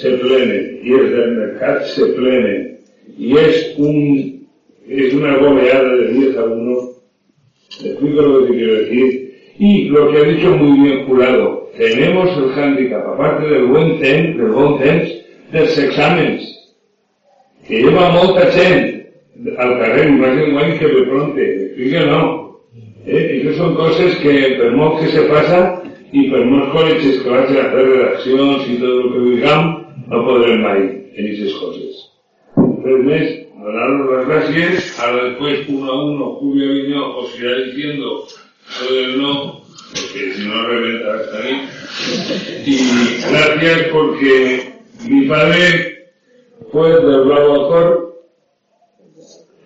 se 0.01 0.15
plenen 0.23 0.67
i 0.81 0.97
els 0.97 1.13
del 1.13 1.35
mercat 1.37 1.85
se 1.93 2.09
plenen 2.17 2.71
y 3.17 3.37
es 3.37 3.75
un 3.77 4.47
es 4.87 5.13
una 5.13 5.37
goleada 5.37 5.95
de 5.95 6.07
10 6.07 6.37
a 6.37 6.43
1 6.43 6.90
explico 7.85 8.21
lo 8.21 8.47
que 8.47 8.53
quiero 8.55 8.75
decir 8.75 9.31
y 9.59 9.89
lo 9.89 10.11
que 10.11 10.17
ha 10.17 10.23
dicho 10.23 10.49
muy 10.57 10.87
bien 10.87 11.05
jurado 11.05 11.69
tenemos 11.77 12.29
el 12.37 12.51
handicap 12.59 13.07
aparte 13.07 13.47
del 13.47 13.65
buen 13.65 13.99
temps 13.99 14.37
del 14.37 14.51
bon 14.51 14.79
temps 14.79 15.11
dels 15.51 15.77
exàmens 15.77 16.47
que 17.67 17.83
lleva 17.83 18.11
molta 18.11 18.49
gent 18.51 19.01
al 19.57 19.75
carrer 19.79 20.07
i 20.09 20.15
més 20.19 20.39
enguany 20.45 20.77
que 20.79 20.89
de 20.93 21.03
pronte 21.09 21.47
explica 21.49 22.05
no 22.09 22.21
eh? 23.05 23.23
això 23.37 23.57
són 23.59 23.75
coses 23.79 24.17
que 24.23 24.35
per 24.59 24.71
molt 24.77 24.99
que 25.01 25.11
se 25.15 25.27
passa 25.31 25.61
i 26.11 26.27
per 26.31 26.43
molts 26.45 26.73
col·legis 26.75 27.21
que 27.23 27.35
vagin 27.35 27.61
a 27.61 27.69
fer 27.73 27.85
redaccions 27.87 28.67
i 28.67 28.79
tot 28.81 28.97
el 28.97 29.11
que 29.13 29.25
diguem 29.29 29.69
no 30.11 30.25
podrem 30.27 30.65
mai 30.65 30.81
en 30.81 31.25
aquestes 31.25 31.57
coses 31.59 32.07
res 32.85 33.05
més, 33.05 33.27
donaros 33.61 34.11
las 34.11 34.27
gracias, 34.27 34.99
ahora 34.99 35.23
después 35.25 35.67
uno 35.67 35.91
a 35.91 36.05
uno 36.05 36.35
Julio 36.35 36.71
Aviño 36.71 37.17
os 37.17 37.39
irá 37.39 37.55
diciendo 37.57 38.27
lo 38.79 38.95
del 38.95 39.21
no, 39.21 39.61
porque 39.89 40.33
si 40.33 40.47
no 40.47 40.67
reventa 40.67 41.13
hasta 41.15 41.37
ahí. 41.37 41.69
Y 42.65 42.77
gracias 43.29 43.87
porque 43.91 44.73
mi 45.07 45.27
padre 45.27 46.11
fue 46.71 46.89
del 46.89 47.21
Bravo 47.21 47.65
Acor, 47.65 48.25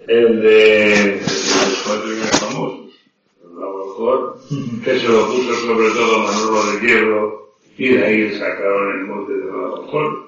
el 0.07 0.41
de 0.41 1.22
los 1.22 1.84
cuatro 1.85 2.07
más 2.07 2.39
famosos, 2.39 2.95
el 3.43 3.49
Bravo 3.49 3.91
Acor, 3.91 4.39
que 4.84 4.99
se 4.99 5.07
lo 5.07 5.27
puso 5.27 5.53
sobre 5.55 5.89
todo 5.91 6.19
Manolo 6.19 6.72
de 6.72 6.88
Hierro, 6.88 7.55
y 7.77 7.89
de 7.89 8.05
ahí 8.05 8.31
sacaron 8.39 8.99
el 8.99 9.05
monte 9.05 9.34
de 9.34 9.45
Bravo 9.45 9.85
Acor 9.85 10.26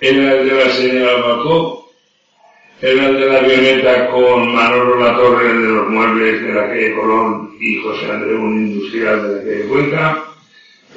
era 0.00 0.32
el 0.32 0.48
de 0.48 0.54
la 0.54 0.70
señora 0.70 1.20
Bacó, 1.20 1.79
era 2.82 3.08
el 3.08 3.20
de 3.20 3.26
la 3.26 3.38
avioneta 3.40 4.10
con 4.10 4.54
Manolo 4.54 4.98
La 4.98 5.14
Torre 5.14 5.52
de 5.52 5.68
los 5.68 5.88
muebles 5.88 6.42
de 6.42 6.54
la 6.54 6.66
calle 6.68 6.94
Colón 6.94 7.54
y 7.60 7.76
José 7.82 8.10
Andrés, 8.10 8.38
un 8.38 8.66
industrial 8.68 9.22
de 9.22 9.36
la 9.36 9.42
calle 9.44 9.68
Cuenca. 9.68 10.24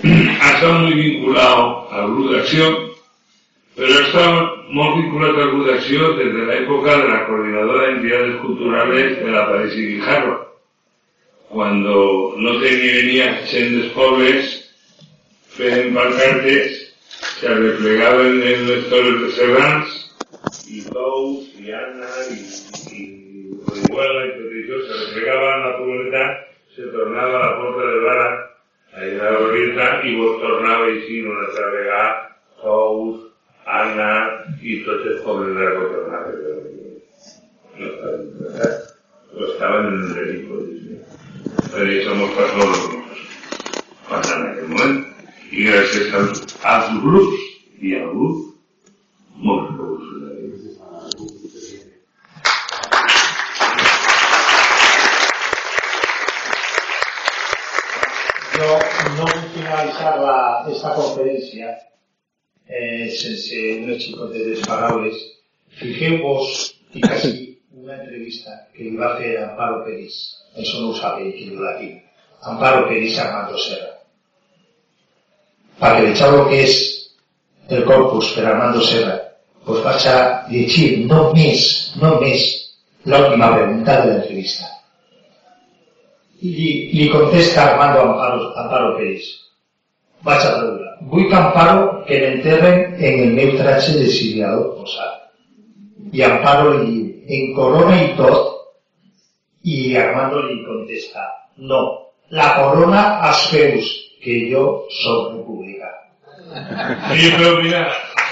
Ha 0.41 0.55
estado 0.55 0.79
muy 0.79 0.93
vinculado 0.93 1.91
al 1.91 2.07
grup 2.07 2.31
d'acció, 2.31 2.93
pero 3.75 3.93
ha 3.93 4.01
estado 4.01 4.63
muy 4.69 5.01
vinculado 5.01 5.41
al 5.41 5.51
grup 5.51 5.67
d'acció 5.67 6.13
desde 6.13 6.45
la 6.45 6.55
época 6.55 6.97
de 6.97 7.09
la 7.09 7.25
coordinadora 7.27 7.87
de 7.87 7.93
entidades 7.93 8.35
culturales 8.37 9.25
de 9.25 9.31
la 9.31 9.49
París 9.49 9.73
y 9.75 9.87
Guijarro, 9.95 10.55
cuando 11.49 12.33
no 12.37 12.59
tenía 12.59 12.95
venía 12.95 13.33
gent 13.45 13.75
dels 13.75 13.91
pobles 13.93 14.53
fent 15.53 15.93
pancartes 15.93 16.95
se 17.39 17.47
replegaven 17.47 18.41
en 18.41 18.67
les 18.69 18.89
torres 18.89 19.21
de 19.21 19.31
Serrans 19.31 20.02
i 20.69 20.81
Tous 20.87 21.51
i 21.59 21.73
Anna 21.79 22.09
i, 22.33 22.39
i 22.97 23.03
Orihuela 23.73 24.23
això 24.61 24.79
se 24.87 24.99
replegaven 25.01 25.53
a 25.53 25.61
la 25.65 25.75
comunitat 25.79 26.31
se 26.75 26.89
tornava 26.95 27.43
la 27.43 27.51
porta 27.59 27.89
de 27.91 28.01
Lara 28.07 28.29
a 28.93 29.11
la 29.19 29.35
Glorieta 29.37 29.87
i 30.07 30.15
vos 30.19 30.41
tornava 30.41 30.89
així 30.91 31.21
una 31.25 31.47
Tous, 32.63 33.21
Anna 33.65 34.11
i 34.61 34.79
tots 34.85 35.09
els 35.13 35.21
pobles 35.27 35.55
de 35.57 35.69
la 35.69 35.73
tornava 35.95 36.27
no 37.79 37.87
estaven 37.89 38.21
interessats 38.27 38.93
o 39.33 39.47
estaven 39.51 39.87
en 39.89 40.01
el 40.03 40.13
ridícul 40.19 40.63
per 41.73 41.87
això 41.87 42.11
que 42.11 42.17
mos 42.19 42.33
passó 42.37 42.65
en 44.33 44.47
aquell 44.47 44.69
moment 44.69 44.97
i 45.51 45.65
gràcies 45.69 46.13
als, 46.19 46.89
grups 47.05 47.41
i 47.81 47.95
al 47.97 48.09
grup 48.13 48.37
molt 49.47 49.71
revolucionari. 49.71 50.51
Jo 58.53 58.69
no 59.17 59.27
vull 59.33 59.45
finalitzar 60.03 60.19
la, 60.19 60.65
esta 60.71 60.93
conferència 60.95 61.71
eh, 62.67 63.09
sense 63.11 63.59
unes 63.83 64.03
xicotetes 64.03 64.65
paraules. 64.67 65.17
Fixeu-vos, 65.79 66.75
i 66.93 67.01
quasi 67.01 67.31
una 67.79 67.97
entrevista 67.97 68.51
que 68.73 68.83
li 68.83 68.97
va 68.97 69.15
fer 69.17 69.37
Amparo 69.43 69.83
Peris, 69.85 70.17
això 70.55 70.81
no 70.83 70.93
sabe 70.95 71.31
qui 71.33 71.49
diu 71.49 71.63
aquí, 71.67 71.91
Amparo 72.43 72.87
Peris 72.89 73.17
a 73.17 73.27
Armando 73.27 73.57
Serra. 73.57 73.91
Para 75.79 75.99
que 75.99 76.11
veieu 76.11 76.39
el 76.39 76.49
que 76.49 76.59
és 76.63 76.75
el 77.69 77.85
corpus 77.87 78.33
per 78.35 78.45
Armando 78.45 78.81
Serra, 78.85 79.17
pues 79.65 79.81
vaig 79.83 80.05
a 80.11 80.17
llegir 80.51 81.07
només, 81.07 81.95
només 81.99 82.45
l'última 83.07 83.53
pregunta 83.55 84.01
de 84.01 84.11
l'entrevista. 84.11 84.69
I 86.43 86.51
li, 86.51 86.71
li 86.91 87.07
contesta 87.11 87.71
Armando 87.71 88.03
Amparo, 88.03 88.51
Amparo 88.59 88.97
Pérez. 88.99 89.31
Vaig 90.23 90.45
a 90.47 90.51
veure. 90.61 90.91
Vull 91.11 91.27
que 91.29 91.35
Amparo 91.35 91.79
que 92.07 92.19
l'enterren 92.19 92.95
en 92.95 93.19
el 93.25 93.33
meu 93.37 93.57
traje 93.59 93.97
d'exiliador 93.97 94.69
posat. 94.77 95.19
I 96.15 96.23
Amparo 96.27 96.77
li 96.77 96.85
diu, 96.91 97.09
en 97.37 97.53
corona 97.57 97.97
i 98.03 98.09
tot, 98.19 98.53
i 99.63 99.95
Armando 99.97 100.43
li 100.43 100.61
contesta, 100.67 101.25
no, 101.57 101.81
la 102.29 102.49
corona 102.59 103.03
als 103.29 103.45
peus, 103.51 103.91
que 104.23 104.39
jo 104.51 104.63
soc 105.01 105.33
republicà. 105.35 105.91
Sí, 107.13 107.31
pero 107.37 107.61
mira, 107.61 107.81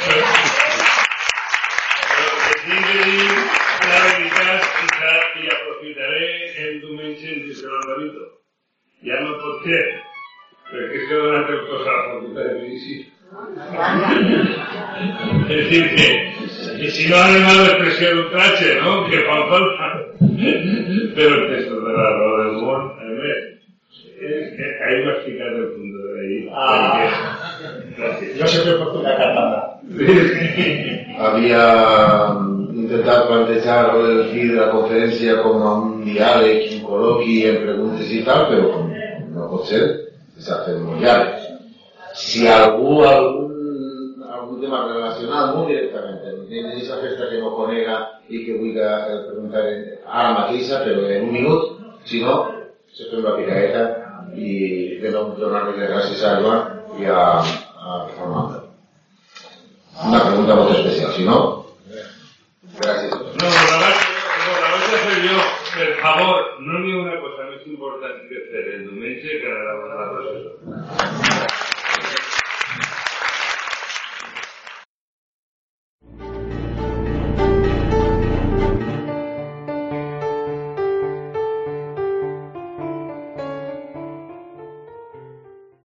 pero 0.05 0.21
que 2.43 2.53
sí 2.63 2.75
que 2.87 2.97
dir 3.09 3.29
la 3.89 3.99
veritat 4.05 4.61
quizá, 4.77 5.13
y 5.41 5.47
aprofitaré 5.55 6.27
el 6.63 6.81
diumenge 6.81 7.33
en 7.33 7.43
Gisela 7.47 7.79
Alvarito. 7.83 8.27
Ja 9.03 9.19
no 9.25 9.37
pot 9.41 9.63
ser, 9.65 10.00
perquè 10.71 10.95
és 10.97 11.07
que 11.07 11.13
he 11.15 11.21
donat 11.27 11.49
el 11.53 11.61
cos 11.69 11.83
a 11.85 11.95
la 11.97 12.03
facultat 12.09 12.45
de 12.47 12.55
medicina. 12.61 13.05
Es 15.51 15.57
decir, 15.57 15.83
que, 15.95 16.07
que 16.79 16.89
si 16.91 17.07
no 17.09 17.15
anem 17.17 17.45
a 17.47 17.53
l'expressió 17.57 18.09
d'un 18.15 18.29
traje, 18.31 18.69
¿no? 18.83 18.91
Que 19.07 19.23
falta. 19.27 19.59
Pero 21.15 21.31
el 21.35 21.45
texto 21.55 21.79
de 21.81 21.93
la 21.95 22.09
roda 22.17 22.43
del 22.45 22.55
a 22.65 23.07
més, 23.21 23.39
es 24.21 24.47
que 24.55 24.65
ahí 24.85 25.05
me 25.05 25.11
has 25.11 25.23
quitado 25.25 25.57
el 25.57 25.69
punto 25.73 25.97
de 26.07 26.19
ahí. 26.21 26.49
Ah. 26.53 27.37
Gracias. 27.97 28.39
Jo 28.39 28.47
sempre 28.47 28.73
porto 28.79 28.99
una 28.99 29.17
cartada. 29.17 29.79
Havia 31.19 31.65
intentat 32.73 33.27
plantejar 33.27 33.93
lo 33.93 34.07
del 34.07 34.23
fi 34.31 34.47
de 34.47 34.55
la 34.59 34.69
conferència 34.71 35.41
com 35.43 35.61
a 35.61 35.73
un 35.81 36.05
diàleg, 36.05 36.77
un 36.77 36.85
col·loqui 36.87 37.41
en 37.49 37.59
preguntes 37.65 38.11
i 38.11 38.23
tal, 38.27 38.47
però 38.51 38.71
com 38.75 38.93
no 39.35 39.49
pot 39.51 39.67
ser, 39.69 39.83
llarg. 41.01 41.37
Si 42.15 42.47
algú, 42.47 43.01
algun, 43.07 44.23
algun 44.27 44.61
tema 44.61 44.85
relacionat 44.87 45.55
molt 45.55 45.69
directament, 45.71 46.19
en 46.51 46.71
aquesta 46.73 46.99
festa 46.99 47.29
que 47.29 47.39
no 47.39 47.53
conega 47.55 47.97
i 48.27 48.43
que 48.45 48.57
vull 48.59 48.75
preguntar 48.75 49.63
ara 50.07 50.33
mateixa, 50.39 50.81
però 50.83 51.07
en 51.07 51.29
un 51.29 51.33
minut, 51.37 51.79
si 52.05 52.23
no, 52.23 52.35
se 52.91 53.07
fem 53.11 53.23
la 53.23 53.37
picaeta 53.37 53.85
i 54.35 54.99
de 55.01 55.13
nou 55.13 55.31
donar-li 55.39 55.77
les 55.79 55.89
gràcies 55.93 56.25
a 56.27 56.35
Joan 56.41 56.99
i 56.99 57.07
a, 57.07 57.23
a 57.79 58.03
Fernando. 58.17 58.67
Una 60.01 60.21
pregunta 60.27 60.59
molt 60.59 60.75
especial, 60.75 61.15
si 61.15 61.25
no, 61.27 61.39
gràcies. 62.81 63.15
No, 63.15 63.47
la 63.47 63.89
no, 64.43 64.55
la 64.59 64.75
a 64.75 65.03
fer 65.07 65.19
jo. 65.25 65.60
Per 65.81 65.95
favor, 65.97 66.61
no 66.61 66.77
ha 66.77 66.97
una 66.99 67.15
cosa 67.23 67.47
més 67.47 67.63
important 67.71 68.19
que 68.29 68.43
fer 68.51 68.61
el 68.75 68.85
diumenge 68.85 69.39
que 69.41 69.57
la. 69.65 69.73